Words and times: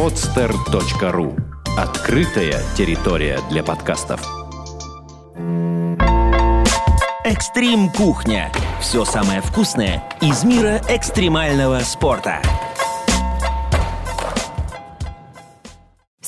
podster.ru 0.00 1.38
Открытая 1.76 2.62
территория 2.74 3.38
для 3.50 3.62
подкастов. 3.62 4.26
Экстрим 7.22 7.90
кухня. 7.90 8.50
Все 8.80 9.04
самое 9.04 9.42
вкусное 9.42 10.02
из 10.22 10.42
мира 10.42 10.80
экстремального 10.88 11.80
спорта. 11.80 12.40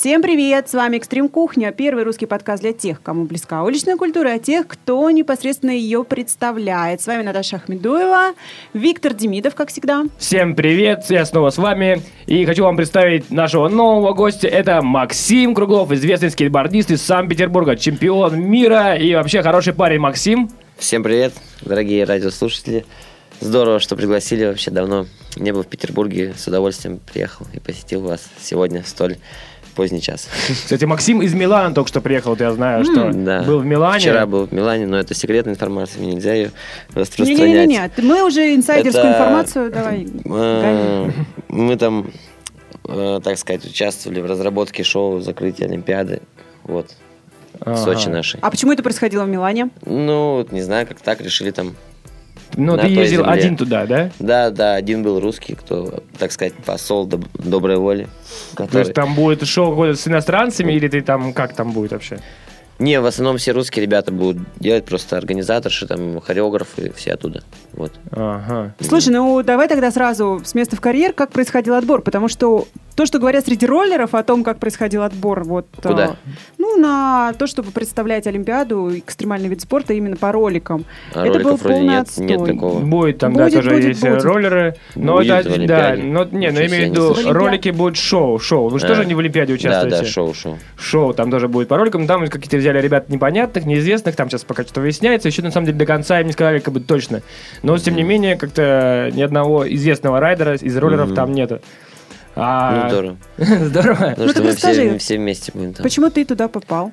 Всем 0.02 0.20
привет! 0.20 0.68
С 0.68 0.74
вами 0.74 0.96
Экстрим 0.96 1.28
Кухня, 1.28 1.70
первый 1.70 2.02
русский 2.02 2.26
подкаст 2.26 2.60
для 2.60 2.72
тех, 2.72 3.00
кому 3.00 3.22
близка 3.24 3.62
уличная 3.62 3.96
культура, 3.96 4.30
а 4.30 4.40
тех, 4.40 4.66
кто 4.66 5.08
непосредственно 5.12 5.70
ее 5.70 6.02
представляет. 6.02 7.00
С 7.00 7.06
вами 7.06 7.22
Наташа 7.22 7.58
Ахмедуева, 7.58 8.34
Виктор 8.74 9.14
Демидов, 9.14 9.54
как 9.54 9.68
всегда. 9.68 10.02
Всем 10.18 10.56
привет, 10.56 11.04
я 11.08 11.24
снова 11.24 11.50
с 11.50 11.56
вами. 11.56 12.02
И 12.26 12.44
хочу 12.44 12.64
вам 12.64 12.76
представить 12.76 13.30
нашего 13.30 13.68
нового 13.68 14.12
гостя. 14.12 14.48
Это 14.48 14.82
Максим 14.82 15.54
Круглов, 15.54 15.92
известный 15.92 16.30
скейтбордист 16.30 16.90
из 16.90 17.02
Санкт-Петербурга, 17.02 17.76
чемпион 17.76 18.42
мира 18.42 18.96
и 18.96 19.14
вообще 19.14 19.40
хороший 19.40 19.72
парень 19.72 20.00
Максим. 20.00 20.50
Всем 20.78 21.04
привет, 21.04 21.32
дорогие 21.60 22.02
радиослушатели. 22.02 22.84
Здорово, 23.38 23.78
что 23.78 23.94
пригласили. 23.94 24.46
Вообще 24.46 24.72
давно 24.72 25.06
не 25.36 25.52
был 25.52 25.62
в 25.62 25.68
Петербурге. 25.68 26.34
С 26.36 26.48
удовольствием 26.48 26.98
приехал 26.98 27.46
и 27.52 27.60
посетил 27.60 28.00
вас 28.00 28.28
сегодня 28.40 28.82
столь 28.84 29.18
поздний 29.72 30.00
час. 30.00 30.28
Кстати, 30.48 30.84
Максим 30.84 31.22
из 31.22 31.34
Милана 31.34 31.74
только 31.74 31.88
что 31.88 32.00
приехал, 32.00 32.30
вот 32.30 32.40
я 32.40 32.52
знаю, 32.52 32.84
что 32.84 33.10
Да. 33.12 33.42
был 33.42 33.58
в 33.60 33.66
Милане. 33.66 34.00
Вчера 34.00 34.26
был 34.26 34.46
в 34.46 34.52
Милане, 34.52 34.86
но 34.86 34.98
это 34.98 35.14
секретная 35.14 35.54
информация, 35.54 36.00
мне 36.02 36.14
нельзя 36.14 36.34
ее 36.34 36.50
распространять. 36.94 37.38
Не-не-не, 37.68 37.90
мы 38.02 38.22
уже 38.26 38.54
инсайдерскую 38.54 39.04
Это, 39.06 39.18
информацию 39.18 39.70
давай. 39.72 40.06
Э, 40.24 41.10
Мы 41.48 41.76
там, 41.76 42.10
э, 42.88 43.20
так 43.22 43.36
сказать, 43.38 43.64
участвовали 43.64 44.20
в 44.20 44.26
разработке 44.26 44.82
шоу 44.84 45.20
закрытия 45.20 45.66
Олимпиады. 45.66 46.22
Вот. 46.64 46.90
В 47.60 47.68
Ага. 47.68 47.76
Сочи 47.76 48.08
нашей. 48.08 48.40
А 48.40 48.50
почему 48.50 48.72
это 48.72 48.82
происходило 48.82 49.24
в 49.24 49.28
Милане? 49.28 49.68
Ну, 49.84 50.46
не 50.50 50.62
знаю, 50.62 50.86
как 50.86 51.00
так 51.00 51.20
решили 51.20 51.50
там. 51.50 51.74
Ну, 52.56 52.76
на 52.76 52.82
ты 52.82 52.88
ездил 52.88 53.22
земле. 53.22 53.32
один 53.32 53.56
туда, 53.56 53.86
да? 53.86 54.10
Да, 54.18 54.50
да, 54.50 54.74
один 54.74 55.02
был 55.02 55.20
русский, 55.20 55.54
кто, 55.54 56.02
так 56.18 56.32
сказать, 56.32 56.54
посол 56.54 57.06
доб- 57.06 57.26
доброй 57.34 57.76
воли. 57.76 58.08
То 58.56 58.64
который- 58.64 58.80
есть 58.82 58.94
там 58.94 59.14
будет 59.14 59.46
шоу 59.46 59.70
какое-то 59.70 59.98
с 60.00 60.06
иностранцами, 60.08 60.72
или 60.72 60.88
ты 60.88 61.00
там, 61.02 61.32
как 61.32 61.54
там 61.54 61.72
будет 61.72 61.92
вообще? 61.92 62.18
Не, 62.78 63.00
в 63.00 63.06
основном 63.06 63.36
все 63.38 63.52
русские 63.52 63.84
ребята 63.84 64.10
будут 64.12 64.38
делать, 64.58 64.84
просто 64.84 65.16
организаторши, 65.16 65.86
там, 65.86 66.20
хореографы, 66.20 66.92
все 66.96 67.12
оттуда. 67.12 67.44
Вот. 67.74 67.92
Ага. 68.10 68.74
Слушай, 68.80 69.10
ну 69.12 69.42
давай 69.42 69.68
тогда 69.68 69.90
сразу 69.92 70.40
с 70.44 70.54
места 70.54 70.74
в 70.76 70.80
карьер, 70.80 71.12
как 71.12 71.30
происходил 71.30 71.74
отбор, 71.74 72.02
потому 72.02 72.28
что 72.28 72.66
то, 72.94 73.06
что 73.06 73.18
говорят 73.18 73.44
среди 73.46 73.66
роллеров 73.66 74.14
о 74.14 74.22
том, 74.22 74.44
как 74.44 74.58
происходил 74.58 75.02
отбор, 75.02 75.44
вот... 75.44 75.66
Куда? 75.82 76.04
а, 76.04 76.16
ну, 76.58 76.76
на 76.78 77.32
то, 77.38 77.46
чтобы 77.46 77.70
представлять 77.70 78.26
Олимпиаду, 78.26 78.96
экстремальный 78.98 79.48
вид 79.48 79.60
спорта 79.60 79.92
именно 79.94 80.16
по 80.16 80.32
роликам. 80.32 80.84
А 81.14 81.26
это 81.26 81.40
был 81.40 81.58
полный 81.58 81.88
нет, 81.88 82.02
отстой. 82.08 82.26
нет 82.26 82.44
такого. 82.44 82.78
Будет 82.80 83.18
там, 83.18 83.32
Будет, 83.32 83.50
да, 83.52 83.56
тоже 83.56 83.70
будет, 83.70 83.84
есть 83.84 84.04
э, 84.04 84.10
будет. 84.10 84.24
роллеры. 84.24 84.76
Но 84.94 85.16
Будет 85.16 85.30
это, 85.46 85.50
в 85.50 85.66
да, 85.66 85.94
но, 85.96 86.24
не, 86.24 86.50
но 86.50 86.60
имею 86.66 86.88
в 86.88 86.90
виду, 86.92 87.32
ролики 87.32 87.68
будут 87.70 87.96
шоу, 87.96 88.38
шоу. 88.38 88.68
Вы 88.68 88.78
же 88.78 88.86
А. 88.86 88.88
тоже 88.88 89.04
не 89.04 89.14
в 89.14 89.18
Олимпиаде 89.18 89.52
Да, 89.52 89.54
участвуете? 89.54 89.98
да, 89.98 90.04
шоу, 90.04 90.34
шоу. 90.34 90.58
шоу 90.78 91.14
там 91.14 91.30
тоже 91.30 91.48
будет 91.48 91.68
по 91.68 91.76
роликам, 91.76 92.06
там 92.06 92.26
какие-то 92.28 92.56
взяли 92.56 92.80
ребят 92.80 93.08
непонятных, 93.08 93.64
неизвестных, 93.64 94.16
там 94.16 94.28
сейчас 94.30 94.44
пока 94.44 94.62
что 94.64 94.80
выясняется, 94.80 95.28
еще 95.28 95.42
на 95.42 95.50
самом 95.50 95.66
деле 95.66 95.78
до 95.78 95.86
конца 95.86 96.20
им 96.20 96.26
не 96.26 96.32
сказали 96.32 96.58
как 96.58 96.72
бы 96.74 96.80
точно. 96.80 97.22
Но 97.62 97.76
тем 97.78 97.96
не 97.96 98.02
менее, 98.02 98.36
как-то 98.36 99.10
ни 99.12 99.22
одного 99.22 99.72
известного 99.74 100.20
райдера 100.20 100.54
из 100.54 100.76
роллеров 100.76 101.08
Мгм. 101.08 101.16
там 101.16 101.32
нету. 101.32 101.60
А, 102.34 102.84
Ну, 102.84 102.88
здорово. 102.90 103.16
Здорово. 103.66 103.94
Потому 104.10 104.26
Ну, 104.26 104.28
что 104.32 104.42
мы 104.42 104.52
все, 104.56 104.98
все 104.98 105.18
вместе 105.18 105.52
будем 105.52 105.74
там. 105.74 105.82
Почему 105.82 106.10
ты 106.10 106.24
туда 106.24 106.48
попал? 106.48 106.92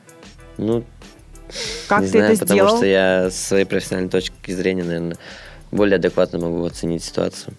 Ну, 0.58 0.84
Как 1.88 2.02
не 2.02 2.08
ты 2.08 2.12
знаю, 2.18 2.34
это 2.34 2.40
потому 2.41 2.59
сделал? 2.59 2.78
что 2.78 2.86
я 2.86 3.30
с 3.30 3.36
своей 3.36 3.66
профессиональной 3.66 4.09
точки 4.09 4.52
зрения, 4.52 4.84
наверное, 4.84 5.16
более 5.72 5.96
адекватно 5.96 6.40
могу 6.40 6.66
оценить 6.66 7.03
ситуацию. 7.03 7.53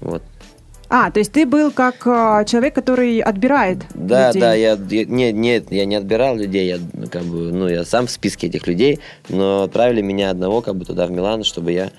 Вот. 0.00 0.22
А, 0.88 1.10
то 1.12 1.20
есть 1.20 1.30
ты 1.30 1.46
был 1.46 1.70
как 1.70 2.04
а, 2.06 2.44
человек, 2.44 2.74
который 2.74 3.20
отбирает 3.20 3.78
Да, 3.94 4.28
людей. 4.28 4.40
да, 4.40 4.54
я, 4.54 4.70
я- 4.88 5.04
нет, 5.04 5.34
нет, 5.34 5.64
я 5.70 5.84
не 5.84 5.94
отбирал 5.96 6.36
людей, 6.36 6.66
я 6.66 6.78
ну, 6.94 7.06
как 7.08 7.22
бы, 7.22 7.52
ну, 7.52 7.68
я 7.68 7.84
сам 7.84 8.06
в 8.06 8.10
списке 8.10 8.48
этих 8.48 8.66
людей, 8.66 8.98
но 9.28 9.62
отправили 9.64 10.00
меня 10.00 10.30
одного 10.30 10.62
как 10.62 10.74
бы 10.76 10.84
туда 10.84 11.06
в 11.06 11.10
Милан, 11.12 11.44
чтобы 11.44 11.70
я 11.72 11.90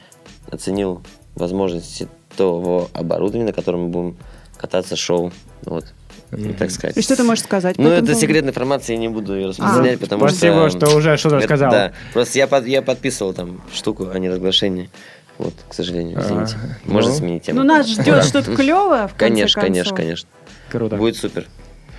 оценил 0.49 1.01
возможности 1.35 2.09
того 2.35 2.89
оборудования, 2.93 3.45
на 3.45 3.53
котором 3.53 3.83
мы 3.83 3.87
будем 3.89 4.17
кататься 4.61 4.95
шоу, 4.95 5.31
вот, 5.65 5.85
ну, 6.31 6.53
так 6.53 6.71
сказать. 6.71 6.95
И 6.97 7.01
что 7.01 7.15
ты 7.15 7.23
можешь 7.23 7.43
сказать? 7.43 7.77
Ну, 7.77 7.89
это 7.89 8.01
поводу? 8.01 8.19
секретная 8.19 8.51
информация, 8.51 8.93
я 8.93 8.99
не 8.99 9.09
буду 9.09 9.35
ее 9.35 9.47
распространять, 9.47 9.97
А. 9.97 9.99
потому 9.99 10.27
Спасибо, 10.29 10.69
что... 10.69 10.85
что 10.87 10.95
уже 10.97 11.17
что-то 11.17 11.37
это- 11.37 11.45
сказал. 11.45 11.71
Да, 11.71 11.91
просто 12.13 12.37
я, 12.37 12.47
под- 12.47 12.67
я 12.67 12.81
подписывал 12.81 13.33
там 13.33 13.61
штуку, 13.73 14.07
а 14.13 14.17
не 14.19 14.29
разглашение. 14.29 14.89
Вот, 15.37 15.53
к 15.67 15.73
сожалению, 15.73 16.19
извините. 16.21 16.55
А, 16.55 16.91
Можно 16.91 17.09
ну. 17.11 17.17
сменить 17.17 17.43
тему. 17.43 17.59
Ну, 17.59 17.65
нас 17.65 17.87
ждет 17.87 18.23
что-то 18.25 18.55
клевое, 18.55 19.07
в 19.07 19.15
конце 19.15 19.33
Конечно, 19.33 19.61
конечно, 19.61 19.83
концов. 19.89 19.97
конечно. 19.97 20.29
Круто. 20.69 20.95
Будет 20.97 21.15
супер. 21.17 21.47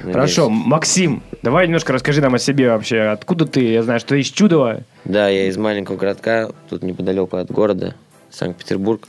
Хорошо. 0.00 0.48
Максим, 0.48 1.22
давай 1.42 1.66
немножко 1.66 1.92
расскажи 1.92 2.20
нам 2.20 2.34
о 2.34 2.38
себе 2.38 2.68
вообще. 2.70 3.00
Откуда 3.02 3.46
ты? 3.46 3.64
Я 3.72 3.82
знаю, 3.82 4.00
что 4.00 4.10
ты 4.10 4.20
из 4.20 4.28
Чудова. 4.30 4.82
Да, 5.04 5.28
я 5.28 5.46
из 5.48 5.56
маленького 5.56 5.96
городка, 5.96 6.50
тут 6.68 6.82
неподалеку 6.82 7.36
от 7.36 7.50
города, 7.50 7.94
Санкт-Петербург. 8.30 9.06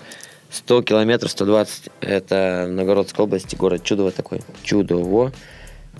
100 0.53 0.83
километров, 0.83 1.31
120, 1.31 1.89
это 2.01 2.67
Новгородская 2.69 3.25
область, 3.25 3.55
город 3.57 3.83
Чудово 3.83 4.11
такой, 4.11 4.41
Чудово. 4.61 5.31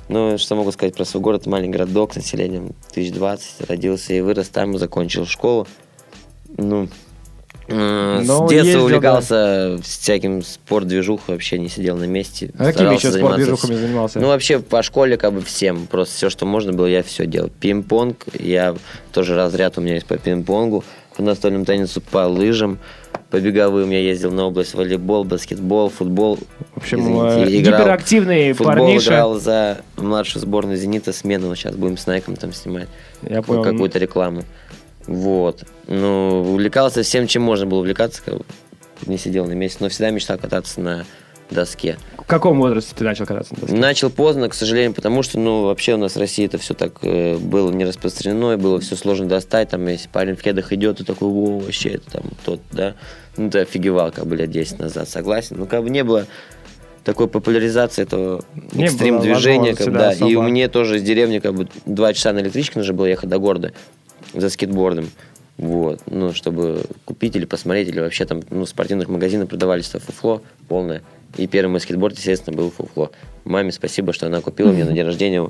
Ну, 0.10 0.38
что 0.38 0.56
могу 0.56 0.72
сказать 0.72 0.96
про 0.96 1.06
свой 1.06 1.24
город, 1.24 1.48
маленький 1.48 1.74
городок 1.74 2.14
с 2.14 2.18
населением 2.18 2.76
1020, 2.92 3.68
родился 3.68 4.14
и 4.14 4.22
вырос 4.22 4.50
там, 4.50 4.78
закончил 4.78 5.26
школу. 5.26 5.68
Ну, 6.58 6.88
э, 7.68 8.22
Но 8.24 8.48
с 8.48 8.50
детства 8.52 8.54
ездил, 8.54 8.84
увлекался 8.84 9.80
всяким 9.82 10.44
спорт-движухой, 10.44 11.36
вообще 11.36 11.58
не 11.58 11.70
сидел 11.70 11.98
на 11.98 12.04
месте. 12.04 12.52
А 12.60 12.66
какими 12.66 12.94
еще 12.94 13.12
спортдвижухами 13.12 13.76
занимался? 13.76 14.20
ну, 14.20 14.28
вообще, 14.28 14.60
по 14.60 14.84
школе 14.84 15.18
как 15.18 15.34
бы 15.34 15.42
всем. 15.42 15.88
Просто 15.88 16.16
все, 16.16 16.30
что 16.30 16.46
можно 16.46 16.74
было, 16.74 16.86
я 16.86 17.02
все 17.02 17.26
делал. 17.26 17.50
Пинг-понг, 17.60 18.28
я 18.38 18.76
тоже 19.14 19.36
разряд 19.36 19.80
у 19.80 19.82
меня 19.82 19.96
есть 19.96 20.06
по 20.06 20.18
пинг-понгу, 20.18 20.84
по 21.16 21.22
настольному 21.24 21.66
теннису, 21.66 22.02
по 22.02 22.28
лыжам, 22.28 22.80
по 23.30 23.40
беговым 23.40 23.90
я 23.90 24.00
ездил 24.00 24.32
на 24.32 24.46
область 24.46 24.74
волейбол, 24.74 25.24
баскетбол, 25.24 25.90
футбол. 25.90 26.38
В 26.74 26.78
общем, 26.78 27.00
Извините, 27.02 27.58
э, 27.58 27.62
играл. 27.62 27.80
гиперактивный 27.80 28.54
Футбол 28.54 28.76
парниша. 28.76 29.06
играл 29.10 29.40
за 29.40 29.82
младшую 29.98 30.42
сборную 30.42 30.78
«Зенита» 30.78 31.14
смену. 31.14 31.56
Сейчас 31.56 31.76
будем 31.76 31.98
с 31.98 32.06
Найком 32.08 32.36
там 32.36 32.54
снимать 32.54 32.88
Я 33.22 33.42
понял. 33.42 33.64
какую-то 33.64 34.00
рекламу. 34.00 34.44
Вот. 35.08 35.64
Ну, 35.88 36.42
увлекался 36.52 37.04
всем, 37.04 37.28
чем 37.28 37.42
можно 37.44 37.66
было 37.66 37.80
увлекаться. 37.80 38.22
Не 39.06 39.18
сидел 39.18 39.46
на 39.46 39.54
месте, 39.54 39.80
но 39.82 39.90
всегда 39.90 40.12
мечтал 40.12 40.38
кататься 40.38 40.80
на 40.80 41.06
доске. 41.50 41.98
В 42.18 42.26
каком 42.26 42.60
возрасте 42.60 42.94
ты 42.96 43.04
начал 43.04 43.26
кататься 43.26 43.54
на 43.54 43.62
доске? 43.62 43.76
Начал 43.76 44.10
поздно, 44.10 44.50
к 44.50 44.54
сожалению, 44.54 44.94
потому 44.94 45.24
что, 45.24 45.40
ну, 45.40 45.64
вообще 45.64 45.96
у 45.96 45.98
нас 45.98 46.16
в 46.16 46.20
России 46.20 46.46
это 46.46 46.58
все 46.58 46.74
так 46.74 47.00
э, 47.02 47.38
было 47.38 47.72
не 47.72 47.86
распространено, 47.86 48.54
и 48.54 48.56
было 48.58 48.80
все 48.80 48.96
сложно 48.96 49.28
достать. 49.28 49.70
Там, 49.70 49.86
если 49.88 50.08
парень 50.08 50.36
в 50.36 50.42
кедах 50.42 50.72
идет, 50.72 51.02
и 51.02 51.04
такой, 51.04 51.28
о, 51.28 51.60
вообще, 51.60 51.90
это 51.90 52.12
там 52.12 52.24
тот, 52.46 52.62
да. 52.72 52.96
Ну, 53.38 53.50
ты 53.50 53.60
офигевал, 53.60 54.12
как 54.12 54.26
бы, 54.26 54.36
лет 54.36 54.52
10 54.52 54.80
назад, 54.80 55.10
согласен. 55.10 55.58
Ну, 55.60 55.66
как 55.66 55.84
бы 55.84 55.90
не 55.90 56.04
было 56.04 56.28
такой 57.04 57.28
популяризации 57.28 58.04
этого 58.04 58.44
Не 58.72 58.86
экстрим-движения, 58.86 59.72
было 59.72 59.78
как 59.78 59.88
бы, 59.88 59.92
возможности, 59.94 60.20
да. 60.20 60.26
да, 60.26 60.30
И 60.30 60.34
особо. 60.34 60.50
мне 60.50 60.68
тоже 60.70 60.98
из 60.98 61.04
деревни, 61.04 61.40
как 61.40 61.54
бы, 61.54 61.68
два 61.86 62.14
часа 62.14 62.32
на 62.34 62.40
электричке 62.40 62.80
нужно 62.80 62.94
было 62.94 63.06
ехать 63.06 63.30
до 63.30 63.40
города 63.40 63.74
за 64.34 64.50
скейтбордом. 64.50 65.10
Вот, 65.58 66.02
ну, 66.08 66.34
чтобы 66.34 66.82
купить 67.06 67.36
или 67.36 67.46
посмотреть, 67.46 67.88
или 67.90 68.00
вообще 68.00 68.26
там, 68.26 68.42
ну, 68.50 68.66
спортивных 68.66 69.08
магазинах 69.08 69.50
продавались 69.50 69.88
то 69.90 70.00
фуфло 70.00 70.42
полное. 70.68 71.04
И 71.38 71.48
первый 71.48 71.72
мой 71.72 71.80
скейтборд, 71.80 72.18
естественно, 72.18 72.56
был 72.56 72.70
фуфло. 72.70 73.12
Маме 73.44 73.72
спасибо, 73.72 74.14
что 74.14 74.28
она 74.28 74.42
купила 74.42 74.72
мне 74.72 74.86
на 74.86 74.94
день 74.94 75.06
рождения 75.06 75.50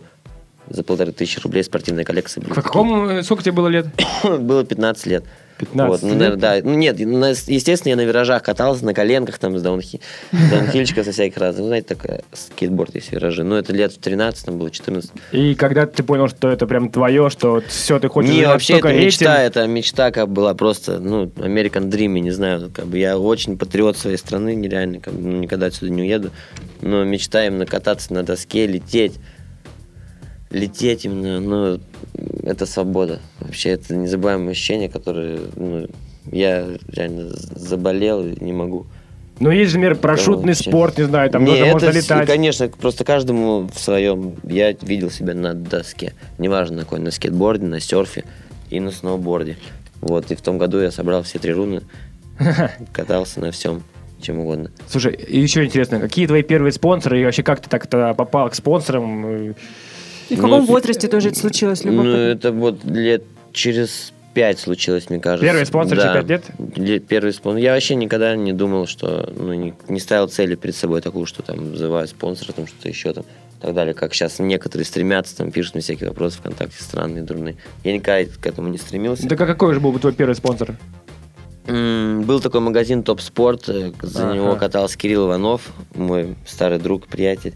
за 0.74 0.84
полторы 0.84 1.12
тысячи 1.12 1.40
рублей 1.40 1.64
спортивной 1.64 2.04
коллекции. 2.04 2.42
В 2.42 2.54
каком, 2.54 3.08
э, 3.08 3.24
сколько 3.24 3.44
тебе 3.44 3.54
было 3.54 3.68
лет? 3.68 3.86
Было 4.24 4.66
15 4.66 5.06
лет. 5.06 5.24
15 5.60 5.88
Вот, 5.88 6.02
ну, 6.02 6.18
наверное, 6.18 6.38
да. 6.38 6.60
Ну, 6.64 6.74
нет, 6.74 7.00
на- 7.00 7.30
естественно, 7.30 7.92
я 7.92 7.96
на 7.96 8.02
виражах 8.02 8.42
катался, 8.42 8.84
на 8.84 8.94
коленках, 8.96 9.38
там, 9.38 9.56
с 9.58 9.62
даунхи, 9.62 10.02
даунхильчика 10.31 11.04
со 11.04 11.12
всяких 11.12 11.38
разных. 11.38 11.62
Ну, 11.62 11.68
знаете, 11.68 11.88
такая 11.90 12.24
скейтборд 12.34 12.96
есть 12.96 13.12
виражи. 13.12 13.44
Ну, 13.44 13.56
это 13.56 13.72
лет 13.72 13.94
в 13.94 14.00
13, 14.00 14.46
там 14.46 14.58
было 14.58 14.72
14. 14.72 15.12
И 15.31 15.54
когда 15.54 15.86
ты 15.86 16.02
понял, 16.02 16.28
что 16.28 16.50
это 16.50 16.66
прям 16.66 16.90
твое, 16.90 17.30
что 17.30 17.62
все, 17.68 18.00
ты 18.00 18.10
хочешь 18.10 18.31
Не, 18.31 18.48
вообще 18.48 18.80
это 18.80 18.92
мечта, 18.94 19.36
этим? 19.44 19.48
это 19.48 19.68
мечта 19.68 20.10
как 20.12 20.28
бы 20.28 20.34
была 20.34 20.56
просто, 20.56 21.00
ну, 21.00 21.26
American 21.26 21.88
Dream, 21.90 22.16
я 22.16 22.22
не 22.22 22.31
знаю, 22.31 22.72
как 22.74 22.88
бы 22.88 22.98
я 22.98 23.18
очень 23.19 23.56
патриот 23.56 23.96
своей 23.96 24.18
страны, 24.18 24.56
нереально, 24.56 25.00
как 25.02 25.14
бы, 25.14 25.22
ну, 25.22 25.38
никогда 25.38 25.68
отсюда 25.68 25.92
не 25.92 26.02
уеду, 26.02 26.31
но 26.81 27.04
мечта 27.04 27.46
именно 27.46 27.68
кататься 27.68 28.12
на 28.12 28.24
доске, 28.24 28.66
лететь, 28.66 29.14
лететь 30.54 31.06
именно, 31.06 31.40
ну, 31.42 31.80
это 32.44 32.66
свобода, 32.66 33.20
вообще 33.40 33.72
это 33.72 33.96
незабываемое 33.96 34.52
ощущение, 34.52 34.88
которое, 34.90 35.40
ну, 35.56 35.88
я 36.32 36.68
реально 36.88 37.32
заболел 37.56 38.26
и 38.26 38.42
не 38.44 38.54
могу 38.54 38.86
Ну, 39.40 39.52
есть 39.52 39.72
же, 39.72 39.78
например, 39.78 39.98
парашютный 39.98 40.54
вообще. 40.54 40.70
спорт, 40.70 40.98
не 40.98 41.04
знаю, 41.06 41.30
там 41.30 41.44
Не, 41.44 41.66
можно 41.66 41.88
это 41.88 41.92
с- 41.92 41.96
летать. 42.06 42.28
Конечно, 42.28 42.70
просто 42.70 43.04
каждому 43.04 43.68
в 43.74 43.78
своем. 43.80 44.36
Я 44.44 44.72
видел 44.72 45.10
себя 45.12 45.34
на 45.34 45.54
доске. 45.54 46.14
Неважно, 46.38 46.78
на 46.78 46.84
какой, 46.84 47.00
на 47.00 47.12
скейтборде, 47.12 47.66
на 47.66 47.80
серфе 47.82 48.24
и 48.70 48.80
на 48.80 48.92
сноуборде. 48.92 49.58
Вот, 50.02 50.32
и 50.32 50.36
в 50.36 50.42
том 50.42 50.58
году 50.58 50.80
я 50.80 50.92
собрал 50.92 51.24
все 51.24 51.40
три 51.40 51.52
руны, 51.52 51.82
катался 52.94 53.40
на 53.40 53.52
всем, 53.52 53.84
чем 54.22 54.40
угодно. 54.40 54.72
Слушай, 54.88 55.18
еще 55.30 55.66
интересно, 55.66 56.00
какие 56.00 56.28
твои 56.28 56.44
первые 56.44 56.72
спонсоры 56.72 57.20
и 57.22 57.26
вообще 57.26 57.44
как 57.44 57.60
ты 57.62 57.70
так 57.70 57.88
то 57.88 58.14
попал 58.14 58.50
к 58.50 58.56
спонсорам? 58.56 59.56
И 60.30 60.36
в 60.36 60.38
Ну, 60.40 60.44
каком 60.44 60.66
с- 60.66 60.68
возрасте 60.70 61.08
тоже 61.08 61.30
это 61.30 61.40
случилось? 61.40 61.84
Ну, 61.84 61.92
Любопытно. 61.92 62.16
это 62.18 62.52
вот 62.52 62.84
лет 62.86 63.24
через 63.52 64.14
пять 64.34 64.60
случилось, 64.60 65.10
мне 65.10 65.20
кажется. 65.20 65.46
Первый 65.46 65.66
спонсор 65.66 65.98
через 65.98 66.12
Да. 66.14 66.22
пять 66.22 66.30
лет? 66.30 66.44
Ле- 66.75 67.00
Первый 67.00 67.34
спонсор. 67.34 67.62
Я 67.62 67.74
вообще 67.74 67.96
никогда 67.96 68.36
не 68.36 68.52
думал, 68.54 68.88
что, 68.88 69.31
ну, 69.38 69.54
не, 69.54 69.74
не 69.90 70.00
ставил 70.00 70.28
цели 70.28 70.56
перед 70.56 70.75
собой 70.75 71.02
такую, 71.02 71.25
что 71.25 71.44
там 71.44 71.72
называю 71.72 72.08
спонсора, 72.08 72.52
там 72.54 72.66
что-то 72.66 72.90
еще 72.90 73.14
там, 73.14 73.25
так 73.62 73.74
далее. 73.75 73.94
Как 73.94 74.14
сейчас 74.14 74.40
некоторые 74.40 74.86
стремятся, 74.86 75.38
там 75.38 75.52
пишут 75.52 75.75
мне 75.75 75.81
всякие 75.84 76.10
вопросы 76.10 76.40
ВКонтакте 76.40 76.81
странные, 76.84 77.24
дурные. 77.24 77.58
Я 77.84 77.94
никогда 77.94 78.30
к 78.42 78.46
этому 78.48 78.69
не 78.69 78.78
стремился. 78.80 79.28
Так 79.30 79.40
а 79.40 79.46
какой 79.46 79.74
же 79.76 79.80
был 79.80 79.92
бы 79.92 80.00
твой 80.00 80.14
первый 80.14 80.34
спонсор? 80.36 80.76
М, 81.68 82.24
Был 82.24 82.42
такой 82.42 82.60
магазин 82.60 83.04
Топ 83.04 83.22
Спорт, 83.22 83.69
э, 83.69 83.92
за 84.02 84.26
Ага. 84.26 84.36
него 84.36 84.56
катался 84.58 84.98
Кирилл 84.98 85.28
Иванов, 85.28 85.72
мой 85.96 86.36
старый 86.46 86.78
друг, 86.80 87.08
приятель. 87.08 87.54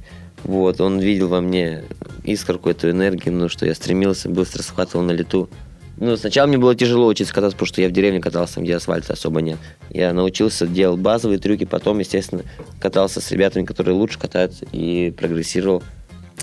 Вот, 0.48 0.80
он 0.80 1.00
видел 1.00 1.28
во 1.28 1.42
мне 1.42 1.84
искорку, 2.24 2.70
эту 2.70 2.90
энергию, 2.90 3.36
ну, 3.36 3.50
что 3.50 3.66
я 3.66 3.76
стремился, 3.76 4.30
быстро 4.30 4.64
схватывал 4.64 5.04
на 5.04 5.12
лету. 5.12 5.50
Ну, 5.98 6.16
сначала 6.16 6.48
мне 6.48 6.58
было 6.58 6.74
тяжело 6.74 7.08
учиться 7.08 7.34
кататься, 7.34 7.58
потому 7.58 7.68
что 7.68 7.82
я 7.82 7.90
в 7.90 7.92
деревне 7.92 8.22
катался, 8.22 8.56
там, 8.56 8.64
где 8.64 8.76
асфальта 8.76 9.14
особо 9.14 9.42
нет. 9.42 9.58
Я 9.90 10.14
научился, 10.14 10.66
делал 10.66 10.96
базовые 10.96 11.38
трюки, 11.38 11.66
потом, 11.66 12.00
естественно, 12.00 12.44
катался 12.80 13.20
с 13.20 13.30
ребятами, 13.32 13.66
которые 13.66 13.96
лучше 13.96 14.18
катаются, 14.18 14.66
и 14.72 15.12
прогрессировал 15.18 15.84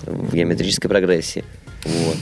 в 0.03 0.35
геометрической 0.35 0.89
прогрессии. 0.89 1.43
Вот. 1.83 2.17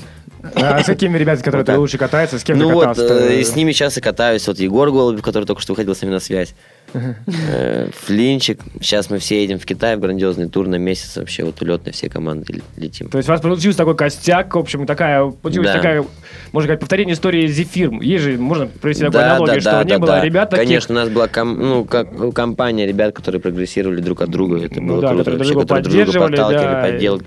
А 0.56 0.84
с 0.84 0.86
какими 0.86 1.18
ребятами, 1.18 1.44
которые 1.44 1.66
Вот 1.66 1.74
ты 1.74 1.80
лучше 1.80 1.98
катаются, 1.98 2.38
с 2.38 2.44
кем 2.44 2.60
ну 2.60 2.68
ты 2.68 2.74
вот, 2.74 2.86
катался? 2.86 3.30
э, 3.30 3.40
и 3.40 3.44
с 3.44 3.56
ними 3.56 3.72
сейчас 3.72 3.98
и 3.98 4.02
катаюсь. 4.02 4.46
Вот 4.48 4.60
Егор 4.60 4.92
Голубев, 4.92 5.22
который 5.22 5.46
только 5.46 5.62
что 5.62 5.74
выходил 5.74 5.96
с 5.96 6.02
нами 6.02 6.12
на 6.12 6.20
связь. 6.20 6.54
Э, 6.94 7.88
Флинчик. 7.94 8.60
Сейчас 8.81 9.10
мы 9.10 9.18
все 9.19 9.42
едем 9.42 9.60
в 9.60 9.66
Китай 9.66 9.95
в 9.95 10.00
грандиозный 10.00 10.48
тур 10.50 10.68
на 10.68 10.75
месяц. 10.75 11.18
Вообще 11.18 11.44
вот 11.44 11.62
улет 11.62 11.86
на 11.86 11.92
все 11.92 12.10
команды 12.10 12.62
летим. 12.78 13.10
То 13.10 13.18
есть 13.18 13.30
у 13.30 13.31
вас 13.31 13.42
получился 13.42 13.78
такой 13.80 13.95
костяк, 13.95 14.56
в 14.56 14.60
общем, 14.60 14.86
такая, 14.86 15.25
получилась 15.30 15.69
Да. 15.69 15.75
такая, 15.78 16.06
можно 16.51 16.68
сказать, 16.68 16.80
повторение 16.80 17.13
истории 17.13 17.48
Зефир. 17.48 17.92
Есть 18.01 18.24
же, 18.24 18.38
можно 18.38 18.68
привести 18.68 19.04
такую 19.04 19.22
Да, 19.22 19.31
аналогию, 19.31 19.56
да, 19.56 19.62
что 19.62 19.72
да, 19.72 19.84
не 19.84 19.90
да, 19.90 20.00
было 20.00 20.07
да. 20.12 20.22
ребят 20.22 20.50
таких, 20.50 20.66
Конечно, 20.66 20.95
у 20.95 20.98
нас 20.98 21.10
была 21.10 21.28
ком- 21.28 21.60
ну, 21.60 21.86
как, 21.86 22.34
компания 22.34 22.86
ребят, 22.86 23.16
которые 23.16 23.42
прогрессировали 23.42 24.01
друг 24.01 24.22
от 24.22 24.30
друга. 24.30 24.63
Это 24.63 24.80
Ну 24.81 24.88
было 24.94 25.01
да, 25.01 25.07
круто. 25.10 25.24
которые 25.24 25.38
вообще, 25.39 25.54
друг 25.54 25.66
друга 25.66 25.78
которые 25.78 26.04
друг 26.04 26.12
друга 26.13 26.28
поддерживали, 26.28 26.36
да, 26.36 26.44
подталкивали, 26.84 26.98
поддел- 26.98 27.22
и 27.22 27.24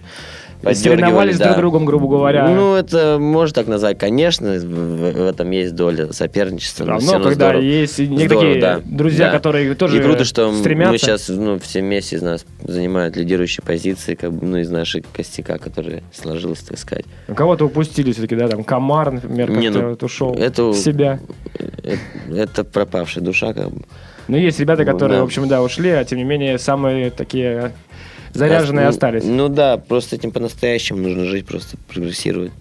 соревновались 0.63 1.35
поддергивали, 1.35 1.45
друг 1.45 1.57
другом, 1.57 1.85
грубо 1.85 2.09
говоря. 2.09 2.49
Ну, 2.49 2.75
это 2.75 3.19
можно 3.21 3.55
так 3.55 3.67
назвать. 3.67 3.99
Конечно, 3.99 4.53
в, 4.59 5.29
этом 5.29 5.51
есть 5.51 5.75
доля 5.75 6.13
соперничества. 6.13 6.85
но 6.85 6.91
Равно, 6.93 7.05
всё 7.07 7.13
равно 7.15 7.29
когда 7.29 7.47
здорово. 7.47 7.63
есть 7.63 7.99
и 8.01 8.07
Здорово, 8.07 8.29
такие 8.29 8.61
да, 8.61 8.81
друзья, 8.85 9.27
да. 9.27 9.33
которые 9.37 9.75
тоже 9.75 9.99
И 9.99 10.03
круто, 10.03 10.25
что 10.25 10.53
стремятся. 10.55 10.93
мы 10.93 10.99
сейчас, 10.99 11.29
ну, 11.29 11.59
все 11.59 11.81
вместе 11.81 12.17
из 12.17 12.23
нас 12.23 12.45
занимают 12.63 13.17
лидирующие 13.17 13.63
позиции, 13.65 14.15
как 14.15 14.33
бы, 14.33 14.47
ну, 14.47 14.57
из 14.59 14.71
нашей 14.71 15.05
костяка, 15.13 15.59
который 15.59 16.03
сложилось, 16.13 16.61
так 16.61 16.79
сказать. 16.79 17.05
Ну, 17.29 17.35
Кого-то 17.35 17.67
упустили 17.67 18.13
все-таки, 18.13 18.37
да, 18.37 18.49
там 18.49 18.65
Комар, 18.65 19.11
например, 19.13 19.51
Не, 19.51 19.67
как-то 19.67 19.83
ну, 19.83 19.89
вот 19.91 20.03
ушел 20.03 20.35
это- 20.35 20.65
в 20.71 20.77
себя. 20.77 21.21
Это, 21.59 21.99
это 22.35 22.65
пропавшая 22.65 23.23
душа, 23.25 23.53
как 23.53 23.71
бы. 23.71 23.83
Но 24.29 24.37
есть 24.37 24.59
ребята, 24.59 24.83
Ну, 24.85 24.91
которые, 24.93 25.19
да. 25.19 25.23
в 25.23 25.27
общем, 25.27 25.47
да, 25.47 25.63
ушли, 25.63 25.91
а 25.91 26.05
тем 26.05 26.19
не 26.19 26.25
менее 26.25 26.59
самые 26.59 27.11
такие 27.11 27.73
заряженные 28.37 28.85
Ну, 28.85 28.91
остались. 28.91 29.25
Ну 29.25 29.49
да, 29.49 29.77
просто 29.79 30.17
этим 30.17 30.31
по-настоящему 30.33 31.01
нужно 31.01 31.25
жить, 31.25 31.47
просто 31.47 31.77
прогрессировать. 31.93 32.53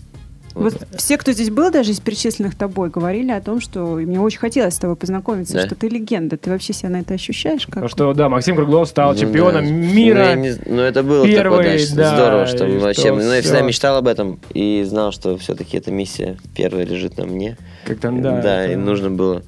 Вот 0.54 0.74
все, 0.96 1.18
кто 1.18 1.34
здесь 1.34 1.50
был, 1.50 1.70
даже 1.70 1.92
из 1.92 2.00
перечисленных 2.00 2.56
тобой, 2.56 2.90
говорили 2.90 3.30
о 3.32 3.42
том, 3.42 3.60
что 3.60 4.00
и 4.00 4.06
мне 4.06 4.22
очень 4.22 4.40
хотелось 4.40 4.76
с 4.76 4.80
тобой 4.80 4.96
познакомиться, 4.96 5.54
Да. 5.56 5.66
что 5.66 5.76
ты 5.76 5.90
легенда. 5.90 6.38
Ты 6.38 6.50
вообще 6.50 6.72
себя 6.72 6.88
на 6.92 7.02
это 7.02 7.14
ощущаешь? 7.14 7.68
Как? 7.68 7.84
Ну 7.84 7.90
что, 7.90 8.14
да, 8.14 8.30
Максим 8.30 8.56
Круглов 8.56 8.88
стал 8.88 9.12
Ну 9.12 9.20
чемпионом 9.20 9.66
да. 9.66 9.70
мира. 9.70 10.32
Ну, 10.34 10.42
не 10.42 10.54
ну, 10.66 10.82
это 10.82 11.04
было 11.04 11.26
Первый, 11.28 11.58
такое, 11.58 11.78
значит, 11.78 11.96
да, 11.96 12.16
здорово, 12.16 12.46
что 12.48 12.64
мы 12.68 12.78
что 12.78 12.86
вообще... 12.86 13.12
Ну, 13.14 13.34
я 13.34 13.42
всегда 13.42 13.62
мечтал 13.64 13.98
об 13.98 14.08
этом 14.08 14.40
и 14.54 14.84
знал, 14.88 15.12
что 15.12 15.38
все-таки 15.38 15.76
эта 15.76 15.92
миссия 15.92 16.38
первая 16.56 16.86
лежит 16.86 17.18
на 17.18 17.26
мне. 17.26 17.58
Как-то, 17.84 18.12
да. 18.12 18.64
это- 18.64 18.72
и 18.72 18.76
нужно 18.78 19.10
было... 19.10 19.44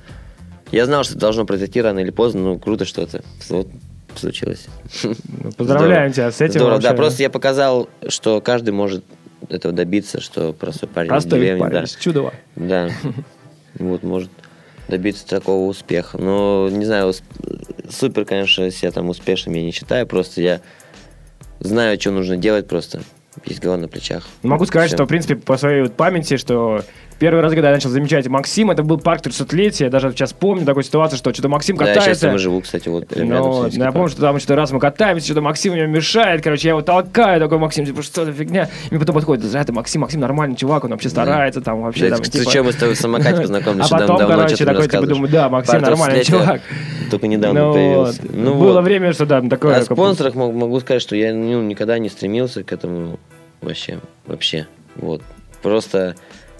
Я 0.73 0.85
знал, 0.87 1.05
что 1.05 1.13
это 1.13 1.21
должно 1.21 1.45
произойти 1.45 1.81
рано 1.81 1.99
или 1.99 2.09
поздно, 2.11 2.41
ну, 2.41 2.59
круто, 2.59 2.83
что 2.83 3.01
это 3.01 3.23
вот 3.49 3.69
случилось. 4.17 4.67
Ну, 5.03 5.51
Поздравляем 5.57 6.11
тебя 6.11 6.31
с 6.31 6.41
этим. 6.41 6.59
Здорово, 6.59 6.81
да, 6.81 6.93
просто 6.93 7.23
я 7.23 7.29
показал, 7.29 7.89
что 8.07 8.41
каждый 8.41 8.71
может 8.71 9.03
этого 9.49 9.73
добиться, 9.73 10.19
что 10.19 10.53
простой 10.53 10.89
парень 10.89 11.07
из 11.07 11.11
Простой 11.11 11.39
деревни, 11.39 11.59
парень 11.61 11.73
да. 11.73 11.83
из 11.83 11.95
Чудова. 11.95 12.33
Да. 12.55 12.89
Вот, 13.79 14.01
может 14.01 14.31
добиться 14.87 15.27
такого 15.27 15.67
успеха. 15.67 16.17
Но, 16.17 16.67
не 16.71 16.85
знаю, 16.85 17.13
супер, 17.89 18.25
конечно, 18.25 18.71
себя 18.71 18.91
там 18.91 19.09
успешным 19.09 19.53
я 19.53 19.61
не 19.61 19.71
считаю. 19.71 20.07
Просто 20.07 20.41
я 20.41 20.61
знаю, 21.59 21.99
что 21.99 22.09
нужно 22.09 22.37
делать 22.37 22.67
просто. 22.67 23.01
Есть 23.45 23.61
голова 23.61 23.79
на 23.79 23.87
плечах. 23.87 24.25
Могу 24.41 24.65
сказать, 24.65 24.87
Всё. 24.87 24.97
что, 24.97 25.05
в 25.05 25.07
принципе, 25.07 25.35
по 25.35 25.57
своей 25.57 25.83
вот 25.83 25.93
памяти, 25.93 26.37
что 26.37 26.83
первый 27.19 27.41
раз, 27.41 27.53
когда 27.53 27.69
я 27.69 27.75
начал 27.75 27.89
замечать 27.89 28.27
Максима, 28.27 28.73
это 28.73 28.83
был 28.83 28.97
парк 28.99 29.21
300-летия. 29.21 29.85
Я 29.85 29.89
даже 29.89 30.11
сейчас 30.11 30.33
помню 30.33 30.65
такую 30.65 30.83
ситуацию, 30.83 31.17
что 31.17 31.33
что-то 31.33 31.49
Максим 31.49 31.77
Да, 31.77 31.85
я 31.85 31.93
сейчас 31.93 32.03
катается. 32.03 32.27
там 32.29 32.37
живу, 32.37 32.61
кстати, 32.61 32.89
вот 32.89 33.05
Ну, 33.15 33.25
ну, 33.25 33.67
я 33.67 33.91
помню, 33.91 34.09
что 34.09 34.21
там 34.21 34.37
что-то 34.39 34.55
раз 34.55 34.71
мы 34.71 34.79
катаемся, 34.79 35.25
что-то 35.25 35.41
Максим 35.41 35.73
мне 35.73 35.87
мешает, 35.87 36.43
короче, 36.43 36.67
я 36.67 36.71
его 36.73 36.81
толкаю, 36.81 37.39
такой 37.39 37.57
Максим, 37.57 37.85
типа, 37.85 38.01
что 38.03 38.25
за 38.25 38.33
фигня? 38.33 38.69
И 38.85 38.91
мне 38.91 38.99
потом 38.99 39.15
подходит, 39.15 39.49
да, 39.51 39.61
это 39.61 39.73
Максим, 39.73 40.01
Максим 40.01 40.21
нормальный 40.21 40.55
чувак, 40.55 40.83
он 40.85 40.91
вообще 40.91 41.09
старается, 41.09 41.61
там 41.61 41.81
вообще, 41.81 42.09
Да, 42.09 42.15
там, 42.17 42.25
типа- 42.25 42.51
чё, 42.51 42.63
мы 42.63 42.71
с 42.71 42.75
тобой 42.75 42.95
в 42.95 42.99
самокате 42.99 43.41
познакомились, 43.41 43.91
А 43.91 43.97
потом, 43.97 44.17
короче, 44.17 44.65
такой, 44.65 44.87
типа, 44.87 45.05
думаю, 45.07 45.31
да, 45.31 45.49
Максим 45.49 45.81
нормальный 45.81 46.23
чувак. 46.23 46.61
Только 47.11 47.27
недавно 47.27 47.67
Ну, 47.67 47.73
появился. 47.73 48.21
Ну, 48.33 48.55
Было 48.55 48.81
время, 48.81 49.13
что 49.13 49.25
да, 49.25 49.41
такое. 49.41 49.75
О 49.75 49.79
как- 49.79 49.85
спонсорах 49.85 50.35
мог- 50.35 50.53
могу 50.53 50.79
сказать, 50.81 51.01
что 51.01 51.15
я 51.15 51.33
ну, 51.33 51.61
никогда 51.61 51.97
не 51.99 52.09
стремился 52.09 52.63
к 52.63 52.71
этому 52.73 53.17
вообще. 53.61 53.99
Вообще. 54.25 54.67
Вот. 54.95 55.21
Просто 55.61 56.15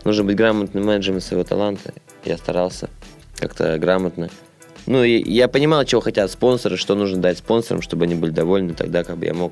нужно 0.08 0.24
быть 0.24 0.38
грамотным 0.38 0.86
менеджером 0.86 1.20
своего 1.20 1.44
таланта. 1.44 1.94
Я 2.24 2.38
старался 2.38 2.90
как-то 3.36 3.78
грамотно. 3.78 4.30
Ну, 4.86 5.04
и 5.04 5.22
я 5.30 5.50
понимал, 5.50 5.84
чего 5.84 6.00
хотят 6.00 6.32
спонсоры, 6.32 6.78
что 6.78 6.96
нужно 6.96 7.22
дать 7.22 7.40
спонсорам, 7.40 7.82
чтобы 7.82 8.06
они 8.06 8.16
были 8.16 8.32
довольны. 8.32 8.74
Тогда 8.74 9.04
как 9.04 9.18
бы 9.18 9.26
я 9.26 9.34
мог 9.34 9.52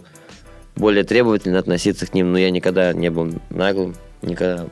более 0.78 1.04
требовательно 1.04 1.60
относиться 1.60 2.08
к 2.08 2.14
ним. 2.14 2.32
Но 2.32 2.38
я 2.38 2.52
никогда 2.52 2.94
не 2.94 3.12
был 3.12 3.34
наглым, 3.50 3.96
никогда 4.22 4.68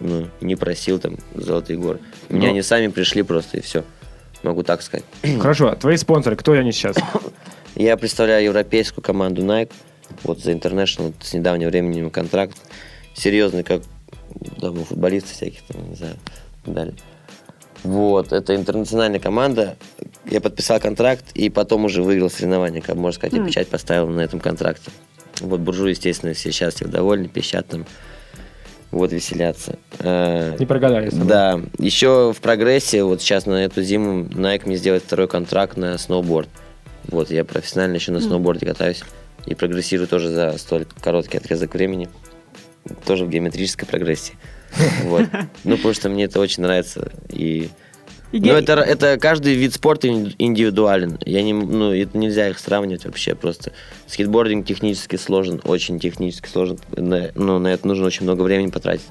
ну, 0.00 0.28
не 0.40 0.56
просил 0.56 0.98
там 0.98 1.16
золотые 1.34 1.78
горы. 1.78 2.00
Меня 2.30 2.46
Ну. 2.46 2.52
они 2.52 2.62
сами 2.62 2.88
пришли 2.88 3.22
просто, 3.22 3.58
и 3.58 3.60
все. 3.60 3.84
Могу 4.42 4.62
так 4.62 4.80
сказать. 4.80 5.04
Хорошо, 5.40 5.74
твои 5.74 5.98
спонсоры, 5.98 6.36
кто 6.36 6.52
они 6.52 6.72
сейчас? 6.72 6.96
Я 7.74 7.98
представляю 7.98 8.44
европейскую 8.46 9.04
команду 9.04 9.42
Nike. 9.42 9.72
Вот 10.22 10.40
за 10.40 10.52
International 10.52 11.12
с 11.20 11.34
недавнего 11.34 11.68
времени 11.68 12.08
контракт. 12.08 12.56
Серьезный, 13.14 13.62
как 13.62 13.82
у 14.62 14.84
футболистов 14.84 15.32
всяких, 15.32 15.62
там, 15.62 15.88
не 15.88 15.94
знаю, 15.96 16.14
и 16.14 16.64
так 16.66 16.74
далее. 16.74 16.94
Вот, 17.84 18.32
это 18.32 18.56
интернациональная 18.56 19.20
команда. 19.20 19.76
Я 20.28 20.40
подписал 20.40 20.80
контракт 20.80 21.24
и 21.34 21.48
потом 21.48 21.84
уже 21.84 22.02
выиграл 22.02 22.28
соревнования. 22.28 22.80
Как 22.80 22.96
можно 22.96 23.12
сказать, 23.18 23.34
я 23.34 23.40
М. 23.40 23.46
печать 23.46 23.68
поставил 23.68 24.08
на 24.08 24.20
этом 24.20 24.40
контракте. 24.40 24.90
Вот 25.40 25.60
буржуи, 25.60 25.90
естественно, 25.90 26.34
все 26.34 26.50
счастливы, 26.50 26.90
довольны, 26.90 27.28
пищат 27.28 27.68
там. 27.68 27.86
Вот, 28.90 29.12
веселятся. 29.12 29.78
Э, 30.00 30.56
Не 30.58 30.66
прогадали. 30.66 31.10
да, 31.10 31.60
еще 31.78 32.32
в 32.32 32.40
прогрессе, 32.40 33.04
вот 33.04 33.20
сейчас 33.20 33.44
на 33.46 33.62
эту 33.64 33.82
зиму 33.82 34.24
Nike 34.24 34.62
мне 34.64 34.76
сделает 34.76 35.04
второй 35.04 35.28
контракт 35.28 35.76
на 35.76 35.96
сноуборд. 35.98 36.48
Вот, 37.06 37.30
я 37.30 37.44
профессионально 37.44 37.96
еще 37.96 38.12
на 38.12 38.20
сноуборде 38.20 38.66
катаюсь 38.66 39.02
и 39.46 39.54
прогрессирую 39.54 40.08
тоже 40.08 40.30
за 40.30 40.56
столь 40.58 40.86
короткий 41.00 41.36
отрезок 41.38 41.74
времени. 41.74 42.08
Тоже 43.04 43.24
в 43.24 43.30
геометрической 43.30 43.86
прогрессии. 43.86 44.34
Вот. 45.04 45.26
Ну, 45.64 45.76
потому 45.76 45.94
что 45.94 46.08
мне 46.08 46.24
это 46.24 46.40
очень 46.40 46.62
нравится. 46.62 47.10
И 47.30 47.70
ну, 48.32 48.52
это, 48.52 48.74
это 48.74 49.18
каждый 49.18 49.54
вид 49.54 49.72
спорта 49.72 50.08
ин- 50.08 50.34
индивидуален. 50.38 51.18
Я 51.24 51.42
не, 51.42 51.54
ну, 51.54 51.92
это 51.92 52.16
нельзя 52.18 52.48
их 52.48 52.58
сравнивать 52.58 53.06
вообще. 53.06 53.34
Просто 53.34 53.72
скейтбординг 54.06 54.66
технически 54.66 55.16
сложен, 55.16 55.60
очень 55.64 55.98
технически 55.98 56.48
сложен. 56.48 56.78
На, 56.94 57.30
ну, 57.34 57.58
на 57.58 57.68
это 57.68 57.88
нужно 57.88 58.06
очень 58.06 58.24
много 58.24 58.42
времени 58.42 58.70
потратить. 58.70 59.06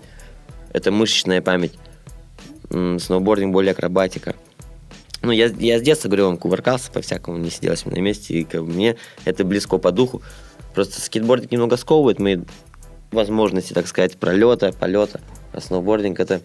Это 0.72 0.91
мышечная 0.91 1.41
память. 1.41 1.74
Сноубординг 2.69 3.53
более 3.53 3.72
акробатика. 3.72 4.36
Ну, 5.24 5.31
я, 5.31 5.48
я 5.48 5.79
с 5.79 5.81
детства, 5.81 6.10
говорю 6.10 6.25
вам, 6.25 6.38
кувыркался 6.38 6.91
по-всякому, 6.91 7.38
не 7.38 7.50
сидел 7.50 7.75
себе 7.75 7.93
на 7.93 8.00
месте, 8.00 8.36
и 8.36 8.43
как 8.43 8.63
бы 8.63 8.72
мне 8.72 8.98
это 9.25 9.43
близко 9.43 9.79
по 9.79 9.91
духу. 9.91 10.22
Просто 10.75 11.01
скейтбординг 11.01 11.51
немного 11.51 11.75
сковывает 11.77 12.19
мои 12.19 12.38
возможности, 13.12 13.74
так 13.74 13.88
сказать, 13.88 14.18
пролета, 14.18 14.74
полета. 14.74 15.22
А 15.54 15.62
сноубординг 15.62 16.20
это 16.20 16.42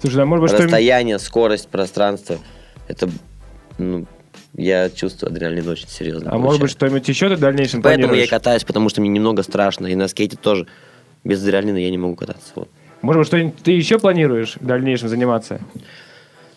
Слушай, 0.00 0.22
а 0.22 0.26
может 0.26 0.42
быть, 0.42 0.52
что... 0.52 0.62
расстояние, 0.62 1.18
скорость, 1.18 1.68
пространство. 1.68 2.38
Это 2.86 3.08
ну, 3.78 4.06
я 4.54 4.90
чувствую 4.90 5.30
адреналин 5.30 5.68
очень 5.68 5.88
серьезно. 5.88 6.30
А 6.32 6.38
может 6.38 6.60
быть, 6.60 6.70
что-нибудь 6.70 7.08
еще 7.08 7.28
ты 7.28 7.36
в 7.36 7.40
дальнейшем 7.40 7.82
Поэтому 7.82 8.04
я 8.04 8.08
планируешь? 8.08 8.30
катаюсь, 8.30 8.64
потому 8.64 8.88
что 8.88 9.00
мне 9.00 9.10
немного 9.10 9.42
страшно. 9.42 9.86
И 9.86 9.94
на 9.94 10.08
скейте 10.08 10.36
тоже. 10.36 10.66
Без 11.24 11.42
адреналина 11.42 11.78
я 11.78 11.90
не 11.90 11.98
могу 11.98 12.14
кататься. 12.14 12.52
Вот. 12.54 12.68
Может 13.02 13.20
быть, 13.20 13.26
что-нибудь 13.26 13.56
ты 13.62 13.72
еще 13.72 13.98
планируешь 13.98 14.56
в 14.56 14.64
дальнейшем 14.64 15.08
заниматься? 15.08 15.60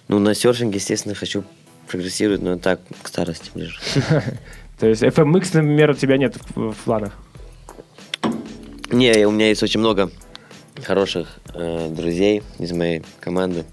Ну, 0.07 0.19
на 0.19 0.33
серфинге, 0.33 0.77
естественно, 0.77 1.15
хочу 1.15 1.43
прогрессировать, 1.87 2.41
но 2.41 2.57
так, 2.57 2.79
к 3.01 3.07
старости 3.07 3.51
ближе. 3.53 3.79
То 4.79 4.87
есть 4.87 5.03
FMX, 5.03 5.49
например, 5.53 5.91
у 5.91 5.93
тебя 5.93 6.17
нет 6.17 6.35
в 6.55 6.73
планах? 6.85 7.17
Не, 8.91 9.25
у 9.25 9.31
меня 9.31 9.47
есть 9.47 9.63
очень 9.63 9.79
много 9.79 10.11
хороших 10.83 11.39
э, 11.53 11.89
друзей 11.89 12.43
из 12.59 12.71
моей 12.73 13.03
команды. 13.19 13.63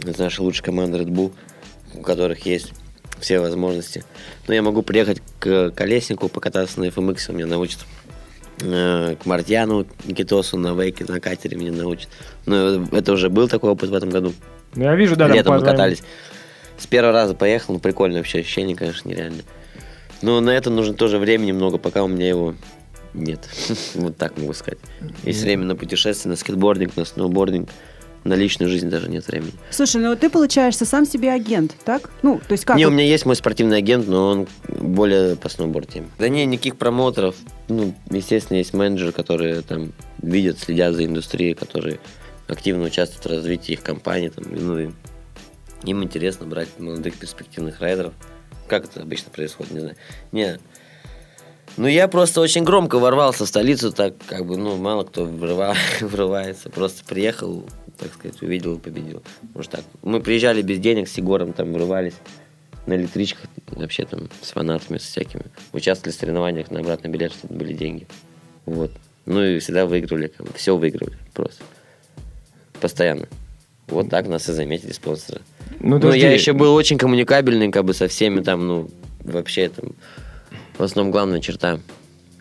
Это 0.00 0.22
наша 0.22 0.42
лучшая 0.42 0.64
команда 0.64 0.98
Red 0.98 1.08
Bull, 1.08 1.32
у 1.94 2.02
которых 2.02 2.46
есть 2.46 2.72
все 3.20 3.38
возможности. 3.38 4.04
Но 4.48 4.54
я 4.54 4.62
могу 4.62 4.82
приехать 4.82 5.22
к 5.38 5.70
Колеснику, 5.70 6.28
покататься 6.28 6.80
на 6.80 6.84
FMX, 6.86 7.26
он 7.28 7.36
меня 7.36 7.46
научит. 7.46 7.78
Э, 8.62 9.16
к 9.22 9.24
Мартьяну 9.24 9.86
Никитосу 10.04 10.58
на 10.58 10.74
вейке, 10.74 11.04
на 11.06 11.20
катере 11.20 11.56
меня 11.56 11.72
научит. 11.72 12.08
Но 12.46 12.84
это 12.92 13.12
уже 13.12 13.30
был 13.30 13.48
такой 13.48 13.70
опыт 13.70 13.90
в 13.90 13.94
этом 13.94 14.10
году. 14.10 14.34
Ну, 14.74 14.84
я 14.84 14.94
вижу, 14.96 15.16
да, 15.16 15.28
Летом 15.28 15.56
мы 15.56 15.64
катались. 15.64 16.02
С 16.76 16.86
первого 16.86 17.12
раза 17.12 17.34
поехал, 17.34 17.74
ну, 17.74 17.80
прикольное 17.80 18.18
вообще 18.18 18.40
ощущение, 18.40 18.76
конечно, 18.76 19.08
нереально. 19.08 19.42
Но 20.22 20.40
на 20.40 20.50
это 20.50 20.70
нужно 20.70 20.94
тоже 20.94 21.18
времени 21.18 21.52
много, 21.52 21.78
пока 21.78 22.02
у 22.02 22.08
меня 22.08 22.28
его 22.28 22.54
нет. 23.14 23.48
Вот 23.94 24.16
так 24.16 24.36
могу 24.38 24.52
сказать. 24.52 24.78
Есть 25.24 25.42
время 25.42 25.64
на 25.64 25.76
путешествие, 25.76 26.30
на 26.30 26.36
скейтбординг, 26.36 26.96
на 26.96 27.04
сноубординг. 27.04 27.68
На 28.22 28.34
личную 28.34 28.68
жизнь 28.68 28.90
даже 28.90 29.08
нет 29.08 29.26
времени. 29.28 29.52
Слушай, 29.70 30.02
ну 30.02 30.14
ты, 30.14 30.28
получаешься, 30.28 30.84
сам 30.84 31.06
себе 31.06 31.32
агент, 31.32 31.74
так? 31.86 32.10
Ну, 32.22 32.38
то 32.46 32.52
есть 32.52 32.66
как? 32.66 32.76
Не, 32.76 32.84
у 32.84 32.90
вот- 32.90 32.94
меня 32.94 33.06
есть 33.06 33.24
мой 33.24 33.34
спортивный 33.34 33.78
агент, 33.78 34.06
но 34.06 34.28
он 34.28 34.48
более 34.68 35.36
по 35.36 35.48
сноуборд 35.48 35.88
теме. 35.88 36.08
Да 36.18 36.28
не, 36.28 36.44
никаких 36.44 36.76
промоутеров. 36.76 37.34
Ну, 37.68 37.94
естественно, 38.10 38.58
есть 38.58 38.74
менеджеры, 38.74 39.12
которые 39.12 39.62
там 39.62 39.94
видят, 40.20 40.58
следят 40.58 40.94
за 40.94 41.06
индустрией, 41.06 41.54
которые 41.54 41.98
активно 42.46 42.84
участвуют 42.84 43.24
в 43.24 43.28
развитии 43.30 43.72
их 43.72 43.82
компаний. 43.82 44.28
Там, 44.28 44.44
ну, 44.50 44.92
им 45.84 46.02
интересно 46.02 46.46
брать 46.46 46.68
молодых 46.78 47.14
перспективных 47.14 47.80
райдеров. 47.80 48.12
Как 48.68 48.84
это 48.84 49.00
обычно 49.00 49.30
происходит, 49.30 49.72
не 49.72 49.80
знаю. 49.80 49.96
Не, 50.32 50.58
ну, 51.76 51.86
я 51.86 52.08
просто 52.08 52.40
очень 52.40 52.64
громко 52.64 52.98
ворвался 52.98 53.44
в 53.44 53.48
столицу, 53.48 53.92
так 53.92 54.14
как 54.26 54.44
бы, 54.46 54.56
ну, 54.56 54.76
мало 54.76 55.04
кто 55.04 55.24
врыва- 55.26 55.74
врывается. 56.00 56.70
Просто 56.70 57.04
приехал, 57.04 57.64
так 57.98 58.12
сказать, 58.14 58.40
увидел 58.42 58.76
и 58.76 58.78
победил. 58.78 59.22
Может 59.54 59.70
так. 59.72 59.84
Мы 60.02 60.20
приезжали 60.20 60.62
без 60.62 60.78
денег 60.78 61.08
с 61.08 61.16
Егором, 61.18 61.52
там 61.52 61.72
врывались 61.72 62.14
на 62.86 62.94
электричках, 62.94 63.44
вообще 63.68 64.04
там 64.04 64.28
с 64.42 64.50
фанатами, 64.52 64.98
с 64.98 65.02
всякими. 65.02 65.44
Участвовали 65.72 66.14
в 66.14 66.18
соревнованиях 66.18 66.70
на 66.70 66.80
обратный 66.80 67.10
билет, 67.10 67.32
чтобы 67.32 67.54
были 67.54 67.72
деньги. 67.74 68.06
Вот. 68.66 68.90
Ну 69.26 69.42
и 69.44 69.58
всегда 69.58 69.86
выигрывали, 69.86 70.32
все 70.54 70.76
выигрывали 70.76 71.16
просто. 71.34 71.62
Постоянно. 72.80 73.26
Вот 73.88 74.08
так 74.08 74.28
нас 74.28 74.48
и 74.48 74.52
заметили 74.52 74.92
спонсоры. 74.92 75.40
Ну, 75.80 75.88
Ну, 75.96 76.00
подожди. 76.00 76.20
я 76.20 76.32
еще 76.32 76.52
был 76.52 76.74
очень 76.74 76.96
коммуникабельный, 76.96 77.70
как 77.70 77.84
бы 77.84 77.92
со 77.92 78.08
всеми 78.08 78.40
там, 78.40 78.66
ну, 78.66 78.90
вообще 79.24 79.68
там, 79.68 79.92
в 80.80 80.84
основном 80.84 81.12
главная 81.12 81.40
черта. 81.40 81.78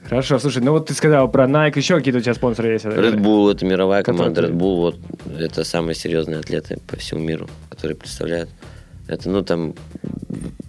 Хорошо, 0.08 0.39
слушай, 0.39 0.63
ну 0.63 0.72
вот 0.72 0.88
ты 0.88 0.93
сказал 0.93 1.29
про 1.29 1.46
Nike, 1.46 1.77
еще 1.77 1.96
какие-то 1.98 2.19
у 2.19 2.22
тебя 2.22 2.34
спонсоры 2.34 2.69
есть? 2.69 2.86
Red 2.86 3.19
Bull, 3.19 3.51
это 3.51 3.65
мировая 3.65 4.01
команда 4.01 4.41
Red 4.41 4.53
Bull, 4.53 4.75
вот, 4.77 4.98
это 5.38 5.63
самые 5.63 5.93
серьезные 5.93 6.39
атлеты 6.39 6.79
по 6.88 6.98
всему 6.98 7.19
миру, 7.19 7.48
которые 7.69 7.96
представляют. 7.96 8.50
Это, 9.08 9.29
ну, 9.29 9.43
там, 9.43 9.75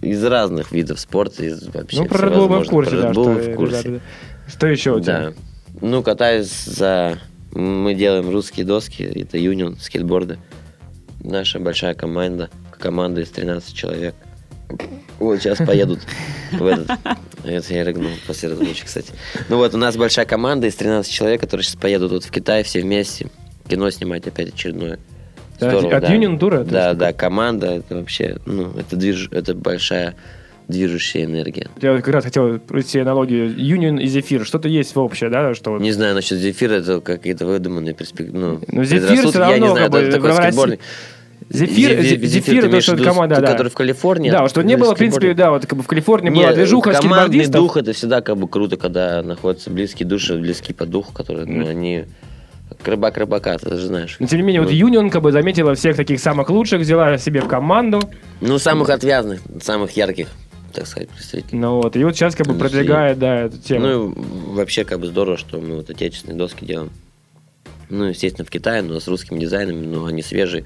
из 0.01 0.23
разных 0.23 0.71
видов 0.71 0.99
спорта, 0.99 1.45
из 1.45 1.67
вообще 1.67 2.01
Ну, 2.01 2.05
про 2.05 2.27
Red 2.27 2.35
Bull 2.35 2.47
мы 2.49 2.63
в 2.63 2.67
курсе, 2.67 2.91
Про 2.91 3.01
да. 3.01 3.07
Red 3.09 3.11
что, 3.13 3.23
Bull 3.23 3.39
э, 3.39 3.53
в 3.53 3.55
курсе. 3.55 3.81
ребята, 3.83 3.89
да. 4.45 4.51
Что 4.51 4.67
еще 4.67 4.91
у 4.91 4.99
тебя? 4.99 5.19
Да. 5.19 5.33
Ну, 5.81 6.03
катаюсь 6.03 6.65
за... 6.65 7.17
Мы 7.53 7.93
делаем 7.95 8.29
русские 8.29 8.65
доски, 8.65 9.03
это 9.03 9.37
Union, 9.37 9.79
скейтборды. 9.79 10.37
Наша 11.23 11.59
большая 11.59 11.93
команда, 11.93 12.49
команда 12.79 13.21
из 13.21 13.29
13 13.29 13.73
человек. 13.75 14.15
Вот, 15.21 15.39
сейчас 15.39 15.59
поедут 15.59 15.99
в 16.51 16.65
этот... 16.65 16.91
Это 17.43 17.73
я 17.73 17.83
рыгнул 17.83 18.11
после 18.27 18.49
разлучи, 18.49 18.83
кстати. 18.85 19.11
Ну 19.49 19.57
вот, 19.57 19.73
у 19.73 19.77
нас 19.77 19.95
большая 19.95 20.25
команда 20.25 20.67
из 20.67 20.75
13 20.75 21.11
человек, 21.11 21.41
которые 21.41 21.63
сейчас 21.63 21.75
поедут 21.75 22.11
вот 22.11 22.23
в 22.23 22.31
Китай 22.31 22.63
все 22.63 22.81
вместе. 22.81 23.27
Кино 23.67 23.89
снимать 23.91 24.27
опять 24.27 24.49
очередное. 24.53 24.99
Да, 25.59 25.77
от 25.77 26.03
Union 26.05 26.39
Tour 26.39 26.63
Да, 26.63 26.93
да, 26.95 27.13
команда, 27.13 27.67
это 27.67 27.95
вообще, 27.95 28.37
ну, 28.47 28.71
это, 28.77 28.95
движ... 28.95 29.29
это 29.31 29.53
большая 29.53 30.15
движущая 30.67 31.25
энергия. 31.25 31.67
Я 31.81 31.95
как 31.97 32.07
раз 32.07 32.23
хотел 32.23 32.57
провести 32.59 32.99
аналогию 32.99 33.49
Union 33.55 34.01
и 34.01 34.07
Зефир. 34.07 34.45
Что-то 34.45 34.67
есть 34.69 34.95
общее, 34.97 35.29
да? 35.29 35.53
Что 35.53 35.77
Не 35.77 35.91
знаю 35.91 36.15
насчет 36.15 36.39
зефира, 36.39 36.75
это 36.75 37.01
какие-то 37.01 37.45
выдуманные 37.45 37.93
перспективы. 37.93 38.37
Ну, 38.37 38.61
Ну, 38.67 38.83
Зефир 38.83 39.07
предрассудки. 39.07 39.29
всё 39.31 39.39
я 39.41 39.57
не 39.57 39.65
равно, 39.65 39.67
знаю, 39.75 39.91
как 39.91 39.91
бы, 39.91 39.97
это 39.99 40.11
такой 40.17 40.31
в 40.31 40.37
России- 40.39 40.79
Зефир, 41.49 41.91
Зе- 41.91 42.01
зе- 42.01 42.15
зе- 42.17 42.25
зефир, 42.27 42.65
это 42.65 42.81
что 42.81 42.97
команда, 42.97 43.41
да. 43.41 43.47
Который 43.47 43.69
в 43.69 43.73
Калифорнии? 43.73 44.29
Да, 44.29 44.47
что 44.47 44.61
не 44.61 44.77
было, 44.77 44.95
в 44.95 44.97
принципе, 44.97 45.33
да, 45.33 45.51
вот 45.51 45.65
как 45.65 45.77
бы 45.77 45.83
в 45.83 45.87
Калифорнии 45.87 46.29
была 46.29 46.49
Не, 46.49 46.53
движуха 46.53 46.93
командный 46.93 47.47
дух 47.47 47.77
это 47.77 47.93
всегда 47.93 48.21
как 48.21 48.37
бы 48.37 48.47
круто, 48.47 48.77
когда 48.77 49.21
находятся 49.23 49.69
близкие 49.69 50.07
души, 50.07 50.37
близкие 50.37 50.75
по 50.75 50.85
духу, 50.85 51.13
которые, 51.13 51.45
ну, 51.45 51.67
они 51.67 52.05
рыбак 52.85 53.17
рыбака, 53.17 53.57
ты 53.57 53.75
же 53.75 53.87
знаешь. 53.87 54.15
Но 54.19 54.27
тем 54.27 54.39
не 54.39 54.43
менее, 54.45 54.61
вот 54.61 54.71
Ну. 54.71 54.77
Union 54.77 55.09
как 55.09 55.21
бы 55.23 55.31
заметила 55.31 55.75
всех 55.75 55.95
таких 55.97 56.19
самых 56.19 56.49
лучших, 56.49 56.81
взяла 56.81 57.17
себе 57.17 57.41
в 57.41 57.47
команду. 57.47 58.01
Ну, 58.39 58.57
самых 58.59 58.89
отвязных, 58.89 59.41
самых 59.61 59.91
ярких, 59.97 60.27
так 60.73 60.87
сказать, 60.87 61.09
представителей. 61.09 61.59
Ну 61.59 61.81
вот, 61.81 61.95
и 61.95 62.03
вот 62.03 62.15
сейчас 62.15 62.35
как 62.35 62.47
бы 62.47 62.53
Индустрия. 62.53 62.79
продвигает, 62.79 63.19
да, 63.19 63.35
эту 63.41 63.57
тему. 63.57 63.85
Ну, 63.87 64.09
и 64.11 64.13
вообще, 64.55 64.85
как 64.85 64.99
бы 64.99 65.07
здорово, 65.07 65.37
что 65.37 65.59
мы 65.59 65.75
вот 65.75 65.89
отечественные 65.89 66.37
доски 66.37 66.65
делаем. 66.65 66.91
Ну, 67.89 68.05
естественно, 68.05 68.45
в 68.45 68.49
Китае, 68.49 68.81
но 68.83 68.99
с 68.99 69.07
русским 69.07 69.37
дизайном, 69.37 69.91
но 69.91 70.05
они 70.05 70.21
свежие. 70.21 70.63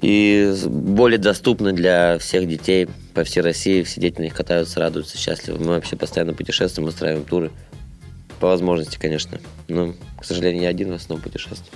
И 0.00 0.54
более 0.66 1.18
доступны 1.18 1.72
для 1.72 2.18
всех 2.18 2.48
детей 2.48 2.88
по 3.14 3.24
всей 3.24 3.40
России. 3.40 3.82
Все 3.82 4.00
дети 4.00 4.18
на 4.18 4.24
них 4.24 4.34
катаются, 4.34 4.78
радуются, 4.78 5.18
счастливы. 5.18 5.58
Мы 5.58 5.66
вообще 5.66 5.96
постоянно 5.96 6.34
путешествуем, 6.34 6.88
устраиваем 6.88 7.24
туры. 7.24 7.50
По 8.38 8.46
возможности, 8.48 8.96
конечно. 8.96 9.40
Но, 9.66 9.94
к 10.20 10.24
сожалению, 10.24 10.62
я 10.62 10.68
один 10.68 10.92
в 10.92 10.94
основном 10.94 11.22
путешествую. 11.22 11.72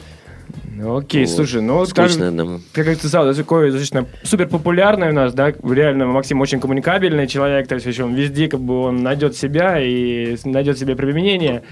Ну, 0.75 0.97
окей, 0.97 1.27
Вот. 1.27 1.35
слушай, 1.35 1.61
ну 1.61 1.85
Скучно 1.85 2.29
одному. 2.29 2.61
как 2.73 2.87
ты 2.87 2.97
сказал, 2.97 3.27
это 3.29 3.37
такой 3.37 3.71
достаточно 3.71 4.07
супер 4.23 4.49
популярный 4.49 5.11
у 5.11 5.13
нас, 5.13 5.35
да, 5.35 5.53
реально 5.63 6.07
Максим 6.07 6.41
очень 6.41 6.61
коммуникабельный 6.61 7.27
человек, 7.27 7.69
то 7.69 7.75
есть 7.75 7.87
еще 7.87 8.05
он 8.05 8.15
везде 8.15 8.49
как 8.49 8.61
бы 8.61 8.81
он 8.81 9.03
найдет 9.03 9.37
себя 9.37 9.79
и 9.79 10.37
найдет 10.45 10.79
себе 10.79 10.97
применение, 10.97 11.63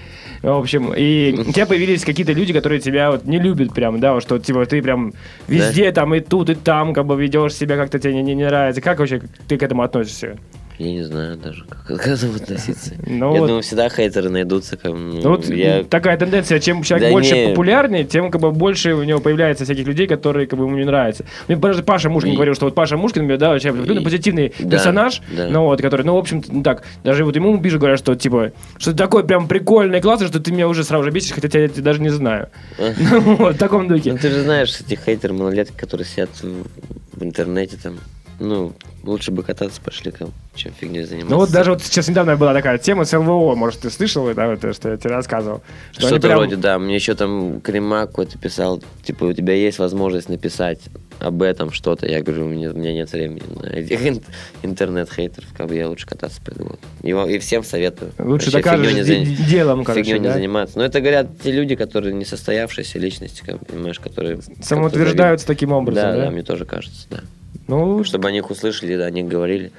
в 0.43 0.49
общем, 0.49 0.93
и 0.95 1.35
у 1.47 1.51
тебя 1.51 1.65
появились 1.65 2.05
какие-то 2.05 2.33
люди, 2.33 2.53
которые 2.53 2.79
тебя 2.79 3.11
вот 3.11 3.25
не 3.25 3.39
любят 3.39 3.73
прям, 3.73 3.99
да, 3.99 4.13
вот 4.13 4.21
что 4.21 4.37
типа 4.37 4.65
ты 4.67 4.81
прям 4.83 5.13
везде 5.47 5.91
там 5.91 6.13
и 6.13 6.19
тут 6.19 6.49
и 6.51 6.55
там 6.55 6.93
как 6.93 7.05
бы 7.05 7.19
ведешь 7.19 7.55
себя 7.55 7.77
как-то 7.77 7.97
тебе 7.97 8.13
не, 8.13 8.21
не, 8.21 8.35
не 8.35 8.45
нравится, 8.45 8.81
как 8.81 8.99
вообще 8.99 9.21
ты 9.47 9.57
к 9.57 9.63
этому 9.63 9.81
относишься? 9.81 10.37
Я 10.83 10.91
не 10.93 11.03
знаю 11.03 11.37
даже, 11.37 11.63
как 11.87 12.01
к 12.01 12.07
этому 12.07 12.35
относиться. 12.35 12.95
Ну 13.05 13.33
я 13.35 13.39
вот. 13.41 13.47
думаю, 13.47 13.61
всегда 13.63 13.87
хейтеры 13.89 14.29
найдутся. 14.29 14.77
Как, 14.77 14.91
ну, 14.93 15.19
Ну, 15.21 15.29
вот 15.29 15.47
я... 15.47 15.83
такая 15.83 16.17
тенденция, 16.17 16.59
чем 16.59 16.81
человек 16.81 17.09
Да 17.09 17.13
больше 17.13 17.35
не. 17.37 17.49
популярнее, 17.49 18.03
тем 18.03 18.31
как 18.31 18.41
бы 18.41 18.51
больше 18.51 18.95
у 18.95 19.03
него 19.03 19.19
появляется 19.19 19.63
всяких 19.65 19.85
людей, 19.85 20.07
которые 20.07 20.47
как 20.47 20.57
бы 20.57 20.65
ему 20.65 20.75
не 20.75 20.85
нравятся. 20.85 21.25
Мне 21.47 21.55
даже 21.57 21.83
Паша 21.83 22.09
Мушкин 22.09 22.31
И- 22.31 22.35
говорил, 22.35 22.55
что 22.55 22.65
вот 22.65 22.73
Паша 22.73 22.97
Мушкин, 22.97 23.21
например, 23.21 23.37
да, 23.39 23.49
вообще 23.49 23.69
И- 23.69 24.03
позитивный 24.03 24.53
да, 24.59 24.69
персонаж, 24.71 25.21
да. 25.35 25.49
ну 25.49 25.65
вот, 25.65 25.81
который, 25.81 26.03
ну, 26.03 26.15
в 26.15 26.17
общем-то, 26.17 26.51
ну, 26.51 26.63
так, 26.63 26.83
даже 27.03 27.25
вот 27.25 27.35
ему 27.35 27.61
пишут, 27.61 27.79
говорят, 27.79 27.99
что 27.99 28.15
типа, 28.15 28.51
что 28.79 28.91
ты 28.91 28.97
такой 28.97 29.23
прям 29.23 29.47
прикольный, 29.47 30.01
классный, 30.01 30.27
что 30.27 30.39
ты 30.39 30.51
меня 30.51 30.67
уже 30.67 30.83
сразу 30.83 31.03
же 31.03 31.11
бесишь, 31.11 31.33
хотя 31.33 31.47
тебя 31.47 31.61
я 31.61 31.67
тебя 31.67 31.83
даже 31.83 32.01
не 32.01 32.09
знаю. 32.09 32.47
Ну, 33.11 33.35
вот, 33.35 33.55
в 33.55 33.57
таком 33.59 33.87
духе. 33.87 34.13
Ну, 34.13 34.17
ты 34.17 34.29
же 34.29 34.41
знаешь 34.41 34.79
этих 34.79 35.01
хейтеров 35.05 35.37
малолеток, 35.37 35.75
которые 35.75 36.07
сидят 36.07 36.29
в 36.41 37.23
интернете 37.23 37.77
там. 37.81 37.97
Ну, 38.43 38.73
лучше 39.03 39.29
бы 39.31 39.43
кататься 39.43 39.79
пошли, 39.81 40.11
чем 40.55 40.71
фигней 40.73 41.03
заниматься. 41.03 41.29
Ну 41.31 41.37
вот 41.37 41.51
даже 41.51 41.71
вот 41.73 41.83
сейчас 41.83 42.07
недавно 42.07 42.35
была 42.37 42.53
такая 42.53 42.79
тема 42.79 43.05
с 43.05 43.13
ЛВО, 43.15 43.53
может, 43.53 43.81
ты 43.81 43.91
слышал, 43.91 44.33
да, 44.33 44.47
вот, 44.49 44.75
что 44.75 44.89
я 44.89 44.97
тебе 44.97 45.11
рассказывал. 45.11 45.61
Что 45.91 46.07
Что-то 46.07 46.27
прям- 46.27 46.37
вроде, 46.39 46.55
да. 46.55 46.79
Мне 46.79 46.95
еще 46.95 47.13
там 47.13 47.61
Кремак 47.61 48.09
какой-то 48.09 48.39
писал, 48.39 48.81
типа, 49.03 49.25
у 49.25 49.33
тебя 49.33 49.53
есть 49.53 49.77
возможность 49.77 50.27
написать 50.27 50.79
об 51.19 51.43
этом 51.43 51.71
что-то. 51.71 52.07
Я 52.07 52.23
говорю, 52.23 52.45
у 52.45 52.49
меня, 52.49 52.71
у 52.71 52.73
меня 52.73 52.93
нет 52.93 53.11
времени 53.11 53.43
на 53.61 53.67
этих 53.67 54.03
ин- 54.03 54.23
интернет-хейтеров, 54.63 55.49
как 55.55 55.67
бы 55.67 55.75
я 55.75 55.87
лучше 55.87 56.07
кататься 56.07 56.41
пойду. 56.43 56.79
И, 57.03 57.13
вам- 57.13 57.29
и 57.29 57.37
всем 57.37 57.63
советую. 57.63 58.11
Лучше 58.17 58.49
Вообще 58.49 58.69
докажешь 58.71 58.93
не 58.93 59.01
заня- 59.03 59.47
делом, 59.47 59.83
короче, 59.83 60.03
фигней 60.03 60.19
не 60.19 60.27
да? 60.29 60.33
заниматься. 60.33 60.79
Но 60.79 60.83
это 60.83 60.99
говорят 60.99 61.27
те 61.43 61.51
люди, 61.51 61.75
которые 61.75 62.15
не 62.15 62.25
состоявшиеся 62.25 62.97
личности, 62.97 63.43
как, 63.45 63.63
понимаешь, 63.67 63.99
которые... 63.99 64.39
Самоутверждаются 64.63 65.45
таким 65.45 65.73
образом, 65.73 66.01
да? 66.03 66.15
Да, 66.15 66.25
да, 66.25 66.31
мне 66.31 66.41
тоже 66.41 66.65
кажется, 66.65 67.05
да. 67.11 67.19
Ну, 67.67 68.03
Чтобы 68.03 68.27
о 68.27 68.31
них 68.31 68.49
услышали, 68.49 68.97
да, 68.97 69.05
о 69.05 69.11
них 69.11 69.27
говорили. 69.27 69.71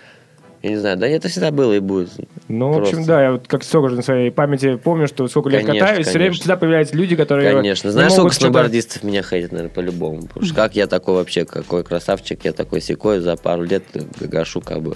Я 0.63 0.71
не 0.71 0.77
знаю, 0.77 0.97
да 0.97 1.09
это 1.09 1.29
всегда 1.29 1.51
было 1.51 1.73
и 1.73 1.81
будет. 1.81 2.11
Ну, 2.47 2.73
в 2.73 2.79
общем, 2.79 2.93
Просто. 2.99 3.07
да, 3.09 3.23
я 3.25 3.33
вот 3.33 3.49
как 3.49 3.65
столько 3.65 3.89
же 3.89 3.97
на 3.97 4.03
своей 4.03 4.31
памяти 4.31 4.77
помню, 4.77 5.09
что 5.09 5.27
сколько 5.27 5.49
лет 5.49 5.67
Конечно, 5.67 5.87
катаюсь, 5.89 6.07
все 6.07 6.13
время 6.13 6.27
конечно. 6.27 6.41
всегда 6.43 6.57
появляются 6.57 6.97
люди, 6.97 7.17
которые 7.17 7.53
Конечно. 7.53 7.89
не 7.89 7.93
Знаешь, 7.93 8.13
сколько 8.13 8.33
сноубордистов 8.33 9.03
меня 9.03 9.23
хейтят, 9.25 9.51
наверное, 9.51 9.75
по-любому. 9.75 10.23
Потому 10.29 10.47
что 10.47 10.55
как 10.55 10.77
я 10.77 10.87
такой 10.87 11.15
вообще, 11.17 11.45
какой 11.45 11.83
красавчик, 11.83 12.45
я 12.45 12.53
такой 12.53 12.81
секой 12.81 13.19
за 13.19 13.35
пару 13.37 13.65
лет 13.65 13.83
гашу 14.21 14.61
как 14.61 14.83
бы 14.83 14.95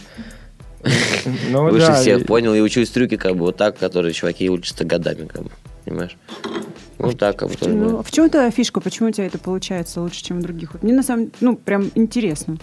Ну, 1.50 1.64
выше 1.64 1.88
да, 1.88 1.94
всех, 1.94 2.22
и- 2.22 2.24
понял, 2.24 2.54
и 2.54 2.60
учусь 2.60 2.90
трюки 2.90 3.16
как 3.16 3.32
бы 3.34 3.46
вот 3.46 3.56
так, 3.56 3.76
которые 3.76 4.12
чуваки 4.12 4.48
учатся 4.48 4.84
годами, 4.84 5.26
как 5.26 5.42
бы, 5.42 5.50
понимаешь? 5.84 6.16
Ну 7.00 7.12
так, 7.12 7.36
как 7.36 7.48
бы 7.50 7.56
тоже 7.56 7.74
Ну, 7.74 8.02
в 8.04 8.10
чем 8.12 8.30
твоя 8.30 8.52
фишка? 8.52 8.80
Почему 8.80 9.08
у 9.08 9.12
тебя 9.12 9.26
это 9.26 9.38
получается 9.38 10.00
лучше, 10.00 10.22
чем 10.22 10.38
у 10.38 10.42
других? 10.42 10.80
Мне 10.80 10.92
на 10.94 11.02
самом 11.02 11.32
ну, 11.40 11.56
прям 11.56 11.90
интересно. 11.96 12.56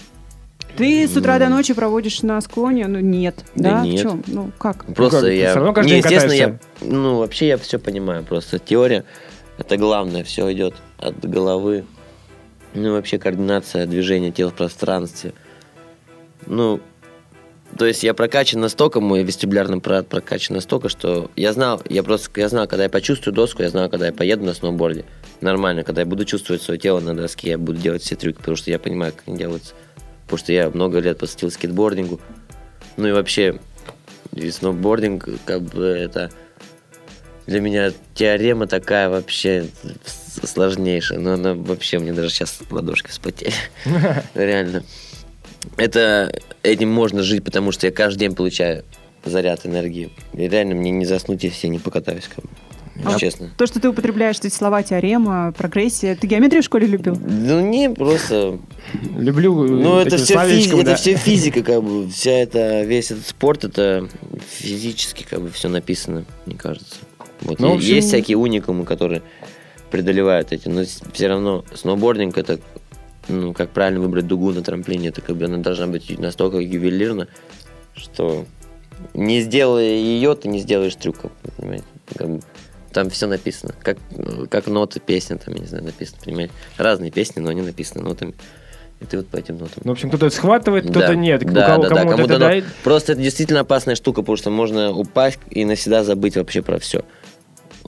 Ты 0.78 1.08
с 1.08 1.16
утра 1.16 1.38
до 1.40 1.50
ночи 1.50 1.74
проводишь 1.74 2.22
на 2.24 2.42
склоне? 2.42 2.88
Ну, 2.88 3.00
нет. 3.00 3.44
Да 3.56 3.72
Да? 3.72 3.82
нет. 3.86 4.00
В 4.00 4.04
чем? 4.04 4.24
Ну, 4.28 4.52
как? 4.58 4.86
Просто 4.96 5.18
как, 5.18 5.26
ты 5.28 5.36
я... 5.36 5.50
всё 5.50 5.60
равно 5.60 5.74
каждый 5.74 5.90
не, 5.90 6.02
день 6.02 6.04
естественно, 6.12 6.34
я... 6.34 6.60
Ну, 6.82 7.18
вообще 7.18 7.48
я 7.48 7.58
все 7.58 7.78
понимаю. 7.80 8.24
Просто 8.24 8.60
теория, 8.60 9.06
это 9.58 9.78
главное, 9.78 10.24
все 10.24 10.52
идет 10.52 10.76
от 10.98 11.20
головы. 11.24 11.86
Ну, 12.74 12.94
вообще 12.94 13.20
координация 13.20 13.86
движения 13.86 14.32
тела 14.32 14.50
в 14.50 14.56
пространстве. 14.56 15.34
Ну, 16.48 16.80
то 17.78 17.86
есть 17.86 18.04
я 18.04 18.14
прокачан 18.14 18.60
настолько, 18.62 19.00
мой 19.00 19.24
вестибулярный 19.24 19.78
аппарат 19.78 20.08
прокачан 20.08 20.56
настолько, 20.56 20.90
что 20.90 21.32
я 21.36 21.54
знал, 21.54 21.82
я 21.90 22.04
просто, 22.04 22.30
я 22.40 22.50
знал, 22.50 22.68
когда 22.68 22.84
я 22.84 22.90
почувствую 22.90 23.34
доску, 23.34 23.64
я 23.64 23.70
знал, 23.70 23.90
когда 23.90 24.08
я 24.08 24.14
поеду 24.14 24.44
на 24.46 24.54
сноуборде. 24.54 25.06
Нормально, 25.42 25.84
когда 25.84 26.02
я 26.02 26.06
буду 26.08 26.26
чувствовать 26.26 26.62
свое 26.62 26.80
тело 26.80 27.00
на 27.00 27.16
доске, 27.16 27.52
я 27.52 27.58
буду 27.58 27.80
делать 27.80 28.02
все 28.02 28.16
трюки, 28.16 28.38
потому 28.38 28.58
что 28.58 28.70
я 28.70 28.80
понимаю, 28.80 29.14
как 29.14 29.24
они 29.28 29.38
делаются. 29.38 29.74
Потому 30.24 30.40
что 30.40 30.54
я 30.54 30.70
много 30.70 31.00
лет 31.00 31.18
посвятил 31.18 31.52
скейтбордингу. 31.52 32.20
Ну 32.98 33.08
и 33.08 33.12
вообще, 33.12 33.60
и 34.34 34.50
сноубординг, 34.52 35.28
как 35.46 35.62
бы 35.62 35.86
это 35.86 36.32
для 37.46 37.60
меня 37.60 37.92
теорема 38.16 38.68
такая 38.68 39.10
вообще 39.10 39.68
сложнейшая. 40.42 41.20
Но 41.20 41.34
она 41.34 41.54
вообще, 41.54 42.00
мне 42.00 42.14
даже 42.14 42.30
сейчас 42.30 42.60
ладошки 42.70 43.10
вспотели. 43.10 43.54
Реально. 44.34 44.84
Это 45.78 46.34
этим 46.62 46.90
можно 46.90 47.24
жить, 47.24 47.44
потому 47.44 47.72
что 47.72 47.88
я 47.88 47.92
каждый 47.92 48.20
день 48.20 48.36
получаю 48.36 48.84
заряд 49.26 49.66
энергии. 49.66 50.12
И 50.34 50.48
реально 50.48 50.76
мне 50.76 50.92
не 50.92 51.06
заснуть, 51.06 51.44
если 51.44 51.68
я 51.68 51.74
не 51.74 51.80
покатаюсь, 51.80 52.28
как 52.28 52.44
бы. 52.44 52.50
А 53.04 53.18
Честно. 53.18 53.50
То, 53.58 53.66
что 53.66 53.80
ты 53.80 53.90
употребляешь 53.90 54.38
эти 54.40 54.54
слова 54.54 54.84
теорема, 54.84 55.52
прогрессия. 55.58 56.16
Ты 56.16 56.28
геометрию 56.28 56.62
в 56.62 56.66
школе 56.66 56.86
любил? 56.86 57.16
Ну, 57.16 57.60
не, 57.62 57.90
просто... 57.90 58.60
Люблю 59.18 59.64
Ну, 59.68 59.98
это 60.00 60.18
все, 60.18 60.40
это 60.40 60.84
да. 60.84 60.96
все 60.96 61.16
физика, 61.16 61.64
как 61.64 61.84
бы. 61.84 62.08
Вся 62.10 62.32
это, 62.32 62.84
весь 62.84 63.10
этот 63.12 63.26
спорт, 63.26 63.64
это 63.64 64.08
физически, 64.48 65.26
как 65.28 65.42
бы, 65.42 65.50
все 65.50 65.70
написано, 65.70 66.26
мне 66.46 66.56
кажется. 66.56 66.98
Вот 67.42 67.60
Ну, 67.60 67.76
общем- 67.76 67.96
Есть 67.96 68.10
всякие 68.10 68.38
уникумы, 68.38 68.86
которые 68.86 69.24
преодолевают 69.90 70.52
эти, 70.52 70.68
но 70.70 70.84
все 71.14 71.28
равно 71.28 71.66
сноубординг 71.74 72.38
это, 72.38 72.60
ну, 73.28 73.54
как 73.54 73.70
правильно 73.72 74.02
выбрать 74.02 74.28
дугу 74.28 74.52
на 74.52 74.62
трамплине, 74.62 75.10
это 75.10 75.22
как 75.22 75.36
бы 75.36 75.46
она 75.46 75.58
должна 75.58 75.88
быть 75.88 76.18
настолько 76.20 76.58
ювелирна, 76.58 77.28
что 77.96 78.46
не 79.14 79.42
сделая 79.42 79.90
ее, 79.96 80.36
ты 80.36 80.48
не 80.48 80.60
сделаешь 80.60 80.96
трюков, 80.96 81.32
понимаете? 81.58 81.86
Как 82.16 82.28
бы 82.30 82.40
там 82.94 83.10
все 83.10 83.28
написано. 83.28 83.74
Как, 83.82 83.98
э, 84.12 84.46
как 84.50 84.68
ноты 84.68 85.00
песни, 85.00 85.36
там, 85.36 85.54
я 85.56 85.62
не 85.62 85.68
знаю, 85.68 85.84
написано, 85.84 86.20
понимаете? 86.24 86.54
Разные 86.78 87.12
песни, 87.12 87.42
но 87.42 87.50
они 87.50 87.62
написаны 87.62 88.04
нотами. 88.04 88.34
И 89.02 89.06
ты 89.06 89.18
вот 89.18 89.28
по 89.28 89.36
этим 89.38 89.58
нотам. 89.58 89.82
Ну, 89.84 89.92
в 89.92 89.94
общем, 89.94 90.10
кто-то 90.10 90.30
схватывает, 90.30 90.86
кто-то 90.86 91.08
Да, 91.08 91.16
нет. 91.16 91.44
Да, 91.46 91.68
кого- 91.68 91.84
да, 91.84 91.90
да, 91.90 91.96
кому-то 91.96 92.16
кому-то 92.16 92.24
это 92.24 92.36
оно- 92.36 92.46
дает. 92.46 92.66
Просто 92.84 93.12
это 93.14 93.22
действительно 93.22 93.60
опасная 93.62 93.96
штука, 93.96 94.22
потому 94.22 94.38
что 94.38 94.50
можно 94.50 94.92
упасть 94.92 95.40
и 95.50 95.66
навсегда 95.66 96.04
забыть 96.04 96.38
вообще 96.38 96.62
про 96.62 96.80
все. 96.80 97.04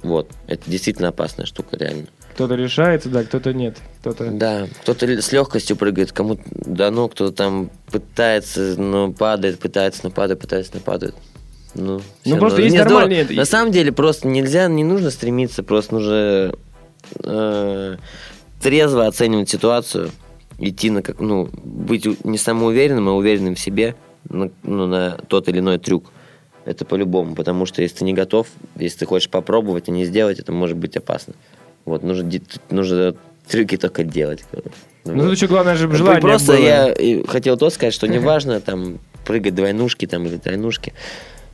Вот. 0.03 0.29
Это 0.47 0.69
действительно 0.69 1.09
опасная 1.09 1.45
штука, 1.45 1.77
реально. 1.77 2.07
Кто-то 2.33 2.55
решается, 2.55 3.07
да, 3.07 3.23
кто-то 3.23 3.53
нет. 3.53 3.77
Кто-то... 4.01 4.29
Да, 4.29 4.67
кто-то 4.81 5.07
с 5.21 5.31
легкостью 5.31 5.77
прыгает, 5.77 6.11
кому-то 6.11 6.43
дано, 6.51 7.07
кто-то 7.07 7.31
там 7.33 7.69
пытается, 7.89 8.75
но 8.77 9.13
падает, 9.13 9.57
пытается, 9.59 10.01
но 10.03 10.11
падает, 10.11 10.41
пытается, 10.41 10.73
но 10.75 10.81
падает. 10.81 11.15
Ну, 11.75 12.01
всё 12.23 12.37
просто 12.37 12.61
есть 12.61 12.73
Не, 12.75 12.81
здорово. 12.83 13.01
нормальные- 13.09 13.37
На 13.37 13.45
самом 13.45 13.71
деле 13.71 13.91
просто 13.91 14.27
нельзя, 14.27 14.67
не 14.67 14.83
нужно 14.83 15.11
стремиться, 15.11 15.61
просто 15.63 15.93
нужно 15.95 16.53
э, 17.23 17.97
трезво 18.61 19.05
оценивать 19.07 19.49
ситуацию, 19.49 20.09
идти 20.57 20.89
на 20.89 21.01
как, 21.01 21.19
ну, 21.19 21.49
быть 21.63 22.05
не 22.25 22.37
самоуверенным, 22.37 23.09
а 23.09 23.13
уверенным 23.13 23.55
в 23.55 23.59
себе 23.59 23.95
на, 24.29 24.49
ну, 24.63 24.87
на 24.87 25.17
тот 25.27 25.47
или 25.49 25.59
иной 25.59 25.77
трюк. 25.77 26.11
Это 26.65 26.83
по-любому, 26.83 27.35
потому 27.35 27.67
что 27.67 27.83
если 27.83 27.97
ты 27.97 28.05
не 28.05 28.13
готов, 28.13 28.47
если 28.75 28.99
ты 28.99 29.05
хочешь 29.05 29.29
попробовать 29.29 29.87
и 29.87 29.91
не 29.91 30.03
сделать, 30.05 30.39
это 30.39 30.51
может 30.51 30.77
быть 30.77 30.97
опасно. 30.97 31.35
Вот, 31.85 32.01
нужно, 32.01 32.27
нужно 32.71 33.15
трюки 33.47 33.77
только 33.77 34.03
делать. 34.03 34.43
Ну, 35.03 35.23
тут 35.25 35.33
еще 35.33 35.45
главное 35.45 35.75
же 35.75 35.87
Ну, 35.87 35.93
желание 35.93 36.21
Просто 36.21 36.53
было. 36.53 36.57
я 36.59 37.23
хотел 37.27 37.57
то 37.57 37.69
сказать, 37.69 37.93
что 37.93 38.07
неважно 38.07 38.59
там 38.61 38.97
прыгать 39.25 39.53
двойнушки 39.53 40.07
там 40.07 40.25
или 40.25 40.37
тройнушки. 40.37 40.93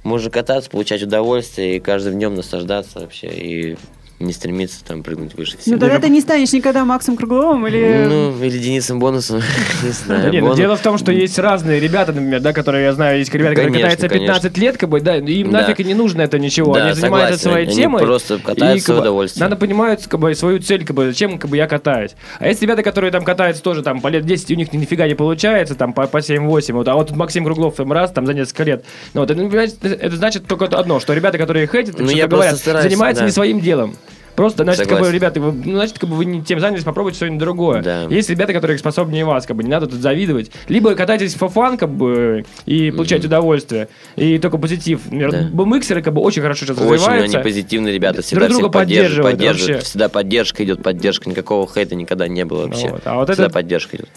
Можно 0.04 0.32
кататься, 0.32 0.70
получать 0.70 1.04
удовольствие 1.04 1.78
и 1.78 1.80
каждым 1.80 2.16
днем 2.16 2.36
наслаждаться 2.36 3.00
вообще. 3.00 3.28
И 3.28 3.78
не 4.22 4.34
стремиться 4.34 4.84
там 4.86 5.04
прыгнуть 5.04 5.36
выше 5.36 5.54
Ну, 5.56 5.62
всего. 5.62 5.78
тогда 5.80 6.00
ты 6.00 6.10
не 6.10 6.22
станешь 6.22 6.52
никогда 6.54 6.86
Максом 6.86 7.18
Кругловым 7.18 7.68
или... 7.68 8.06
Ну, 8.08 8.44
или 8.44 8.58
Денисом 8.58 9.00
Бонусом, 9.00 9.42
не 9.84 9.90
знаю. 9.90 10.32
нет, 10.32 10.44
ну, 10.44 10.56
дело 10.56 10.76
в 10.78 10.82
том, 10.82 10.98
что 10.98 11.12
есть 11.12 11.38
разные 11.40 11.80
ребята, 11.80 12.14
например, 12.14 12.40
да, 12.42 12.54
которые 12.54 12.86
я 12.86 12.94
знаю, 12.94 13.20
есть 13.20 13.34
ребята, 13.34 13.56
которые 13.56 13.74
катаются 13.74 14.10
15 14.10 14.58
лет, 14.58 14.78
как 14.78 14.90
бы, 14.90 15.02
да, 15.02 15.18
им 15.18 15.52
нафиг 15.52 15.80
и 15.80 15.84
не 15.84 15.94
нужно 15.94 16.22
это 16.22 16.40
ничего. 16.40 16.74
Они 16.76 16.94
занимаются 16.94 17.42
своей 17.50 17.68
они 17.68 17.76
темой. 17.76 18.02
просто 18.04 18.38
катаются 18.40 18.94
в 18.96 19.00
удовольствие. 19.00 19.44
Надо 19.44 19.56
понимать, 19.56 20.08
как 20.08 20.20
бы, 20.20 20.34
свою 20.36 20.60
цель, 20.60 20.86
как 20.86 20.96
бы, 20.96 21.08
зачем 21.08 21.38
как 21.38 21.50
бы, 21.50 21.58
я 21.58 21.68
катаюсь. 21.68 22.12
А 22.40 22.48
есть 22.48 22.62
ребята, 22.62 22.84
которые 22.84 23.12
там 23.12 23.24
катаются 23.24 23.62
тоже 23.64 23.82
там 23.82 24.02
по 24.02 24.08
лет 24.08 24.26
10, 24.26 24.52
у 24.52 24.56
них 24.56 24.72
нифига 24.74 25.08
не 25.08 25.16
получается, 25.16 25.76
там 25.76 25.94
по, 25.94 26.08
по 26.08 26.18
7-8. 26.18 26.74
Вот, 26.74 26.88
а 26.88 26.96
вот 26.96 27.12
Максим 27.12 27.46
Круглов 27.46 27.76
там 27.76 27.92
раз, 27.92 28.12
там 28.12 28.26
за 28.26 28.34
несколько 28.34 28.64
лет. 28.64 28.86
Ну, 29.14 29.22
вот, 29.22 29.32
это, 29.32 30.16
значит 30.16 30.46
только 30.46 30.66
одно, 30.66 31.00
что 31.00 31.14
ребята, 31.14 31.38
которые 31.38 31.68
хейтят, 31.68 32.00
Ну, 32.00 32.06
просто 32.06 32.28
говорят, 32.30 32.84
занимаются 32.84 33.24
не 33.24 33.32
своим 33.32 33.60
делом. 33.60 33.96
Просто, 34.36 34.64
значит, 34.64 34.82
как 34.88 34.90
бы, 34.90 34.96
Согласен. 35.06 35.16
ребята, 35.16 35.42
вы, 35.42 35.52
ну, 35.52 35.76
значит, 35.78 36.00
как 36.00 36.10
бы 36.10 36.16
вы 36.16 36.26
не 36.26 36.42
тем 36.42 36.60
занялись, 36.60 36.84
попробуйте 36.84 37.18
что-нибудь 37.18 37.40
другое. 37.40 37.82
Да. 37.82 38.04
Есть 38.04 38.30
ребята, 38.30 38.54
которые 38.54 38.78
способнее 38.78 39.26
вас, 39.26 39.46
как 39.46 39.56
бы, 39.58 39.64
не 39.64 39.70
надо 39.70 39.88
тут 39.88 40.00
завидовать. 40.00 40.52
Либо 40.70 40.96
катайтесь 40.96 41.34
по 41.36 41.50
фан, 41.50 41.78
как 41.78 41.90
бы, 41.90 42.46
и 42.66 42.92
получайте 42.92 43.28
удовольствие, 43.28 43.90
и 44.16 44.38
только 44.40 44.58
позитив. 44.58 45.02
Например, 45.06 45.32
Да. 45.32 45.50
бмиксеры, 45.52 46.02
как 46.02 46.14
бы, 46.14 46.22
очень 46.22 46.42
хорошо 46.42 46.66
сейчас 46.66 46.78
Очень 46.80 46.94
развиваются. 46.94 47.38
они 47.38 47.44
позитивные 47.44 47.94
ребята, 47.94 48.16
Друг 48.18 48.26
всегда 48.26 48.48
друга 48.48 48.62
всех 48.62 48.72
поддерживают, 48.72 49.32
поддерживают 49.32 49.38
поддерживают. 49.38 49.76
вообще. 49.78 49.86
Всегда 49.90 50.10
поддержка 50.10 50.64
идет, 50.64 50.84
поддержка, 50.84 51.30
никакого 51.30 51.68
хейта 51.72 51.96
никогда 51.96 52.28
не 52.28 52.46
было 52.46 52.68
вообще. 52.68 52.90
Вот, 52.90 53.02
а 53.06 53.16
вот 53.16 53.30
всегда 53.30 53.44
этот- 53.44 53.54
поддержка 53.54 53.98
идет. 53.98 54.10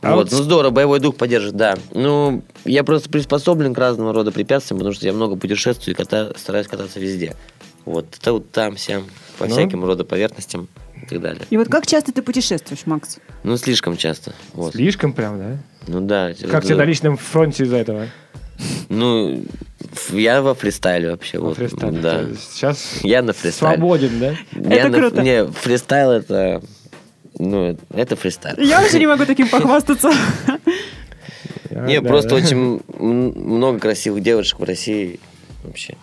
А 0.00 0.14
вот, 0.14 0.30
вот- 0.30 0.32
ну 0.32 0.38
здорово, 0.44 0.70
боевой 0.70 1.00
дух 1.00 1.16
поддержит, 1.16 1.54
да. 1.54 1.74
Ну, 1.92 2.42
я 2.64 2.82
просто 2.84 3.10
приспособлен 3.10 3.74
к 3.74 3.78
разного 3.78 4.12
рода 4.14 4.30
препятствиям, 4.32 4.78
потому 4.78 4.94
что 4.94 5.04
я 5.04 5.12
много 5.12 5.36
путешествую 5.36 5.94
и 5.94 5.98
ката- 5.98 6.32
стараюсь 6.38 6.66
кататься 6.66 6.98
везде. 7.00 7.34
Вот, 7.86 8.06
тут, 8.22 8.50
там, 8.50 8.76
сям, 8.76 9.04
по 9.38 9.46
Ну. 9.46 9.50
всяким 9.52 9.84
рода 9.84 10.04
поверхностям 10.04 10.68
и 11.02 11.06
так 11.06 11.20
далее. 11.20 11.42
И 11.50 11.56
вот 11.56 11.68
как 11.68 11.86
часто 11.86 12.12
ты 12.12 12.20
путешествуешь, 12.20 12.84
Макс? 12.84 13.18
Ну, 13.44 13.56
слишком 13.56 13.96
часто. 13.96 14.34
Вот. 14.52 14.72
Слишком 14.74 15.12
прям, 15.12 15.38
да? 15.38 15.56
Ну 15.86 16.00
да. 16.00 16.32
Как 16.50 16.64
тебе 16.64 16.74
на 16.76 16.84
личном 16.84 17.16
фронте 17.16 17.62
из-за 17.64 17.76
этого? 17.76 18.08
Ну, 18.88 19.44
я 20.12 20.42
во 20.42 20.54
фристайле 20.54 21.10
вообще. 21.10 21.38
Во 21.38 21.48
вот, 21.48 21.58
фристайле. 21.58 22.00
Да. 22.00 22.24
Сейчас 22.50 22.98
Я 23.02 23.22
на 23.22 23.32
фристайле. 23.32 23.76
свободен, 23.76 24.18
да? 24.18 24.36
Я 24.52 24.76
Это 24.76 24.88
на- 24.88 24.98
круто. 24.98 25.22
Не, 25.22 25.46
фристайл 25.46 26.10
это... 26.10 26.62
Ну, 27.38 27.76
это 27.90 28.16
фристайл. 28.16 28.56
Я 28.58 28.82
уже 28.82 28.98
не 28.98 29.06
могу 29.06 29.26
таким 29.26 29.48
похвастаться. 29.48 30.10
Не, 31.70 31.96
А, 31.96 32.02
просто 32.02 32.34
очень 32.34 32.80
много 32.88 33.78
красивых 33.78 34.22
девушек 34.22 34.58
в 34.58 34.64
России 34.64 35.20
вообще. 35.64 35.96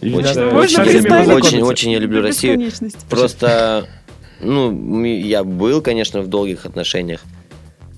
Очень- 0.00 0.22
надо 0.22 0.56
очень-. 0.56 1.32
Очень, 1.32 1.62
очень 1.62 1.90
я 1.92 1.98
люблю 1.98 2.22
Россию. 2.22 2.70
Просто, 3.08 3.86
ну, 4.40 5.04
я 5.04 5.44
был, 5.44 5.82
конечно, 5.82 6.22
в 6.22 6.28
долгих 6.28 6.66
отношениях. 6.66 7.20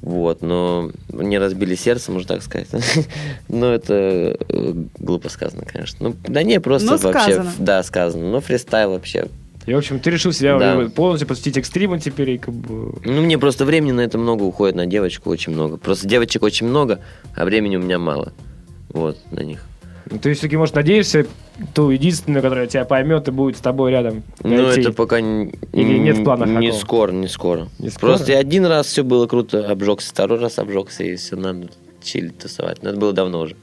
Вот, 0.03 0.43
но 0.43 0.91
мне 1.13 1.39
разбили 1.39 1.77
сердце, 1.77 2.11
можно 2.11 2.35
так 2.35 2.43
сказать. 2.43 2.67
Но 3.49 3.73
это 3.73 4.37
э, 4.49 4.75
глупо 4.99 5.29
сказано, 5.29 5.65
конечно. 5.65 6.09
Ну, 6.09 6.17
да 6.27 6.43
не, 6.43 6.59
просто 6.59 6.91
Но 6.91 6.97
вообще, 6.97 7.35
сказано. 7.35 7.53
да, 7.61 7.83
сказано. 7.85 8.31
Но 8.33 8.41
фристайл 8.41 8.91
вообще. 8.91 9.29
И, 9.65 9.73
в 9.73 9.79
общем, 9.79 10.01
ты 10.01 10.11
решил 10.11 10.33
себя 10.33 10.59
Да. 10.59 10.89
полностью 10.89 11.29
посвятить 11.29 11.57
экстриму 11.59 11.99
теперь, 12.01 12.31
и 12.31 12.39
как 12.39 12.53
бы... 12.53 12.99
Ну, 13.05 13.23
мне 13.23 13.39
просто 13.39 13.65
времени 13.65 13.93
на 13.93 14.01
это 14.01 14.19
много 14.19 14.43
уходит, 14.43 14.75
на 14.75 14.87
девочку 14.87 15.31
очень 15.31 15.53
много. 15.53 15.77
Просто 15.77 16.09
девочек 16.09 16.43
очень 16.43 16.67
много, 16.67 16.99
а 17.37 17.45
времени 17.45 17.77
у 17.77 17.81
меня 17.81 18.01
мало. 18.01 18.33
Вот, 18.89 19.19
на 19.31 19.41
них. 19.45 19.65
Ну, 20.11 20.19
Ты 20.19 20.33
все-таки, 20.35 20.57
может, 20.57 20.75
надеешься 20.75 21.27
ту 21.75 21.91
единственную, 21.91 22.43
которая 22.43 22.67
тебя 22.67 22.85
поймет 22.85 23.29
и 23.29 23.31
будет 23.31 23.57
с 23.57 23.61
тобой 23.61 23.91
рядом 23.91 24.23
Ну, 24.43 24.55
это 24.55 24.93
пока 24.93 25.21
не, 25.21 25.55
Или 25.73 25.99
нет 25.99 26.19
в 26.19 26.25
планах 26.25 26.49
не 26.49 26.69
такого? 26.69 26.81
скоро, 26.81 27.13
не 27.13 27.29
скоро. 27.29 27.69
Не 27.79 27.91
скоро? 27.91 28.13
Просто 28.13 28.37
один 28.37 28.67
раз 28.67 28.87
все 28.87 29.05
было 29.05 29.27
круто, 29.27 29.71
обжегся, 29.71 30.11
второй 30.11 30.39
раз 30.39 30.59
обжегся, 30.59 31.05
и 31.05 31.17
все, 31.17 31.37
надо 31.37 31.69
чилить, 32.03 32.39
тусовать. 32.39 32.83
Но 32.83 32.91
это 32.91 32.99
было 32.99 33.13
давно 33.13 33.41
уже. 33.41 33.57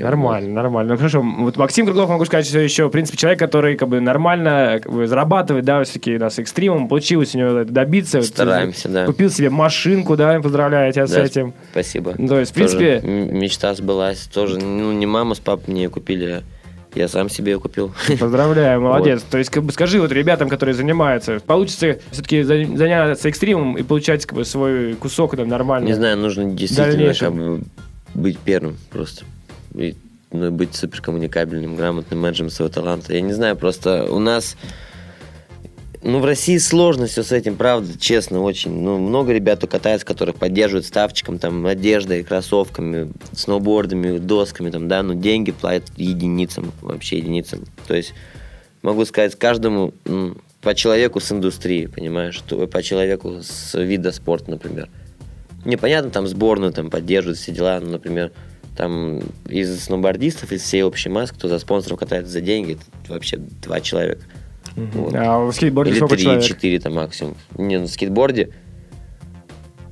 Нормально, 0.00 0.50
нормально. 0.54 0.92
Ну 0.92 0.98
хорошо, 0.98 1.22
вот 1.22 1.56
Максим 1.56 1.86
Круглов, 1.86 2.08
могу 2.08 2.24
сказать, 2.24 2.46
что 2.46 2.58
еще, 2.58 2.86
в 2.88 2.90
принципе, 2.90 3.16
человек, 3.18 3.38
который 3.38 3.76
как 3.76 3.88
бы 3.88 4.00
нормально 4.00 4.80
как 4.82 4.92
бы, 4.92 5.06
зарабатывает, 5.06 5.64
да, 5.64 5.82
все-таки 5.84 6.18
нас 6.18 6.38
экстримом, 6.38 6.88
получилось 6.88 7.34
у 7.34 7.38
него 7.38 7.50
это 7.58 7.72
добиться. 7.72 8.18
Вот, 8.18 8.26
Стараемся, 8.26 8.88
да. 8.88 9.06
Купил 9.06 9.30
себе 9.30 9.50
машинку, 9.50 10.16
да, 10.16 10.40
поздравляю 10.40 10.92
тебя 10.92 11.06
с 11.06 11.12
Да, 11.12 11.22
этим. 11.24 11.54
Спасибо. 11.72 12.14
Ну, 12.18 12.28
то 12.28 12.40
есть, 12.40 12.52
в 12.52 12.54
Тоже 12.54 12.76
принципе- 12.76 13.06
мечта 13.06 13.74
сбылась. 13.74 14.28
Тоже, 14.32 14.58
ну, 14.58 14.92
не 14.92 15.06
мама 15.06 15.34
с 15.34 15.40
папой 15.40 15.64
мне 15.72 15.88
купили, 15.88 16.26
а 16.26 16.42
я 16.98 17.08
сам 17.08 17.28
себе 17.28 17.52
ее 17.52 17.60
купил. 17.60 17.92
Поздравляю, 18.20 18.80
молодец. 18.80 19.22
То 19.28 19.38
есть, 19.38 19.50
как 19.50 19.62
бы 19.64 19.72
скажи 19.72 20.00
вот 20.00 20.12
ребятам, 20.12 20.48
которые 20.48 20.74
занимаются, 20.74 21.40
получится 21.44 21.98
все-таки 22.10 22.42
заняться 22.42 23.28
экстримом 23.28 23.76
и 23.76 23.82
получать 23.82 24.26
как 24.26 24.36
бы 24.38 24.44
свой 24.44 24.94
кусок 24.94 25.36
там 25.36 25.48
нормально. 25.48 25.86
Не 25.86 25.94
знаю, 25.94 26.16
нужно 26.18 26.44
действительно 26.52 26.92
Дальнейшем. 26.96 27.26
как 27.26 27.36
бы 27.36 27.62
быть 28.14 28.38
первым 28.38 28.76
просто. 28.90 29.24
И, 29.74 29.94
ну, 30.32 30.46
и 30.46 30.50
быть 30.50 30.74
суперкоммуникабельным, 30.74 31.76
грамотным 31.76 32.20
менеджером 32.20 32.50
своего 32.50 32.72
таланта. 32.72 33.12
Я 33.12 33.20
не 33.20 33.32
знаю, 33.32 33.56
просто 33.56 34.04
у 34.10 34.18
нас... 34.18 34.56
Ну, 36.06 36.18
в 36.18 36.24
России 36.26 36.58
сложно 36.58 37.06
все 37.06 37.22
с 37.22 37.32
этим, 37.32 37.56
правда, 37.56 37.98
честно, 37.98 38.42
очень. 38.42 38.72
Ну, 38.72 38.98
много 38.98 39.32
ребят, 39.32 39.56
кто 39.56 39.66
катается, 39.66 40.06
которых 40.06 40.36
поддерживают 40.36 40.84
ставчиком, 40.84 41.38
там, 41.38 41.64
одеждой, 41.64 42.22
кроссовками, 42.22 43.10
сноубордами, 43.32 44.18
досками, 44.18 44.68
там, 44.70 44.86
да, 44.86 45.02
но 45.02 45.14
деньги 45.14 45.50
платят 45.50 45.90
единицам, 45.96 46.72
вообще 46.82 47.16
единицам. 47.16 47.64
То 47.86 47.94
есть, 47.94 48.12
могу 48.82 49.06
сказать, 49.06 49.34
каждому 49.36 49.94
м, 50.04 50.36
по 50.60 50.74
человеку 50.74 51.20
с 51.20 51.32
индустрии, 51.32 51.86
понимаешь, 51.86 52.42
по 52.42 52.82
человеку 52.82 53.40
с 53.42 53.78
вида 53.78 54.12
спорта, 54.12 54.50
например. 54.50 54.90
Непонятно, 55.64 56.10
там 56.10 56.26
сборную 56.26 56.74
там 56.74 56.90
поддерживают 56.90 57.38
все 57.38 57.50
дела, 57.50 57.80
ну, 57.80 57.92
например, 57.92 58.32
там 58.76 59.20
из 59.48 59.84
сноубордистов, 59.84 60.52
из 60.52 60.62
всей 60.62 60.82
общей 60.82 61.08
массы, 61.08 61.34
кто 61.34 61.48
за 61.48 61.58
спонсоров 61.58 61.98
катается 61.98 62.32
за 62.32 62.40
деньги, 62.40 62.78
вообще 63.08 63.36
два 63.36 63.80
человека. 63.80 64.22
Вот. 64.76 65.14
А 65.14 65.38
в 65.38 65.52
скейтборде 65.52 65.92
Или 65.92 65.98
сколько 65.98 66.16
три, 66.16 66.24
человек? 66.24 66.44
четыре 66.44 66.80
там 66.80 66.94
максимум. 66.94 67.36
Не, 67.56 67.78
на 67.78 67.86
скейтборде 67.86 68.50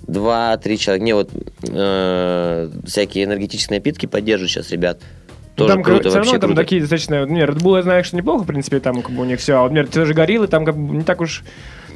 два-три 0.06 0.78
человека. 0.78 1.04
Не, 1.04 1.14
вот 1.14 1.30
э, 1.62 2.70
всякие 2.84 3.24
энергетические 3.24 3.78
напитки 3.78 4.06
поддерживают 4.06 4.50
сейчас 4.50 4.70
ребят. 4.70 5.00
Ну, 5.56 5.66
Тоже 5.66 5.74
там 5.74 5.82
круто, 5.82 6.08
все 6.08 6.18
равно 6.18 6.32
там 6.32 6.40
круто. 6.40 6.56
такие 6.56 6.80
достаточно... 6.80 7.26
Не, 7.26 7.42
Red 7.42 7.58
Bull 7.58 7.76
я 7.76 7.82
знаю, 7.82 8.04
что 8.04 8.16
неплохо, 8.16 8.44
в 8.44 8.46
принципе, 8.46 8.80
там 8.80 9.02
как 9.02 9.12
бы 9.14 9.22
у 9.22 9.24
них 9.24 9.38
все. 9.38 9.54
А 9.58 9.62
вот, 9.62 9.68
например, 9.70 9.88
те 9.88 10.04
же 10.06 10.14
гориллы, 10.14 10.48
там 10.48 10.64
как 10.64 10.76
бы 10.76 10.96
не 10.96 11.04
так 11.04 11.20
уж... 11.20 11.44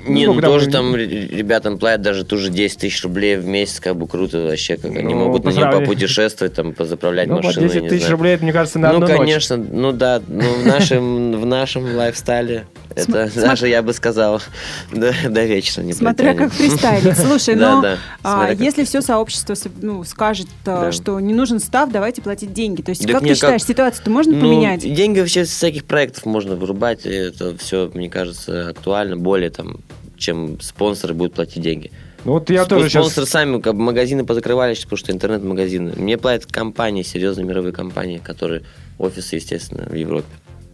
Не, 0.08 0.26
ну 0.26 0.32
сколько 0.32 0.46
тоже 0.46 0.66
там 0.68 0.94
ребятам 0.96 1.78
платят 1.78 2.02
даже 2.02 2.24
ту 2.24 2.38
же 2.38 2.50
10 2.50 2.78
тысяч 2.78 3.02
рублей 3.02 3.36
в 3.36 3.46
месяц, 3.46 3.80
как 3.80 3.96
бы 3.96 4.06
круто 4.06 4.38
вообще, 4.40 4.76
как 4.76 4.90
они 4.92 5.14
Ну, 5.14 5.26
могут 5.26 5.44
на 5.44 5.50
нем 5.50 5.70
попутешествовать, 5.70 6.54
там, 6.54 6.72
позаправлять 6.72 7.28
Ну, 7.28 7.42
машины. 7.42 7.68
10 7.68 7.82
не 7.82 7.88
тысяч 7.88 8.08
рублей, 8.08 8.34
это, 8.34 8.44
мне 8.44 8.52
кажется, 8.52 8.78
на 8.78 8.88
ну, 8.90 8.94
одну 8.96 9.08
ночь. 9.08 9.18
конечно, 9.18 9.56
ну 9.56 9.92
да, 9.92 10.20
ну, 10.26 10.42
в 10.62 10.66
нашем, 10.66 11.40
в 11.40 11.46
нашем 11.46 11.96
лайфстайле 11.96 12.66
это 12.96 13.28
См- 13.28 13.40
даже, 13.42 13.68
я 13.68 13.82
бы 13.82 13.92
сказал, 13.92 14.40
до, 14.92 15.12
до 15.28 15.44
вечера 15.44 15.82
не 15.82 15.92
Смотря 15.92 16.34
как 16.34 16.52
фристайлить. 16.52 17.16
Слушай, 17.16 17.54
но 17.56 17.82
да, 17.82 17.98
а, 18.24 18.52
если 18.52 18.84
все 18.84 19.02
сообщество 19.02 19.54
ну, 19.82 20.02
скажет, 20.04 20.48
Да. 20.64 20.90
что 20.92 21.20
не 21.20 21.34
нужен 21.34 21.60
став, 21.60 21.90
давайте 21.92 22.22
платить 22.22 22.52
деньги. 22.52 22.80
То 22.82 22.90
есть, 22.90 23.02
Так 23.02 23.12
как 23.12 23.22
ты 23.22 23.34
считаешь, 23.34 23.60
как- 23.62 23.68
ситуацию-то 23.68 24.10
можно 24.10 24.34
Ну, 24.34 24.40
поменять? 24.40 24.80
деньги 24.80 25.20
вообще 25.20 25.44
с 25.44 25.50
всяких 25.50 25.84
проектов 25.84 26.24
можно 26.24 26.56
вырубать, 26.56 27.04
это 27.04 27.56
все, 27.58 27.90
мне 27.92 28.08
кажется, 28.08 28.70
актуально, 28.70 29.16
более 29.16 29.50
там, 29.50 29.76
чем 30.16 30.58
спонсоры 30.60 31.12
будут 31.14 31.34
платить 31.34 31.62
деньги. 31.62 31.92
Ну, 32.24 32.32
вот 32.32 32.48
я 32.50 32.64
тоже 32.64 32.88
сейчас... 32.88 33.04
Спонсоры 33.04 33.26
сами, 33.26 33.60
как 33.60 33.74
бы 33.74 33.82
магазины 33.82 34.24
позакрывались, 34.24 34.80
потому 34.80 34.96
что 34.96 35.12
интернет-магазины. 35.12 35.92
Мне 35.96 36.16
платят 36.18 36.50
компании, 36.50 37.02
серьезные 37.02 37.44
мировые 37.44 37.72
компании, 37.72 38.18
которые 38.18 38.62
офисы, 38.98 39.36
естественно, 39.36 39.84
в 39.88 39.94
Европе. 39.94 40.26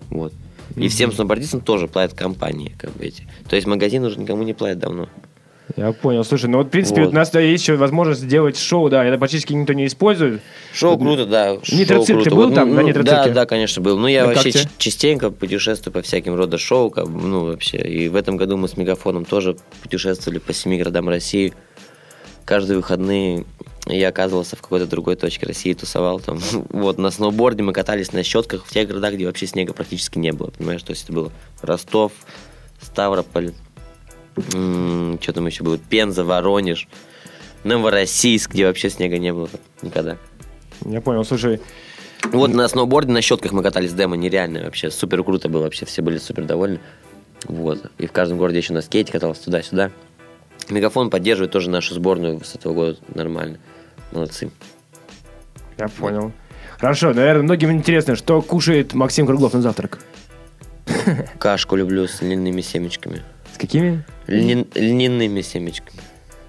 Вот. 0.09 0.33
И 0.77 0.89
всем 0.89 1.13
сноубордистам 1.13 1.61
тоже 1.61 1.89
платят 1.89 2.17
компании, 2.17 2.75
как 2.79 2.93
бы 2.93 3.05
эти. 3.05 3.27
То 3.49 3.57
есть 3.57 3.67
магазин 3.67 4.05
уже 4.05 4.19
никому 4.19 4.43
не 4.43 4.55
платит 4.55 4.79
давно. 4.79 5.09
Я 5.77 5.93
понял. 5.93 6.25
Слушай, 6.25 6.51
ну 6.51 6.59
вот, 6.59 6.67
в 6.67 6.71
принципе, 6.71 7.03
Вот. 7.03 7.13
у 7.13 7.15
нас 7.15 7.31
да, 7.31 7.41
есть 7.41 7.63
еще 7.65 7.77
возможность 7.77 8.21
сделать 8.21 8.59
шоу, 8.59 8.91
да, 8.91 9.05
это 9.05 9.17
практически 9.17 9.53
никто 9.53 9.73
не 9.73 9.87
использует. 9.87 10.43
Шоу 10.75 10.99
круто, 10.99 11.25
да. 11.25 11.57
Нитроцирк 11.71 12.25
ты 12.25 12.31
был 12.31 12.47
Вот, 12.49 12.55
там, 12.55 12.71
ну, 12.71 12.75
на 12.77 12.83
ну, 12.83 12.89
Нитроцирке? 12.89 13.29
Да, 13.29 13.35
да, 13.35 13.47
конечно, 13.47 13.81
был. 13.81 13.99
Ну, 13.99 14.07
я 14.07 14.23
Ну, 14.23 14.29
как 14.29 14.37
вообще 14.45 14.53
ч- 14.53 14.69
частенько 14.77 15.31
путешествую 15.31 15.95
по 15.95 16.03
всяким 16.03 16.35
рода 16.35 16.59
шоу, 16.59 16.91
как 16.91 17.09
ну, 17.09 17.47
вообще. 17.47 17.79
И 17.79 18.09
в 18.09 18.17
этом 18.17 18.37
году 18.37 18.57
мы 18.57 18.69
с 18.69 18.77
Мегафоном 18.77 19.25
тоже 19.25 19.57
путешествовали 19.83 20.39
по 20.41 20.53
семи 20.53 20.79
городам 20.79 21.09
России. 21.09 21.55
Каждые 22.45 22.77
выходные 22.77 23.45
я 23.87 24.09
оказывался 24.09 24.57
в 24.57 24.63
какой-то 24.63 24.87
другой 24.87 25.17
точке 25.17 25.47
России, 25.47 25.75
тусовал 25.75 26.21
там. 26.21 26.41
Вот, 26.71 26.99
на 26.99 27.11
сноуборде 27.11 27.63
мы 27.63 27.73
катались 27.73 28.13
на 28.13 28.23
щетках 28.23 28.67
в 28.67 28.71
тех 28.73 28.89
городах, 28.89 29.15
где 29.15 29.27
вообще 29.27 29.47
снега 29.47 29.73
практически 29.73 30.19
не 30.19 30.33
было, 30.33 30.51
понимаешь? 30.51 30.83
То 30.83 30.93
есть 30.93 31.05
это 31.05 31.13
было 31.13 31.33
Ростов, 31.63 32.13
Ставрополь, 32.81 33.53
что 34.37 35.33
там 35.33 35.47
еще 35.47 35.65
было, 35.65 35.79
Пенза, 35.79 36.25
Воронеж, 36.25 36.89
Новороссийск, 37.65 38.51
где 38.53 38.67
вообще 38.67 38.91
снега 38.91 39.19
не 39.19 39.33
было 39.33 39.49
никогда. 39.83 40.17
Я 40.85 41.01
понял, 41.01 41.25
слушай, 41.25 41.61
Вот 42.33 42.51
на 42.51 42.67
сноуборде, 42.69 43.13
на 43.13 43.21
щетках 43.21 43.53
мы 43.53 43.63
катались 43.63 43.93
демо, 43.93 44.17
нереально 44.17 44.65
вообще, 44.65 44.91
супер 44.91 45.23
круто 45.25 45.49
было 45.49 45.63
вообще, 45.63 45.87
все 45.87 46.03
были 46.03 46.19
супер 46.19 46.45
довольны. 46.45 46.81
Вот, 47.47 47.91
и 47.99 48.07
в 48.07 48.13
каждом 48.13 48.39
городе 48.39 48.59
еще 48.59 48.73
на 48.73 48.83
скейте 48.83 49.13
катался 49.13 49.45
туда-сюда. 49.45 49.91
Мегафон 50.71 51.11
поддерживает 51.11 51.51
тоже 51.51 51.71
нашу 51.71 51.95
сборную 51.95 52.43
с 52.45 52.55
этого 52.55 52.73
года 52.73 52.99
нормально. 53.15 53.59
Молодцы. 54.13 54.51
я 55.79 55.89
понял. 55.89 56.33
Хорошо, 56.79 57.13
наверное, 57.13 57.43
многим 57.43 57.73
интересно, 57.73 58.17
что 58.17 58.43
кушает 58.43 58.95
Максим 58.95 59.27
Круглов 59.27 59.55
на 59.55 59.63
завтрак? 59.63 60.01
Кашку 61.39 61.77
люблю 61.77 62.07
с 62.07 62.21
льняными 62.21 62.61
семечками. 62.61 63.23
С 63.55 63.59
какими? 63.59 64.05
Льняными 64.27 65.41
семечками. 65.41 66.01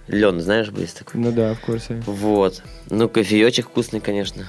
Лен, 0.07 0.41
знаешь, 0.41 0.69
есть 0.75 0.97
такой? 0.99 1.21
Ну 1.21 1.31
да, 1.31 1.53
в 1.53 1.61
курсе. 1.61 2.01
Вот. 2.05 2.61
Ну, 2.89 3.07
кофеечек 3.07 3.67
вкусный, 3.67 4.01
конечно. 4.01 4.47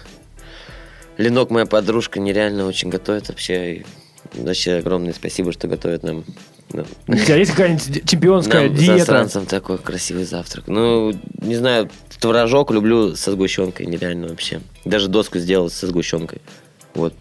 Ленок, 1.16 1.50
моя 1.50 1.66
подружка, 1.66 2.18
нереально 2.18 2.66
очень 2.66 2.88
готовит 2.88 3.28
вообще. 3.28 3.74
И 3.74 3.86
вообще 4.34 4.76
огромное 4.76 5.12
спасибо, 5.12 5.52
что 5.52 5.68
готовит 5.68 6.02
нам. 6.02 6.24
Нам- 6.72 6.86
У 7.06 7.14
тебя 7.14 7.36
есть 7.36 7.50
какая-нибудь 7.52 8.08
чемпионская 8.08 8.68
нам, 8.68 8.74
диета? 8.76 8.98
засранцам, 8.98 9.46
такой 9.46 9.78
красивый 9.78 10.24
завтрак. 10.24 10.66
Ну, 10.66 11.12
не 11.40 11.54
знаю, 11.56 11.90
творожок 12.20 12.70
люблю 12.70 13.14
со 13.16 13.32
сгущенкой, 13.32 13.86
нереально 13.86 14.28
вообще. 14.28 14.60
Даже 14.84 15.08
доску 15.08 15.38
сделал 15.38 15.70
со 15.70 15.86
сгущенкой. 15.86 16.40
Вот. 16.94 17.14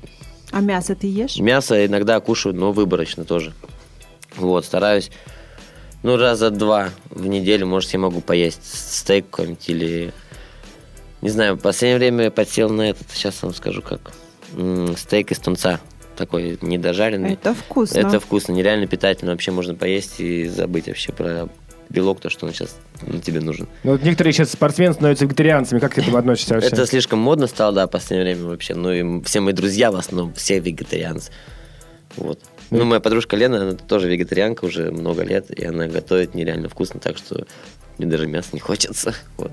А 0.52 0.60
мясо 0.62 0.96
ты 0.96 1.08
ешь? 1.08 1.38
Мясо 1.38 1.86
иногда 1.86 2.20
кушаю, 2.20 2.56
но 2.56 2.72
выборочно 2.72 3.26
тоже. 3.26 3.54
Вот, 4.38 4.66
стараюсь. 4.66 5.12
Ну, 6.04 6.18
раза 6.18 6.50
два 6.50 6.90
в 7.10 7.26
неделю, 7.28 7.66
может, 7.68 7.92
я 7.94 8.00
могу 8.00 8.22
поесть 8.22 8.62
стейк 8.64 9.30
какой-нибудь 9.30 9.70
или... 9.70 10.14
Не 11.22 11.30
знаю, 11.30 11.56
в 11.56 11.60
последнее 11.60 11.98
время 12.00 12.26
я 12.26 12.32
подсел 12.32 12.70
на 12.70 12.90
этот, 12.90 13.08
сейчас 13.14 13.42
вам 13.42 13.54
скажу 13.54 13.82
как. 13.82 14.12
М, 14.58 14.98
стейк 14.98 15.32
из 15.32 15.40
тунца. 15.40 15.80
Такой 16.16 16.58
недожаренный. 16.62 17.34
Это 17.34 17.54
вкусно. 17.54 17.98
Это 17.98 18.20
вкусно, 18.20 18.52
нереально 18.54 18.88
питательно. 18.88 19.32
Вообще 19.32 19.52
можно 19.52 19.76
поесть 19.76 20.20
и 20.20 20.48
забыть 20.48 20.88
вообще 20.88 21.12
про 21.12 21.50
белок, 21.90 22.20
то, 22.20 22.30
что 22.30 22.46
он 22.46 22.54
сейчас 22.54 22.76
ну, 23.02 23.20
тебе 23.20 23.40
нужен. 23.40 23.68
Ну, 23.84 23.92
вот 23.92 24.04
некоторые 24.04 24.34
сейчас 24.34 24.52
спортсмены 24.52 24.94
становятся 24.94 25.26
вегетарианцами. 25.26 25.80
Как 25.80 25.94
к 25.94 25.98
этому 25.98 26.18
относишься 26.18 26.56
вообще? 26.56 26.70
Это 26.70 26.86
слишком 26.86 27.20
модно 27.20 27.48
стало, 27.48 27.74
да, 27.74 27.88
в 27.88 27.90
последнее 27.90 28.36
время 28.36 28.50
вообще. 28.50 28.76
Ну, 28.76 28.92
и 28.92 29.24
все 29.24 29.40
мои 29.40 29.54
друзья 29.54 29.92
в 29.92 29.96
основном, 29.96 30.34
все 30.34 30.60
вегетарианцы. 30.60 31.32
Вот. 32.16 32.40
Ну, 32.70 32.86
моя 32.86 33.00
подружка 33.00 33.36
Лена, 33.36 33.62
она 33.62 33.74
тоже 33.74 34.10
вегетарианка 34.10 34.66
уже 34.66 34.92
много 34.92 35.24
лет, 35.24 35.52
и 35.52 35.64
она 35.64 35.88
готовит 35.88 36.34
нереально 36.34 36.70
вкусно, 36.70 37.00
так 37.00 37.18
что 37.18 37.46
мне 37.98 38.08
даже 38.08 38.26
мяса 38.28 38.50
не 38.54 38.60
хочется. 38.60 39.14
Вот, 39.38 39.52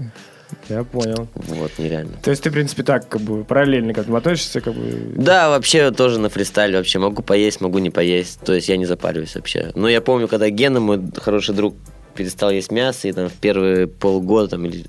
Я 0.68 0.84
понял. 0.84 1.28
вот 1.34 1.72
нереально. 1.78 2.16
То 2.22 2.30
есть 2.30 2.42
ты, 2.42 2.50
в 2.50 2.52
принципе, 2.52 2.82
так, 2.82 3.08
как 3.08 3.20
бы, 3.20 3.44
параллельно 3.44 3.92
к 3.92 3.98
этому 3.98 4.16
относишься, 4.16 4.60
как 4.60 4.74
бы... 4.74 5.12
Да, 5.16 5.50
вообще 5.50 5.90
тоже 5.90 6.18
на 6.18 6.28
фристайле 6.28 6.78
вообще. 6.78 6.98
Могу 6.98 7.22
поесть, 7.22 7.60
могу 7.60 7.78
не 7.78 7.90
поесть. 7.90 8.40
То 8.40 8.52
есть 8.52 8.68
я 8.68 8.76
не 8.76 8.86
запариваюсь 8.86 9.34
вообще. 9.34 9.72
Но 9.74 9.88
я 9.88 10.00
помню, 10.00 10.28
когда 10.28 10.48
Гена, 10.50 10.80
мой 10.80 11.00
хороший 11.16 11.54
друг, 11.54 11.74
перестал 12.14 12.50
есть 12.50 12.70
мясо, 12.70 13.08
и 13.08 13.12
там 13.12 13.28
в 13.28 13.34
первые 13.34 13.86
полгода 13.86 14.48
там 14.48 14.66
или... 14.66 14.86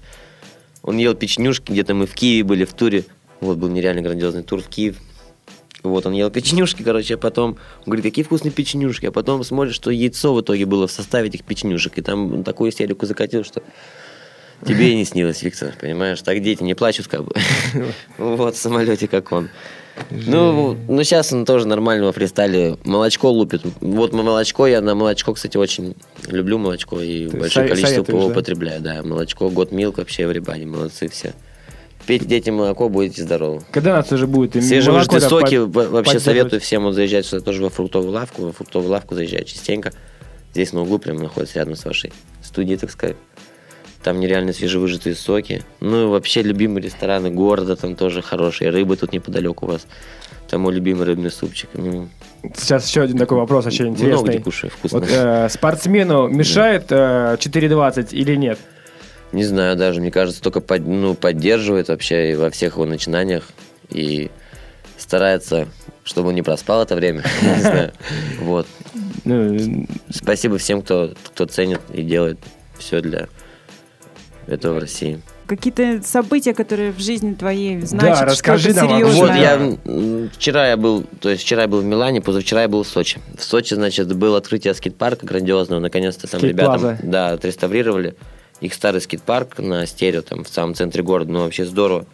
Он 0.84 0.98
ел 0.98 1.14
печенюшки, 1.14 1.72
где-то 1.72 1.94
мы 1.94 2.08
в 2.08 2.14
Киеве 2.14 2.44
были, 2.44 2.66
в 2.66 2.74
туре. 2.74 3.06
Вот 3.40 3.58
был 3.58 3.70
нереально 3.70 4.02
грандиозный 4.02 4.44
тур 4.44 4.62
в 4.62 4.68
Киев. 4.68 4.98
Вот, 5.84 6.06
он 6.06 6.14
ел 6.14 6.30
печенюшки, 6.30 6.84
короче, 6.84 7.16
а 7.16 7.18
потом... 7.18 7.52
Он 7.80 7.86
говорит, 7.86 8.06
какие 8.06 8.24
вкусные 8.24 8.52
печенюшки. 8.52 9.08
А 9.08 9.12
потом 9.12 9.44
смотрит, 9.44 9.74
что 9.74 9.92
яйцо 9.92 10.34
в 10.34 10.42
итоге 10.42 10.66
было 10.66 10.88
в 10.88 10.92
составе 10.92 11.28
этих 11.28 11.44
печенюшек. 11.44 11.98
И 11.98 12.02
там 12.02 12.34
он 12.34 12.44
такую 12.44 12.72
истерику 12.72 13.06
закатил, 13.06 13.44
что... 13.44 13.64
Тебе 14.66 14.92
и 14.92 14.96
не 14.96 15.06
снилось, 15.06 15.42
Виктор, 15.42 15.74
понимаешь? 15.80 16.22
Так 16.22 16.42
дети 16.42 16.62
не 16.64 16.74
плачут, 16.76 17.08
как 17.08 17.24
бы. 17.26 17.34
Вот, 18.18 18.56
в 18.56 18.58
самолете, 18.58 19.08
как 19.08 19.32
он. 19.32 19.50
Ну, 20.10 20.78
ну, 20.88 21.04
сейчас 21.04 21.34
он 21.34 21.46
тоже 21.46 21.68
нормально 21.68 22.06
во 22.06 22.12
фристайле. 22.12 22.78
Молочко 22.84 23.30
лупит. 23.30 23.62
Вот 23.82 24.14
молочко, 24.14 24.68
я 24.68 24.82
на 24.82 24.96
молочко, 24.96 25.34
кстати, 25.34 25.58
очень 25.58 25.96
люблю 26.28 26.58
молочко 26.58 27.00
и 27.02 27.28
Ты 27.28 27.38
большое 27.38 27.68
количество 27.68 28.02
его 28.08 28.22
да? 28.22 28.26
употребляю. 28.28 28.82
Да, 28.82 29.04
молочко, 29.04 29.50
год 29.50 29.72
милк 29.72 29.98
вообще 29.98 30.28
в 30.28 30.32
рибане, 30.32 30.66
молодцы 30.66 31.08
все. 31.10 31.34
Пейте 32.08 32.26
детям 32.26 32.56
молоко, 32.56 32.90
будете 32.90 33.22
здоровы. 33.22 33.62
Когда 33.72 33.94
нас 33.94 34.12
уже 34.12 34.26
будет? 34.28 34.56
им 34.56 34.62
Свежевыжатые 34.64 35.22
соки 35.22 35.58
под- 35.58 35.70
во- 35.76 35.88
вообще 35.90 36.20
советую 36.20 36.60
всем 36.60 36.84
вот 36.84 36.94
заезжать 36.94 37.26
сюда 37.26 37.44
тоже 37.44 37.62
во 37.62 37.70
фруктовую 37.70 38.12
лавку. 38.12 38.44
Во 38.44 38.52
фруктовую 38.54 38.90
лавку 38.92 39.14
заезжать 39.14 39.48
частенько. 39.48 39.94
Здесь 40.54 40.74
на 40.74 40.82
углу 40.82 40.98
прямо 41.00 41.22
находится 41.22 41.60
рядом 41.60 41.76
с 41.76 41.86
вашей 41.86 42.12
студией, 42.44 42.78
так 42.78 42.90
сказать. 42.92 43.18
Там 44.04 44.20
нереально 44.20 44.52
свежевыжатые 44.54 45.16
соки. 45.16 45.64
Ну 45.80 46.04
и 46.04 46.06
вообще 46.08 46.42
любимые 46.42 46.84
рестораны 46.84 47.30
города 47.30 47.76
там 47.76 47.96
тоже 47.96 48.22
хорошие. 48.22 48.72
Рыбы 48.72 48.98
тут 48.98 49.14
неподалеку 49.14 49.66
у 49.66 49.70
вас. 49.70 49.86
Там 50.50 50.62
мой 50.62 50.74
любимый 50.74 51.06
рыбный 51.06 51.32
супчик. 51.32 51.70
Ну, 51.74 52.10
Сейчас 52.56 52.88
еще 52.90 53.04
один 53.04 53.18
такой 53.18 53.38
вопрос 53.38 53.68
очень 53.68 53.86
много 53.86 53.98
где 53.98 54.12
интересный. 54.12 54.42
кушаю, 54.42 54.72
вкусно. 54.72 55.00
Вот, 55.00 55.10
э, 55.10 55.50
спортсмену 55.50 56.28
мешает 56.28 56.86
э, 56.90 57.38
4.20 57.40 58.10
или 58.12 58.36
нет? 58.36 58.58
Не 59.32 59.46
знаю 59.46 59.78
даже, 59.78 60.02
мне 60.02 60.12
кажется, 60.12 60.42
только 60.42 60.60
под- 60.60 60.86
ну, 60.86 61.14
поддерживает 61.14 61.88
вообще 61.90 62.32
и 62.32 62.36
во 62.36 62.50
всех 62.50 62.74
его 62.74 62.86
начинаниях. 62.86 63.48
И 63.90 64.30
старается, 64.98 65.68
чтобы 66.04 66.30
он 66.30 66.36
не 66.36 66.42
проспал 66.42 66.82
это 66.82 66.96
время. 66.96 67.24
Не 67.42 67.62
знаю. 67.62 67.92
Вот. 68.42 68.68
Ну, 69.24 69.86
Спасибо 70.10 70.58
всем, 70.58 70.82
кто, 70.82 71.14
кто 71.28 71.46
ценит 71.46 71.80
и 71.94 72.02
делает 72.02 72.40
все 72.78 73.02
для 73.02 73.30
этого 74.48 74.76
в 74.76 74.80
России. 74.80 75.22
Какие-то 75.48 76.02
события, 76.04 76.54
которые 76.54 76.92
в 76.92 77.00
жизни 77.00 77.34
твоей 77.34 77.82
значат 77.82 78.30
расскажи 78.30 78.72
что-то 78.72 78.88
нам. 78.88 79.04
Вот 79.04 79.36
я 79.36 79.78
вчера 80.34 80.70
я 80.70 80.78
был, 80.78 81.04
то 81.20 81.30
есть 81.30 81.44
вчера 81.44 81.64
я 81.64 81.68
был 81.68 81.82
в 81.82 81.86
Милане, 81.86 82.22
позавчера 82.22 82.62
я 82.62 82.68
был 82.68 82.84
в 82.84 82.88
Сочи. 82.88 83.20
В 83.38 83.44
Сочи, 83.44 83.74
значит, 83.74 84.14
было 84.16 84.38
открытие 84.38 84.74
скейт-парка 84.74 85.26
грандиозного, 85.26 85.80
наконец-то 85.80 86.28
там 86.28 86.42
ребята, 86.42 86.98
да, 87.04 87.32
отреставрировали 87.32 88.16
их 88.62 88.74
старый 88.74 89.02
скейт-парк 89.02 89.58
на 89.60 89.86
стерео, 89.86 90.22
там 90.22 90.44
в 90.44 90.50
самом 90.50 90.76
центре 90.76 91.04
города, 91.04 91.32
ну 91.32 91.42
вообще 91.42 91.66
здорово. 91.66 92.06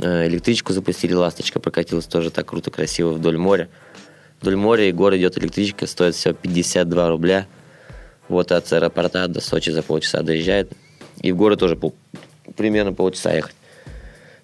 Э, 0.00 0.26
Электричку 0.26 0.72
запустили, 0.72 1.12
ласточка 1.12 1.60
прокатилась 1.60 2.06
тоже 2.06 2.30
так 2.30 2.46
круто, 2.46 2.70
красиво 2.70 3.12
вдоль 3.12 3.36
моря. 3.36 3.68
Вдоль 4.40 4.56
моря 4.56 4.88
и 4.88 4.92
город 4.92 5.18
идет 5.18 5.38
электричка, 5.38 5.86
стоит 5.86 6.14
всего 6.14 6.34
52 6.34 7.08
рубля. 7.08 7.46
Вот 8.28 8.52
от 8.52 8.72
аэропорта 8.72 9.28
до 9.28 9.40
Сочи 9.40 9.70
за 9.70 9.82
полчаса 9.82 10.22
доезжает. 10.22 10.72
И 11.22 11.32
в 11.32 11.36
город 11.36 11.60
тоже 11.60 11.76
пол- 11.76 11.94
примерно 12.56 12.92
полчаса 12.92 13.32
ехать. 13.32 13.54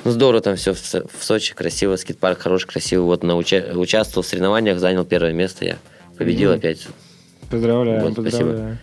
Ну, 0.04 0.10
здорово 0.10 0.40
там 0.42 0.56
все 0.56 0.74
в, 0.74 0.78
в 0.80 1.24
Сочи, 1.24 1.54
красиво, 1.54 1.94
скейт-парк 1.96 2.40
хороший, 2.40 2.66
красивый. 2.66 3.04
Вот 3.06 3.22
на 3.22 3.36
уча- 3.36 3.72
участвовал 3.74 4.22
в 4.22 4.26
соревнованиях, 4.26 4.78
занял 4.80 5.04
первое 5.04 5.32
место 5.32 5.64
я. 5.64 5.78
Победил 6.18 6.50
Мгм. 6.50 6.58
опять. 6.58 6.86
поздравляю, 7.50 8.02
Вот, 8.02 8.14
поздравляю. 8.16 8.78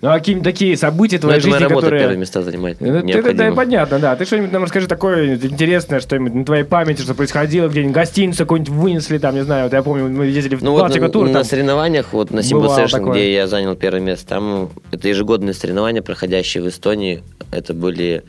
Ну, 0.00 0.10
а 0.10 0.18
какие-нибудь 0.18 0.44
такие 0.44 0.76
события 0.76 1.16
Ну, 1.16 1.22
твоей 1.22 1.40
жизни, 1.40 1.58
работа, 1.58 1.74
которые... 1.86 2.00
первые 2.02 2.18
места 2.18 2.42
занимать. 2.42 2.80
Ну, 2.80 2.94
это- 2.94 3.28
это, 3.30 3.52
понятно, 3.52 3.98
да. 3.98 4.14
Ты 4.14 4.26
что-нибудь 4.26 4.52
нам 4.52 4.62
расскажи 4.62 4.86
такое 4.86 5.34
интересное, 5.34 5.98
что-нибудь 5.98 6.34
на 6.34 6.44
твоей 6.44 6.62
памяти, 6.62 7.02
что 7.02 7.14
происходило, 7.14 7.68
где-нибудь 7.68 7.94
гостиницу 7.94 8.44
какую-нибудь 8.44 8.72
вынесли, 8.72 9.18
там, 9.18 9.34
не 9.34 9.42
знаю, 9.42 9.64
вот 9.64 9.72
я 9.72 9.82
помню, 9.82 10.08
мы 10.08 10.26
ездили 10.26 10.54
в 10.54 10.62
Ну 10.62 10.72
вот 10.72 10.94
на, 10.94 11.08
тур, 11.08 11.28
на 11.28 11.42
соревнованиях, 11.42 12.12
вот 12.12 12.30
на 12.30 12.42
такое. 12.42 13.12
где 13.14 13.34
я 13.34 13.48
занял 13.48 13.74
первое 13.74 14.00
место, 14.00 14.26
там 14.28 14.70
это 14.92 15.08
ежегодные 15.08 15.54
соревнования, 15.54 16.00
проходящие 16.02 16.62
в 16.62 16.68
Эстонии. 16.68 17.24
Это 17.50 17.74
были 17.74 18.22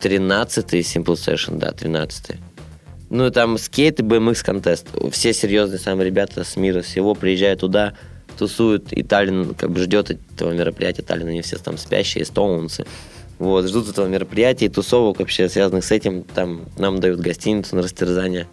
13-й 0.00 0.80
Simple 0.80 1.14
Session, 1.14 1.58
да, 1.58 1.68
13-й. 1.70 2.36
Ну, 3.10 3.30
там 3.30 3.58
скейт 3.58 4.00
и 4.00 4.02
BMX 4.02 4.44
контест. 4.44 4.88
Все 5.12 5.32
серьезные 5.32 5.78
самые 5.78 6.06
ребята 6.06 6.42
с 6.42 6.56
мира 6.56 6.80
всего 6.80 7.14
приезжают 7.14 7.60
туда, 7.60 7.92
тусуют, 8.34 8.92
и 8.92 9.02
Таллин 9.02 9.54
как 9.54 9.70
бы 9.70 9.80
ждет 9.80 10.10
этого 10.10 10.52
мероприятия. 10.52 11.02
Таллин, 11.02 11.28
они 11.28 11.42
все 11.42 11.56
там 11.58 11.78
спящие, 11.78 12.24
эстонцы. 12.24 12.86
Вот, 13.38 13.66
ждут 13.66 13.88
этого 13.88 14.06
мероприятия 14.06 14.66
и 14.66 14.68
тусовок 14.68 15.18
вообще 15.18 15.48
связанных 15.48 15.84
с 15.84 15.90
этим. 15.90 16.22
Там 16.22 16.66
нам 16.78 17.00
дают 17.00 17.20
гостиницу 17.20 17.76
на 17.76 17.82
растерзание. 17.82 18.46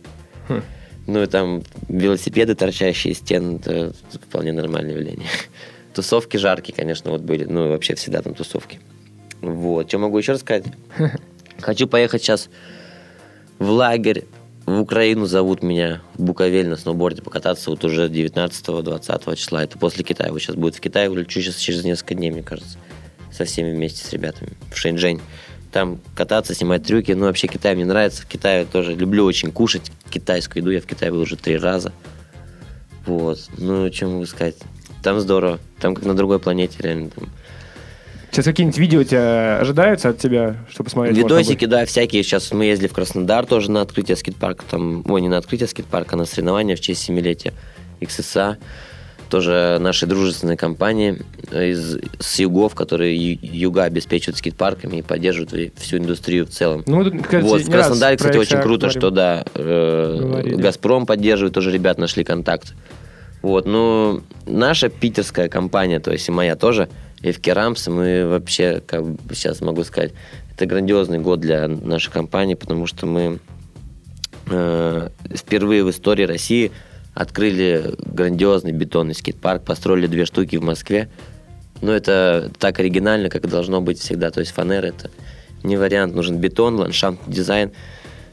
Ну 1.07 1.23
и 1.23 1.25
там 1.25 1.63
велосипеды, 1.87 2.55
торчащие 2.55 3.13
из 3.13 3.17
стен, 3.17 3.57
это 3.57 3.93
вполне 4.13 4.53
нормальное 4.53 4.93
явление. 4.93 5.27
Тусовки 5.93 6.37
жаркие, 6.37 6.75
конечно, 6.75 7.11
вот 7.11 7.21
были. 7.21 7.43
Ну 7.43 7.65
и 7.65 7.69
вообще 7.69 7.95
всегда 7.95 8.21
там 8.21 8.33
тусовки. 8.33 8.79
Вот. 9.41 9.87
Что 9.89 9.97
могу 9.97 10.17
еще 10.17 10.33
рассказать? 10.33 10.65
Хочу 11.59 11.87
поехать 11.87 12.21
сейчас 12.21 12.49
в 13.59 13.69
лагерь 13.69 14.25
в 14.65 14.79
Украину 14.79 15.25
зовут 15.25 15.63
меня 15.63 16.01
в 16.15 16.23
Буковель 16.23 16.67
на 16.67 16.77
сноуборде 16.77 17.21
покататься 17.21 17.69
вот 17.69 17.83
уже 17.83 18.07
19-20 18.07 19.35
числа. 19.35 19.63
Это 19.63 19.77
после 19.77 20.03
Китая. 20.03 20.31
Вот 20.31 20.39
сейчас 20.39 20.55
будет 20.55 20.75
в 20.75 20.79
Китае, 20.79 21.09
улечу 21.09 21.41
сейчас 21.41 21.55
через 21.55 21.83
несколько 21.83 22.15
дней, 22.15 22.31
мне 22.31 22.43
кажется. 22.43 22.77
Со 23.31 23.45
всеми 23.45 23.71
вместе 23.71 24.05
с 24.05 24.13
ребятами. 24.13 24.51
В 24.71 24.77
Шэньчжэнь. 24.77 25.19
Там 25.71 25.99
кататься, 26.15 26.53
снимать 26.53 26.83
трюки. 26.83 27.13
Ну, 27.13 27.25
вообще 27.25 27.47
Китай 27.47 27.75
мне 27.75 27.85
нравится. 27.85 28.23
В 28.23 28.27
Китае 28.27 28.65
тоже 28.65 28.93
люблю 28.93 29.25
очень 29.25 29.51
кушать 29.51 29.91
китайскую 30.09 30.61
еду. 30.61 30.71
Я 30.71 30.81
в 30.81 30.85
Китае 30.85 31.11
был 31.11 31.21
уже 31.21 31.37
три 31.37 31.57
раза. 31.57 31.93
Вот. 33.05 33.39
Ну, 33.57 33.91
что 33.91 34.07
могу 34.07 34.25
сказать? 34.25 34.55
Там 35.01 35.19
здорово. 35.19 35.59
Там 35.79 35.95
как 35.95 36.05
на 36.05 36.13
другой 36.13 36.39
планете, 36.39 36.77
реально. 36.81 37.09
Там 37.09 37.29
Сейчас 38.31 38.45
какие-нибудь 38.45 38.77
видео 38.77 39.03
тебя 39.03 39.59
ожидаются 39.59 40.09
от 40.09 40.17
тебя, 40.17 40.55
чтобы 40.69 40.85
посмотреть? 40.85 41.17
Видосики, 41.17 41.65
да, 41.65 41.85
всякие. 41.85 42.23
Сейчас 42.23 42.51
мы 42.53 42.65
ездили 42.65 42.87
в 42.87 42.93
Краснодар 42.93 43.45
тоже 43.45 43.69
на 43.69 43.81
открытие 43.81 44.15
скейт-парка. 44.15 44.63
Там, 44.69 45.03
ой, 45.09 45.21
не 45.21 45.27
на 45.27 45.37
открытие 45.37 45.67
скейт-парка, 45.67 46.15
а 46.15 46.17
на 46.17 46.25
соревнования 46.25 46.77
в 46.77 46.79
честь 46.79 47.01
семилетия 47.03 47.53
XSA. 47.99 48.55
Тоже 49.29 49.77
нашей 49.81 50.07
дружественной 50.09 50.55
компании 50.57 51.21
из, 51.51 51.99
с 52.19 52.39
югов, 52.39 52.73
которые 52.75 53.15
ю- 53.33 53.39
юга 53.41 53.83
обеспечивают 53.83 54.37
скейт-парками 54.37 54.97
и 54.97 55.01
поддерживают 55.01 55.73
всю 55.77 55.97
индустрию 55.97 56.45
в 56.45 56.49
целом. 56.49 56.83
Ну, 56.85 57.03
тут, 57.03 57.21
кстати, 57.21 57.43
вот, 57.43 57.61
в 57.61 57.69
Краснодаре, 57.71 58.17
кстати, 58.17 58.37
очень 58.37 58.61
круто, 58.61 58.87
говорим. 58.87 58.99
что, 59.01 59.09
да, 59.09 59.45
э, 59.55 60.17
Говорили. 60.19 60.55
Газпром 60.55 61.05
поддерживает, 61.05 61.53
тоже 61.53 61.71
ребят 61.71 61.97
нашли 61.97 62.23
контакт. 62.25 62.73
Вот, 63.41 63.65
ну, 63.65 64.21
наша 64.45 64.89
питерская 64.89 65.47
компания, 65.49 65.99
то 65.99 66.11
есть 66.11 66.27
и 66.27 66.31
моя 66.31 66.55
тоже, 66.57 66.89
FK 67.21 67.55
Rams, 67.55 67.89
мы 67.89 68.27
вообще, 68.27 68.81
как 68.85 69.03
бы 69.03 69.35
сейчас 69.35 69.61
могу 69.61 69.83
сказать, 69.83 70.13
это 70.53 70.65
грандиозный 70.65 71.19
год 71.19 71.39
для 71.39 71.67
нашей 71.67 72.11
компании, 72.11 72.55
потому 72.55 72.87
что 72.87 73.05
мы 73.05 73.39
э, 74.47 75.09
впервые 75.35 75.83
в 75.83 75.89
истории 75.89 76.23
России 76.23 76.71
открыли 77.13 77.95
грандиозный 77.97 78.71
бетонный 78.71 79.13
скейт-парк, 79.13 79.63
построили 79.63 80.07
две 80.07 80.25
штуки 80.25 80.55
в 80.55 80.63
Москве. 80.63 81.09
Но 81.81 81.91
это 81.91 82.51
так 82.59 82.79
оригинально, 82.79 83.29
как 83.29 83.45
и 83.45 83.47
должно 83.47 83.81
быть 83.81 83.99
всегда. 83.99 84.31
То 84.31 84.39
есть 84.39 84.51
фанера 84.51 84.87
это 84.87 85.09
не 85.63 85.77
вариант, 85.77 86.15
нужен 86.15 86.37
бетон, 86.37 86.75
ландшафтный 86.75 87.33
дизайн. 87.33 87.71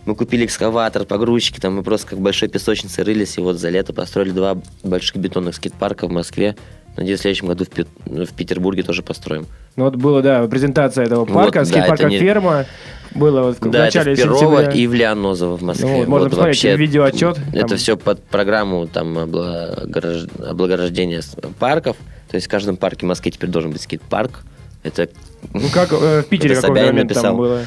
Мы 0.04 0.14
купили 0.14 0.46
экскаватор, 0.46 1.04
погрузчики, 1.04 1.60
там 1.60 1.76
мы 1.76 1.82
просто 1.82 2.08
как 2.08 2.20
большой 2.20 2.48
песочнице 2.48 3.04
рылись, 3.04 3.36
и 3.36 3.40
вот 3.40 3.58
за 3.58 3.68
лето 3.68 3.92
построили 3.92 4.30
два 4.30 4.58
больших 4.82 5.16
бетонных 5.16 5.56
скейт-парка 5.56 6.06
в 6.06 6.10
Москве. 6.10 6.56
Надеюсь, 6.98 7.20
в 7.20 7.22
следующем 7.22 7.46
году 7.46 7.64
в, 7.64 7.68
Пет- 7.68 7.88
в 8.04 8.32
Петербурге 8.34 8.82
тоже 8.82 9.02
построим. 9.02 9.46
Ну, 9.76 9.84
вот 9.84 9.94
была, 9.96 10.20
да, 10.20 10.46
презентация 10.48 11.04
этого 11.04 11.20
Вот, 11.24 11.32
парка, 11.32 11.60
да, 11.60 11.64
скейт-парка 11.64 12.02
это 12.04 12.10
не- 12.10 12.18
«Ферма». 12.18 12.66
Было 13.14 13.42
вот 13.42 13.56
в 13.60 13.70
да, 13.70 13.84
начале 13.84 14.12
это 14.12 14.22
в 14.22 14.24
Перово 14.24 14.58
сентября. 14.58 14.80
и 14.82 14.86
в 14.86 14.94
Лианозово 14.94 15.56
в 15.56 15.62
Москве. 15.62 15.88
Ну 15.88 15.96
вот, 15.98 16.08
можно 16.08 16.28
посмотреть 16.28 16.64
видеоотчет, 16.64 17.38
Это 17.54 17.68
там- 17.68 17.78
все 17.78 17.96
под 17.96 18.22
программу 18.24 18.86
там 18.86 19.16
облагорож- 19.16 20.28
облагорождения 20.44 21.22
парков. 21.58 21.96
То 22.28 22.34
есть 22.34 22.48
в 22.48 22.50
каждом 22.50 22.76
парке 22.76 23.06
в 23.06 23.08
Москве 23.08 23.30
теперь 23.30 23.48
должен 23.48 23.70
быть 23.70 23.80
скейт-парк. 23.80 24.40
Это 24.82 25.08
Ну, 25.54 25.62
как 25.72 25.92
э, 25.92 26.22
в 26.22 26.24
Питере 26.28 26.52
Это 26.54 26.62
какой 26.62 26.76
Собянин 26.76 26.92
момент 26.94 27.14
там 27.14 27.22
написал. 27.22 27.36
было. 27.36 27.60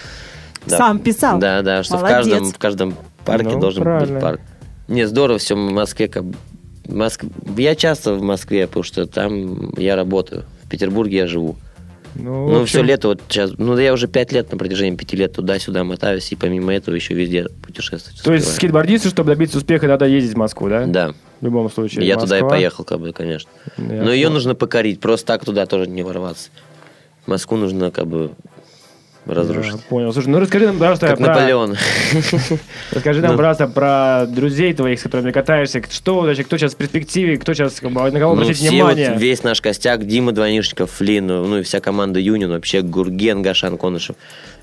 да. 0.67 0.77
Сам 0.77 0.99
писал. 0.99 1.39
Да, 1.39 1.61
да, 1.63 1.83
что 1.83 1.97
в 1.97 2.01
каждом, 2.01 2.45
в 2.51 2.57
каждом 2.59 2.93
парке 3.25 3.49
Ну, 3.53 3.59
должен 3.59 3.83
правильно. 3.83 4.13
быть 4.13 4.21
парк. 4.21 4.41
Не, 4.89 5.05
здорово 5.05 5.39
все 5.39 5.55
в 5.55 5.57
Москве. 5.57 6.07
Как... 6.07 6.23
Моск- 6.91 7.25
Я 7.57 7.75
часто 7.75 8.13
в 8.15 8.21
Москве, 8.21 8.67
потому 8.67 8.83
что 8.83 9.05
там 9.05 9.73
я 9.77 9.95
работаю. 9.95 10.43
В 10.63 10.69
Петербурге 10.69 11.17
я 11.17 11.27
живу. 11.27 11.55
Ну, 12.15 12.49
Ну, 12.49 12.61
общем, 12.61 12.65
все 12.65 12.81
лето 12.83 13.07
вот 13.07 13.21
сейчас, 13.29 13.51
ну, 13.57 13.77
я 13.77 13.93
уже 13.93 14.07
пять 14.07 14.33
лет 14.33 14.51
на 14.51 14.57
протяжении 14.57 14.97
пяти 14.97 15.15
лет 15.15 15.33
туда-сюда 15.33 15.85
мотаюсь, 15.85 16.29
и 16.31 16.35
помимо 16.35 16.73
этого 16.73 16.93
еще 16.93 17.13
везде 17.13 17.47
путешествовать. 17.65 18.21
То 18.21 18.33
есть 18.33 18.53
скейтбордисты, 18.53 19.09
чтобы 19.09 19.27
добиться 19.33 19.57
успеха, 19.57 19.87
надо 19.87 20.05
ездить 20.05 20.33
в 20.33 20.37
Москву, 20.37 20.67
да? 20.67 20.85
Да. 20.85 21.13
В 21.39 21.45
любом 21.45 21.71
случае. 21.71 22.05
Я 22.05 22.17
туда 22.17 22.37
и 22.37 22.41
Москва. 22.41 22.49
поехал, 22.57 22.83
как 22.83 22.99
бы, 22.99 23.13
конечно. 23.13 23.49
Я 23.77 24.03
Но 24.03 24.11
ее 24.11 24.29
нужно 24.29 24.55
покорить, 24.55 24.99
просто 24.99 25.25
так 25.25 25.45
туда 25.45 25.65
тоже 25.65 25.87
не 25.89 26.03
ворваться. 26.03 26.49
Москву 27.27 27.55
нужно, 27.57 27.91
как 27.91 28.07
бы, 28.07 28.31
разрушить. 29.25 29.73
Да, 29.73 29.79
понял. 29.89 30.13
Слушай, 30.13 30.27
ну 30.29 30.39
расскажи 30.39 30.65
нам, 30.67 30.77
пожалуйста, 30.77 31.07
Как 31.07 31.17
про... 31.17 31.27
Наполеон. 31.27 31.75
Расскажи 32.91 33.21
нам, 33.21 33.31
Ну. 33.31 33.37
пожалуйста, 33.37 33.67
про 33.67 34.25
друзей 34.27 34.73
твоих, 34.73 34.99
с 34.99 35.03
которыми 35.03 35.31
катаешься. 35.31 35.81
Что 35.89 36.21
вообще, 36.21 36.43
кто 36.43 36.57
сейчас 36.57 36.73
в 36.73 36.77
перспективе, 36.77 37.37
кто 37.37 37.53
сейчас, 37.53 37.81
на 37.81 37.89
кого 37.89 38.07
Ну, 38.35 38.41
обратить 38.41 38.61
внимание? 38.61 39.11
вот, 39.11 39.21
весь 39.21 39.43
наш 39.43 39.61
костяк, 39.61 40.05
Дима 40.05 40.31
Двойнишников, 40.31 40.91
Флин, 40.91 41.27
ну 41.27 41.57
и 41.59 41.63
вся 41.63 41.79
команда 41.79 42.19
Юнин, 42.19 42.49
вообще 42.49 42.81
Гурген, 42.81 43.41
Гашан 43.41 43.77
Конышев. 43.77 44.15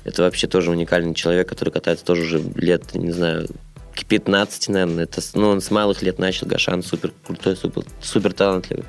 Это 0.03 0.23
вообще 0.23 0.47
тоже 0.47 0.71
уникальный 0.71 1.13
человек, 1.13 1.47
который 1.49 1.69
катается 1.69 2.05
тоже 2.05 2.23
уже 2.23 2.41
лет, 2.55 2.93
не 2.95 3.11
знаю, 3.11 3.47
к 3.95 4.05
15, 4.05 4.69
наверное. 4.69 5.03
Это, 5.05 5.21
ну, 5.33 5.49
он 5.49 5.61
с 5.61 5.71
малых 5.71 6.01
лет 6.01 6.19
начал, 6.19 6.47
Гашан 6.47 6.83
супер 6.83 7.11
крутой, 7.25 7.55
супер, 7.55 7.83
супер 8.01 8.33
талантливый. 8.33 8.85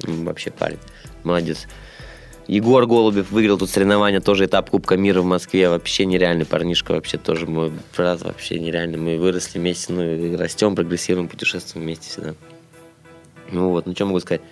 Вообще 0.00 0.50
парень. 0.50 0.78
Молодец. 1.22 1.66
Егор 2.46 2.86
Голубев 2.86 3.30
выиграл 3.30 3.58
тут 3.58 3.70
соревнования, 3.70 4.20
тоже 4.20 4.44
этап 4.44 4.68
Кубка 4.70 4.96
мира 4.96 5.22
в 5.22 5.24
Москве. 5.24 5.68
Вообще 5.70 6.04
нереальный 6.04 6.44
парнишка, 6.44 6.92
вообще 6.92 7.16
тоже 7.16 7.46
мой 7.46 7.72
брат, 7.96 8.22
вообще 8.22 8.58
нереальный. 8.58 8.98
Мы 8.98 9.18
выросли 9.18 9.58
вместе, 9.58 9.92
ну, 9.92 10.36
растем, 10.36 10.74
прогрессируем, 10.74 11.28
путешествуем 11.28 11.86
вместе 11.86 12.10
всегда. 12.10 12.34
Ну 13.50 13.70
вот, 13.70 13.86
ну 13.86 13.94
что 13.94 14.04
могу 14.06 14.20
сказать. 14.20 14.42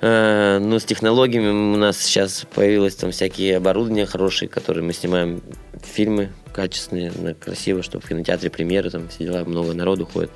Э, 0.00 0.58
ну, 0.60 0.78
с 0.78 0.84
технологиями 0.84 1.74
у 1.74 1.76
нас 1.76 1.98
сейчас 1.98 2.46
появилось 2.54 2.94
там 2.94 3.10
всякие 3.10 3.56
оборудования 3.56 4.06
хорошие, 4.06 4.48
которые 4.48 4.84
мы 4.84 4.92
снимаем 4.92 5.42
фильмы 5.82 6.30
качественные, 6.52 7.34
красиво, 7.34 7.82
чтобы 7.82 8.04
в 8.04 8.08
кинотеатре 8.08 8.48
премьеры, 8.48 8.90
там 8.90 9.08
все 9.08 9.24
дела, 9.24 9.44
много 9.44 9.74
народу 9.74 10.06
ходит. 10.06 10.30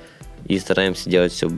И 0.46 0.58
стараемся 0.58 1.08
делать 1.08 1.32
все 1.32 1.50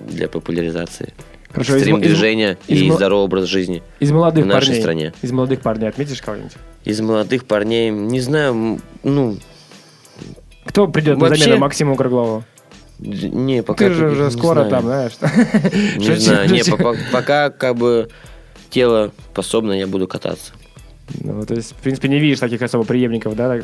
для 0.00 0.28
популяризации. 0.28 1.12
Хорошо, 1.56 1.76
из 1.76 1.80
Стрим 1.82 1.96
из- 1.96 2.02
движения 2.08 2.58
из 2.68 2.82
и 2.82 2.88
мо- 2.90 2.96
здоровый 2.96 3.24
образ 3.24 3.44
жизни. 3.46 3.82
Из 3.98 4.12
молодых 4.12 4.44
в 4.44 4.48
нашей 4.48 4.66
парней. 4.68 4.80
стране. 4.80 5.12
Из 5.22 5.32
молодых 5.32 5.60
парней 5.62 5.88
отметишь 5.88 6.20
кого-нибудь? 6.22 6.52
Из 6.84 7.00
молодых 7.00 7.44
парней, 7.46 7.90
не 7.90 8.20
знаю, 8.20 8.78
ну, 9.02 9.36
Кто 10.66 10.86
придет 10.88 11.16
на 11.16 11.24
Вообще- 11.28 11.44
замену 11.44 11.60
Максиму 11.60 11.94
Круглову? 11.96 12.44
не, 12.98 13.62
пока... 13.62 13.86
Ты 13.88 13.94
же 13.94 14.10
уже 14.10 14.30
скоро 14.30 14.66
знаю. 14.66 14.70
там, 14.70 14.82
знаешь. 14.84 15.12
Не 15.96 16.16
знаю, 16.16 16.50
не, 16.50 16.62
пока 17.12 17.50
как 17.50 17.76
бы 17.76 18.08
тело 18.70 19.12
способно, 19.32 19.72
я 19.72 19.86
буду 19.86 20.06
кататься. 20.08 20.52
Ну, 21.20 21.44
то 21.46 21.54
есть, 21.54 21.72
в 21.72 21.76
принципе, 21.76 22.08
не 22.08 22.18
видишь 22.18 22.40
таких 22.40 22.60
особо 22.62 22.84
преемников, 22.84 23.36
да? 23.36 23.60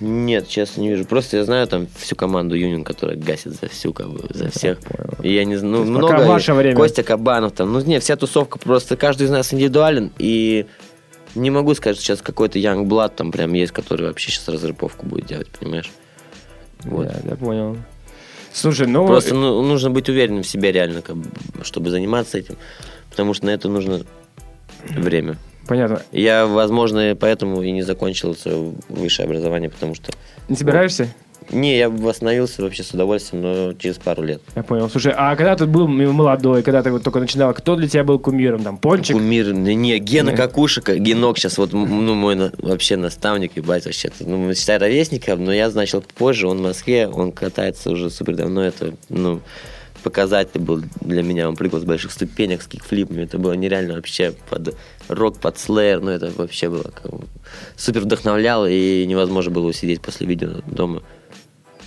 Нет, 0.00 0.48
честно, 0.48 0.80
не 0.80 0.90
вижу. 0.90 1.04
Просто 1.04 1.38
я 1.38 1.44
знаю 1.44 1.66
там 1.66 1.88
всю 1.96 2.14
команду 2.14 2.54
Юнион, 2.54 2.84
которая 2.84 3.16
гасит 3.16 3.54
за 3.54 3.68
всю, 3.68 3.92
как 3.92 4.10
бы, 4.10 4.24
за 4.30 4.50
всех. 4.50 4.78
И 5.22 5.34
я 5.34 5.44
не 5.44 5.56
знаю, 5.56 5.84
ну, 5.84 5.90
много. 5.90 6.12
пока 6.12 6.26
ваше 6.26 6.54
время. 6.54 6.76
Костя 6.76 7.02
Кабанов 7.02 7.52
там. 7.52 7.72
Ну, 7.72 7.80
не, 7.80 7.98
вся 7.98 8.16
тусовка 8.16 8.58
просто, 8.58 8.96
каждый 8.96 9.24
из 9.24 9.30
нас 9.30 9.52
индивидуален. 9.52 10.12
И 10.18 10.66
не 11.34 11.50
могу 11.50 11.74
сказать, 11.74 11.96
что 11.96 12.06
сейчас 12.06 12.22
какой-то 12.22 12.58
Young 12.58 12.84
Blood 12.86 13.12
там 13.16 13.32
прям 13.32 13.52
есть, 13.54 13.72
который 13.72 14.06
вообще 14.06 14.30
сейчас 14.30 14.48
разрыповку 14.48 15.04
будет 15.04 15.26
делать, 15.26 15.48
понимаешь? 15.48 15.90
Вот. 16.84 17.06
Я, 17.06 17.30
я 17.30 17.36
понял. 17.36 17.76
Слушай, 18.52 18.86
ну... 18.86 19.06
Просто 19.06 19.34
ну, 19.34 19.62
нужно 19.62 19.90
быть 19.90 20.08
уверенным 20.08 20.42
в 20.42 20.46
себе 20.46 20.72
реально, 20.72 21.02
как 21.02 21.16
бы, 21.16 21.28
чтобы 21.62 21.90
заниматься 21.90 22.38
этим. 22.38 22.56
Потому 23.10 23.34
что 23.34 23.46
на 23.46 23.50
это 23.50 23.68
нужно 23.68 24.02
время. 24.88 25.36
Понятно. 25.68 26.02
Я, 26.12 26.46
возможно, 26.46 27.16
поэтому 27.18 27.62
и 27.62 27.70
не 27.70 27.82
закончил 27.82 28.34
свое 28.34 28.72
высшее 28.88 29.26
образование, 29.26 29.68
потому 29.68 29.94
что... 29.94 30.10
Не 30.48 30.56
собираешься? 30.56 31.08
Не, 31.50 31.78
я 31.78 31.88
восстановился 31.88 32.62
вообще 32.62 32.82
с 32.82 32.90
удовольствием, 32.90 33.42
но 33.42 33.72
через 33.74 33.96
пару 33.96 34.22
лет. 34.22 34.42
Я 34.54 34.62
понял. 34.62 34.90
Слушай, 34.90 35.14
а 35.16 35.34
когда 35.34 35.56
ты 35.56 35.66
был 35.66 35.88
молодой, 35.88 36.62
когда 36.62 36.82
ты 36.82 36.90
вот 36.90 37.02
только 37.02 37.20
начинал, 37.20 37.54
кто 37.54 37.76
для 37.76 37.88
тебя 37.88 38.04
был 38.04 38.18
кумиром? 38.18 38.62
Там, 38.62 38.76
Пончик? 38.76 39.16
Кумир, 39.16 39.52
не, 39.52 39.74
не, 39.74 39.98
Гена. 39.98 40.32
Какушек, 40.32 40.90
Генок 40.90 41.38
сейчас 41.38 41.56
вот, 41.56 41.72
ну, 41.72 42.14
мой 42.14 42.34
на- 42.34 42.52
вообще 42.58 42.96
наставник, 42.96 43.56
ебать, 43.56 43.86
вообще. 43.86 44.10
Ну, 44.20 44.36
мы, 44.36 44.54
считай, 44.54 44.76
ровесником, 44.78 45.44
но 45.44 45.52
я 45.52 45.70
начал 45.70 46.02
позже, 46.02 46.48
он 46.48 46.58
в 46.58 46.62
Москве, 46.62 47.08
он 47.08 47.32
катается 47.32 47.90
уже 47.90 48.10
супер 48.10 48.36
давно, 48.36 48.62
это, 48.62 48.92
ну, 49.08 49.40
показатель 50.02 50.60
был 50.60 50.82
для 51.00 51.22
меня, 51.22 51.48
он 51.48 51.56
прыгал 51.56 51.80
с 51.80 51.84
больших 51.84 52.12
ступенек, 52.12 52.62
с 52.62 52.66
кикфлипами, 52.66 53.22
это 53.22 53.38
было 53.38 53.54
нереально 53.54 53.94
вообще 53.94 54.32
под 54.50 54.76
рок, 55.08 55.38
под 55.38 55.58
слэйр, 55.58 56.00
ну, 56.00 56.10
это 56.10 56.30
вообще 56.36 56.68
было 56.68 56.84
как 56.84 57.10
бы 57.12 57.26
супер 57.76 58.00
вдохновляло, 58.02 58.68
и 58.68 59.06
невозможно 59.06 59.50
было 59.50 59.66
усидеть 59.66 60.00
после 60.00 60.26
видео 60.26 60.60
дома, 60.66 61.02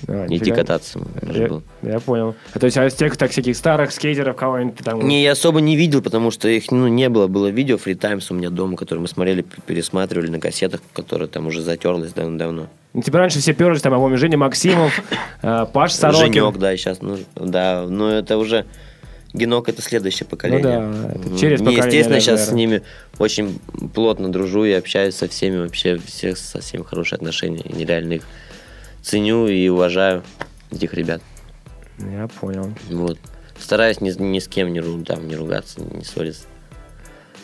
А, 0.07 0.25
идти 0.25 0.35
нифига. 0.35 0.57
кататься. 0.57 0.99
Я, 1.21 1.61
я 1.83 1.99
понял. 1.99 2.35
А 2.53 2.59
то 2.59 2.65
есть 2.65 2.77
а 2.77 2.85
из 2.85 2.93
тех 2.95 3.15
так 3.17 3.31
всяких 3.31 3.55
старых 3.55 3.91
скейтеров 3.91 4.35
кого-нибудь 4.35 4.83
там... 4.83 5.07
Не, 5.07 5.23
я 5.23 5.33
особо 5.33 5.61
не 5.61 5.75
видел, 5.75 6.01
потому 6.01 6.31
что 6.31 6.47
их 6.49 6.71
ну, 6.71 6.87
не 6.87 7.09
было. 7.09 7.27
Было 7.27 7.47
видео 7.47 7.75
Free 7.75 7.95
Times 7.95 8.31
у 8.31 8.33
меня 8.33 8.49
дома, 8.49 8.75
которое 8.77 9.01
мы 9.01 9.07
смотрели, 9.07 9.45
пересматривали 9.65 10.27
на 10.29 10.39
кассетах, 10.39 10.81
которое 10.93 11.27
там 11.27 11.47
уже 11.47 11.61
затерлось 11.61 12.13
давно-давно. 12.13 12.67
Ну, 12.93 13.01
Тебя 13.01 13.19
раньше 13.19 13.39
все 13.39 13.53
перлись, 13.53 13.81
там, 13.81 13.93
помню, 13.93 14.17
Женя 14.17 14.37
Максимов, 14.37 15.01
э, 15.41 15.65
Паш 15.71 15.93
Сорокин. 15.93 16.33
Женек, 16.33 16.57
да, 16.57 16.75
сейчас, 16.75 17.01
ну, 17.01 17.17
да, 17.35 17.85
но 17.87 18.09
это 18.11 18.37
уже... 18.37 18.65
Генок 19.33 19.69
это 19.69 19.81
следующее 19.81 20.27
поколение. 20.27 20.79
Ну 20.79 20.93
да, 21.07 21.09
это 21.13 21.39
через 21.39 21.59
поколение 21.59 21.85
естественно, 21.87 22.15
даже, 22.15 22.25
сейчас 22.25 22.49
с 22.49 22.51
ними 22.51 22.81
очень 23.17 23.59
плотно 23.93 24.31
дружу 24.31 24.65
и 24.65 24.71
общаюсь 24.71 25.15
со 25.15 25.27
всеми, 25.29 25.57
вообще 25.57 25.97
всех 25.97 26.37
со 26.37 26.59
всеми 26.61 26.83
хорошие 26.83 27.17
отношения. 27.17 27.61
И 27.61 27.73
нереально 27.73 28.13
их 28.13 28.23
ценю 29.01 29.47
и 29.47 29.67
уважаю, 29.69 30.23
этих 30.71 30.93
ребят. 30.93 31.21
Я 31.99 32.27
понял. 32.27 32.73
Вот. 32.89 33.17
Стараюсь 33.57 34.01
ни, 34.01 34.11
ни 34.21 34.39
с 34.39 34.47
кем 34.47 34.73
не, 34.73 34.79
ру- 34.79 35.03
там, 35.05 35.27
не 35.27 35.35
ругаться, 35.35 35.81
не 35.81 36.03
ссориться. 36.03 36.43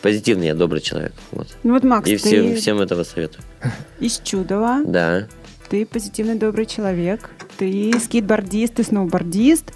Позитивный 0.02 0.46
я, 0.48 0.54
добрый 0.54 0.80
человек. 0.80 1.12
Вот. 1.32 1.48
Ну 1.62 1.74
вот, 1.74 1.84
Макс, 1.84 2.08
И 2.08 2.16
ты 2.16 2.18
всем, 2.18 2.54
всем 2.56 2.80
этого 2.80 3.02
советую. 3.04 3.42
из 4.00 4.20
Чудова, 4.22 4.82
Да. 4.84 5.26
ты 5.70 5.86
позитивный, 5.86 6.34
добрый 6.36 6.66
человек, 6.66 7.30
ты 7.56 7.92
скейтбордист, 7.98 8.74
ты 8.74 8.84
сноубордист, 8.84 9.72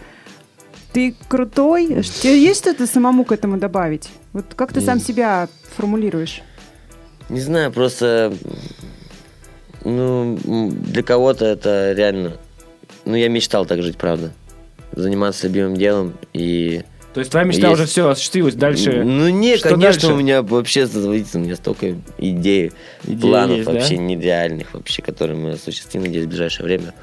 ты 0.93 1.15
крутой. 1.29 1.87
Есть 2.23 2.59
что-то 2.59 2.87
самому 2.87 3.25
к 3.25 3.33
этому 3.33 3.59
добавить? 3.59 4.09
Вот 4.33 4.47
как 4.55 4.73
ты 4.73 4.81
сам 4.81 5.01
себя 5.01 5.49
формулируешь? 5.77 6.43
Не 7.29 7.41
знаю, 7.41 7.73
просто... 7.73 8.33
Ну, 9.85 10.39
для 10.73 11.03
кого-то 11.03 11.45
это 11.45 11.93
реально... 11.93 12.37
Ну, 13.05 13.17
я 13.17 13.29
мечтал 13.29 13.67
так 13.67 13.83
жить, 13.83 13.97
правда. 13.97 14.33
Заниматься 14.93 15.49
любимым 15.49 15.77
делом 15.77 16.15
и... 16.33 16.83
То 17.15 17.21
есть 17.21 17.31
твоя 17.31 17.45
мечта 17.45 17.69
Есть. 17.69 17.75
уже 17.75 17.87
все 17.87 18.09
осуществилась, 18.09 18.55
дальше... 18.55 19.03
Ну, 19.05 19.29
не, 19.29 19.57
что 19.59 19.71
конечно, 19.71 20.01
дальше? 20.03 20.15
у 20.15 20.17
меня 20.17 20.43
вообще, 20.43 20.87
смотрите, 20.87 21.29
у 21.35 21.41
меня 21.41 21.57
столько 21.57 21.91
идей, 22.17 22.73
Идеи 23.05 23.21
планов 23.21 23.57
есть, 23.59 23.67
да? 23.67 23.73
вообще 23.73 23.99
нереальных 23.99 24.73
вообще, 24.73 25.03
которые 25.03 25.37
мы 25.37 25.51
осуществим, 25.53 26.03
надеюсь, 26.03 26.25
в 26.25 26.29
ближайшее 26.29 26.65
время. 26.65 26.95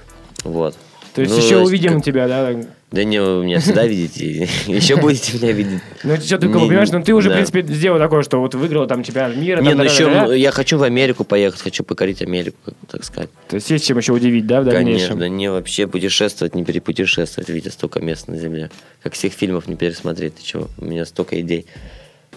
Вот. 0.43 0.75
То 1.13 1.21
есть 1.21 1.33
Ну, 1.33 1.39
еще 1.39 1.49
то 1.55 1.59
есть 1.59 1.69
увидим 1.69 1.95
как- 1.95 2.03
тебя, 2.05 2.27
да? 2.27 2.55
Да 2.91 3.03
не, 3.03 3.21
вы 3.21 3.45
меня 3.45 3.59
всегда 3.59 3.85
видите, 3.85 4.49
еще 4.67 4.95
будете 4.95 5.37
меня 5.37 5.51
видеть. 5.51 5.81
Ну, 6.03 6.15
что 6.17 6.37
Не, 6.39 6.51
понимаешь, 6.51 6.89
ну 6.89 7.03
ты 7.03 7.13
уже, 7.13 7.29
да. 7.29 7.35
в 7.35 7.37
принципе, 7.37 7.61
сделал 7.61 7.99
такое, 7.99 8.23
что 8.23 8.39
вот 8.39 8.55
выиграл 8.55 8.87
там 8.87 9.03
чемпионат 9.03 9.37
мира. 9.37 9.61
Не, 9.61 9.73
ну 9.73 9.77
да, 9.77 9.83
еще 9.83 10.05
да, 10.05 10.21
да, 10.21 10.27
да. 10.29 10.35
я 10.35 10.49
хочу 10.49 10.79
в 10.79 10.83
Америку 10.83 11.23
поехать, 11.23 11.61
хочу 11.61 11.83
покорить 11.83 12.23
Америку, 12.23 12.57
так 12.89 13.03
сказать. 13.03 13.29
То 13.47 13.57
есть 13.57 13.69
есть 13.69 13.85
чем 13.85 13.99
еще 13.99 14.11
удивить, 14.11 14.47
да, 14.47 14.61
в 14.61 14.65
дальнейшем? 14.65 15.19
Конечно, 15.19 15.29
не 15.29 15.51
вообще 15.51 15.85
путешествовать, 15.85 16.55
не 16.55 16.65
перепутешествовать, 16.65 17.49
видя 17.49 17.71
столько 17.71 17.99
мест 17.99 18.27
на 18.27 18.37
земле. 18.37 18.71
Как 19.03 19.13
всех 19.13 19.33
фильмов 19.33 19.67
не 19.67 19.75
пересмотреть, 19.75 20.35
ты 20.35 20.43
чего? 20.43 20.67
У 20.79 20.85
меня 20.85 21.05
столько 21.05 21.39
идей. 21.39 21.67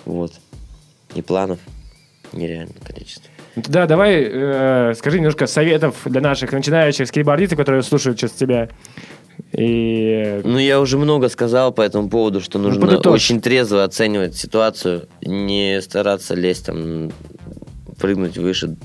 Вот. 0.05 0.35
И 1.15 1.23
планов 1.23 1.61
нереальное 2.33 2.77
количество. 2.85 3.31
Ну, 3.55 3.63
тогда 3.63 3.87
давай 3.87 4.23
э, 4.23 4.95
скажи 4.97 5.19
немножко 5.19 5.47
советов 5.47 5.97
для 6.07 6.21
наших 6.21 6.53
начинающих 6.53 7.07
скейтбордистов, 7.07 7.59
которые 7.59 7.83
слушают 7.83 8.19
сейчас 8.19 8.33
тебя. 8.33 8.71
И 9.53 10.41
Ну, 10.45 10.59
я 10.59 10.81
уже 10.81 10.97
много 10.97 11.29
сказал 11.29 11.73
по 11.73 11.83
этому 11.83 12.09
поводу, 12.09 12.41
что 12.41 12.59
нужно 12.59 12.81
подытожь. 12.81 13.13
очень 13.13 13.41
трезво 13.41 13.85
оценивать 13.85 14.35
ситуацию, 14.35 15.09
не 15.21 15.81
стараться 15.83 16.35
лезть 16.35 16.67
там, 16.67 17.13
прыгнуть 17.99 18.39
выше, 18.39 18.77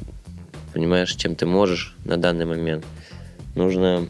понимаешь, 0.73 1.13
чем 1.15 1.35
ты 1.35 1.45
можешь 1.45 1.95
на 2.03 2.17
данный 2.17 2.45
момент. 2.45 2.85
Нужно 3.55 4.07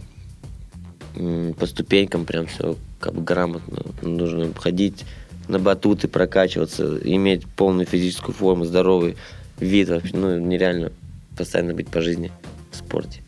по 1.59 1.65
ступенькам 1.65 2.25
прям 2.25 2.47
все 2.47 2.75
как 2.99 3.13
бы 3.13 3.21
грамотно. 3.21 3.83
Нужно 4.01 4.51
ходить 4.53 5.05
на 5.47 5.59
батуты, 5.59 6.07
прокачиваться, 6.07 6.97
иметь 7.03 7.45
полную 7.45 7.85
физическую 7.85 8.33
форму, 8.35 8.65
здоровый 8.65 9.15
вид. 9.59 9.89
Вообще, 9.89 10.15
ну, 10.15 10.39
нереально 10.39 10.91
постоянно 11.37 11.73
быть 11.73 11.87
по 11.87 12.01
жизни 12.01 12.31
в 12.71 12.77
спорте. 12.77 13.21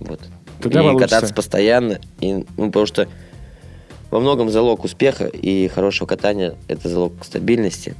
Вот. 0.00 0.20
Тогда 0.62 0.80
и 0.80 0.82
получится. 0.84 1.08
кататься 1.08 1.34
постоянно. 1.34 2.00
И, 2.20 2.44
ну, 2.56 2.66
потому 2.66 2.86
что 2.86 3.08
во 4.10 4.20
многом 4.20 4.50
залог 4.50 4.84
успеха 4.84 5.26
и 5.26 5.68
хорошего 5.68 6.06
катания– 6.06 6.54
это 6.68 6.88
залог 6.88 7.12
стабильности. 7.24 7.94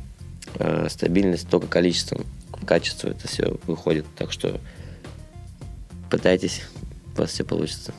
А 0.56 0.86
стабильность 0.88 1.48
только 1.48 1.66
количеством, 1.66 2.26
в 2.50 2.64
качестве 2.66 3.12
это 3.12 3.26
все 3.26 3.56
выходит. 3.66 4.04
Так 4.16 4.30
что 4.30 4.60
пытайтесь, 6.10 6.62
у 7.16 7.20
вас 7.20 7.30
все 7.30 7.44
получится. 7.44 7.94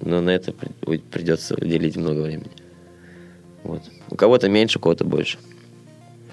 Но 0.00 0.20
на 0.20 0.30
это 0.30 0.52
придется 0.52 1.54
уделить 1.54 1.96
много 1.96 2.20
времени. 2.20 2.50
Вот. 3.64 3.82
У 4.10 4.14
кого-то 4.14 4.48
меньше, 4.48 4.78
у 4.78 4.82
кого-то 4.82 5.04
больше. 5.04 5.38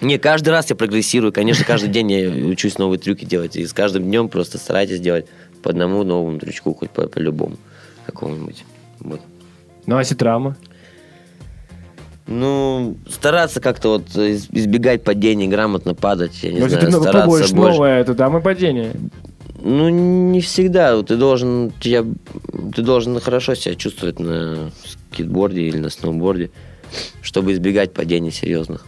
Не, 0.00 0.18
каждый 0.18 0.50
раз 0.50 0.70
я 0.70 0.76
прогрессирую. 0.76 1.32
Конечно, 1.32 1.64
каждый 1.64 1.88
день 1.88 2.12
я 2.12 2.30
учусь 2.30 2.78
новые 2.78 2.98
трюки 2.98 3.24
делать. 3.24 3.56
И 3.56 3.66
с 3.66 3.72
каждым 3.72 4.04
днем 4.04 4.28
просто 4.28 4.58
старайтесь 4.58 5.00
делать 5.00 5.26
по 5.62 5.70
одному 5.70 6.04
новому 6.04 6.38
трючку, 6.38 6.74
хоть 6.74 6.90
по, 6.90 7.10
любому 7.18 7.56
какому-нибудь. 8.06 8.64
Вот. 9.00 9.20
ну, 9.86 9.96
а 9.96 10.00
если 10.00 10.14
травма? 10.14 10.56
Ну, 12.26 12.96
стараться 13.08 13.60
как-то 13.60 13.90
вот 13.90 14.16
из- 14.16 14.48
избегать 14.50 15.04
падений, 15.04 15.46
грамотно 15.46 15.94
падать, 15.94 16.42
я 16.42 16.52
не 16.52 16.56
если 16.58 16.70
знаю, 16.70 16.86
ты 16.86 16.92
стараться 16.92 17.26
больше. 17.28 17.54
новое, 17.54 18.00
это 18.00 18.14
там 18.14 18.38
и 18.38 18.40
падение. 18.40 18.92
Ну, 19.62 19.88
не 19.88 20.40
всегда. 20.40 21.02
Ты 21.02 21.16
должен, 21.16 21.72
я, 21.82 22.04
ты 22.74 22.82
должен 22.82 23.18
хорошо 23.20 23.54
себя 23.54 23.74
чувствовать 23.74 24.18
на 24.18 24.70
скейтборде 25.10 25.62
или 25.62 25.78
на 25.78 25.90
сноуборде, 25.90 26.50
чтобы 27.22 27.52
избегать 27.52 27.92
падений 27.92 28.30
серьезных. 28.30 28.86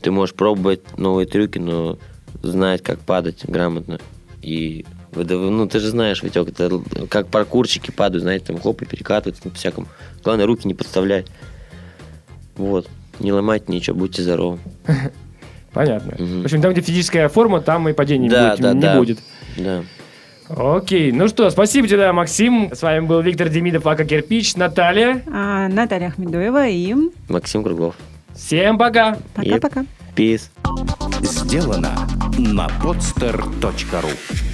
Ты 0.00 0.10
можешь 0.10 0.34
пробовать 0.34 0.98
новые 0.98 1.26
трюки, 1.26 1.58
но 1.58 1.98
знать, 2.42 2.82
как 2.82 3.00
падать 3.00 3.44
грамотно. 3.46 3.98
И 4.42 4.84
ну, 5.14 5.66
ты 5.68 5.80
же 5.80 5.88
знаешь, 5.88 6.22
Витек, 6.22 6.48
это 6.48 6.80
как 7.08 7.28
паркурщики 7.28 7.90
падают, 7.90 8.22
знаете, 8.22 8.46
там 8.46 8.60
хоп 8.60 8.82
и 8.82 8.86
перекатываются 8.86 9.42
по 9.42 9.50
всякому. 9.54 9.86
Главное, 10.22 10.46
руки 10.46 10.66
не 10.66 10.74
подставлять. 10.74 11.26
Вот. 12.56 12.88
Не 13.20 13.32
ломать 13.32 13.68
ничего, 13.68 13.96
будьте 13.96 14.22
здоровы. 14.22 14.58
Понятно. 15.72 16.14
Мгм. 16.18 16.42
В 16.42 16.44
общем, 16.44 16.62
там, 16.62 16.72
где 16.72 16.80
физическая 16.82 17.28
форма, 17.28 17.60
там 17.60 17.88
и 17.88 17.92
падений 17.92 18.28
Да, 18.28 18.50
будет- 18.52 18.60
да, 18.60 18.72
не 18.74 18.80
да. 18.80 18.96
будет. 18.96 19.18
Да. 19.56 19.82
Окей, 20.48 21.10
ну 21.10 21.26
что, 21.28 21.48
спасибо 21.50 21.88
тебе, 21.88 22.12
Максим. 22.12 22.70
С 22.72 22.82
вами 22.82 23.00
был 23.06 23.20
Виктор 23.22 23.48
Демидов, 23.48 23.86
Ака 23.86 24.04
Кирпич, 24.04 24.56
Наталья. 24.56 25.22
А, 25.32 25.68
Наталья 25.68 26.08
Ахмедуева 26.08 26.68
и 26.68 26.94
Максим 27.28 27.62
Круглов. 27.64 27.96
Всем 28.34 28.76
пока. 28.78 29.16
пока-пока. 29.34 29.86
Peace. 30.14 30.50
Сделано 31.22 31.92
на 32.36 32.68
podster.ru 32.82 34.53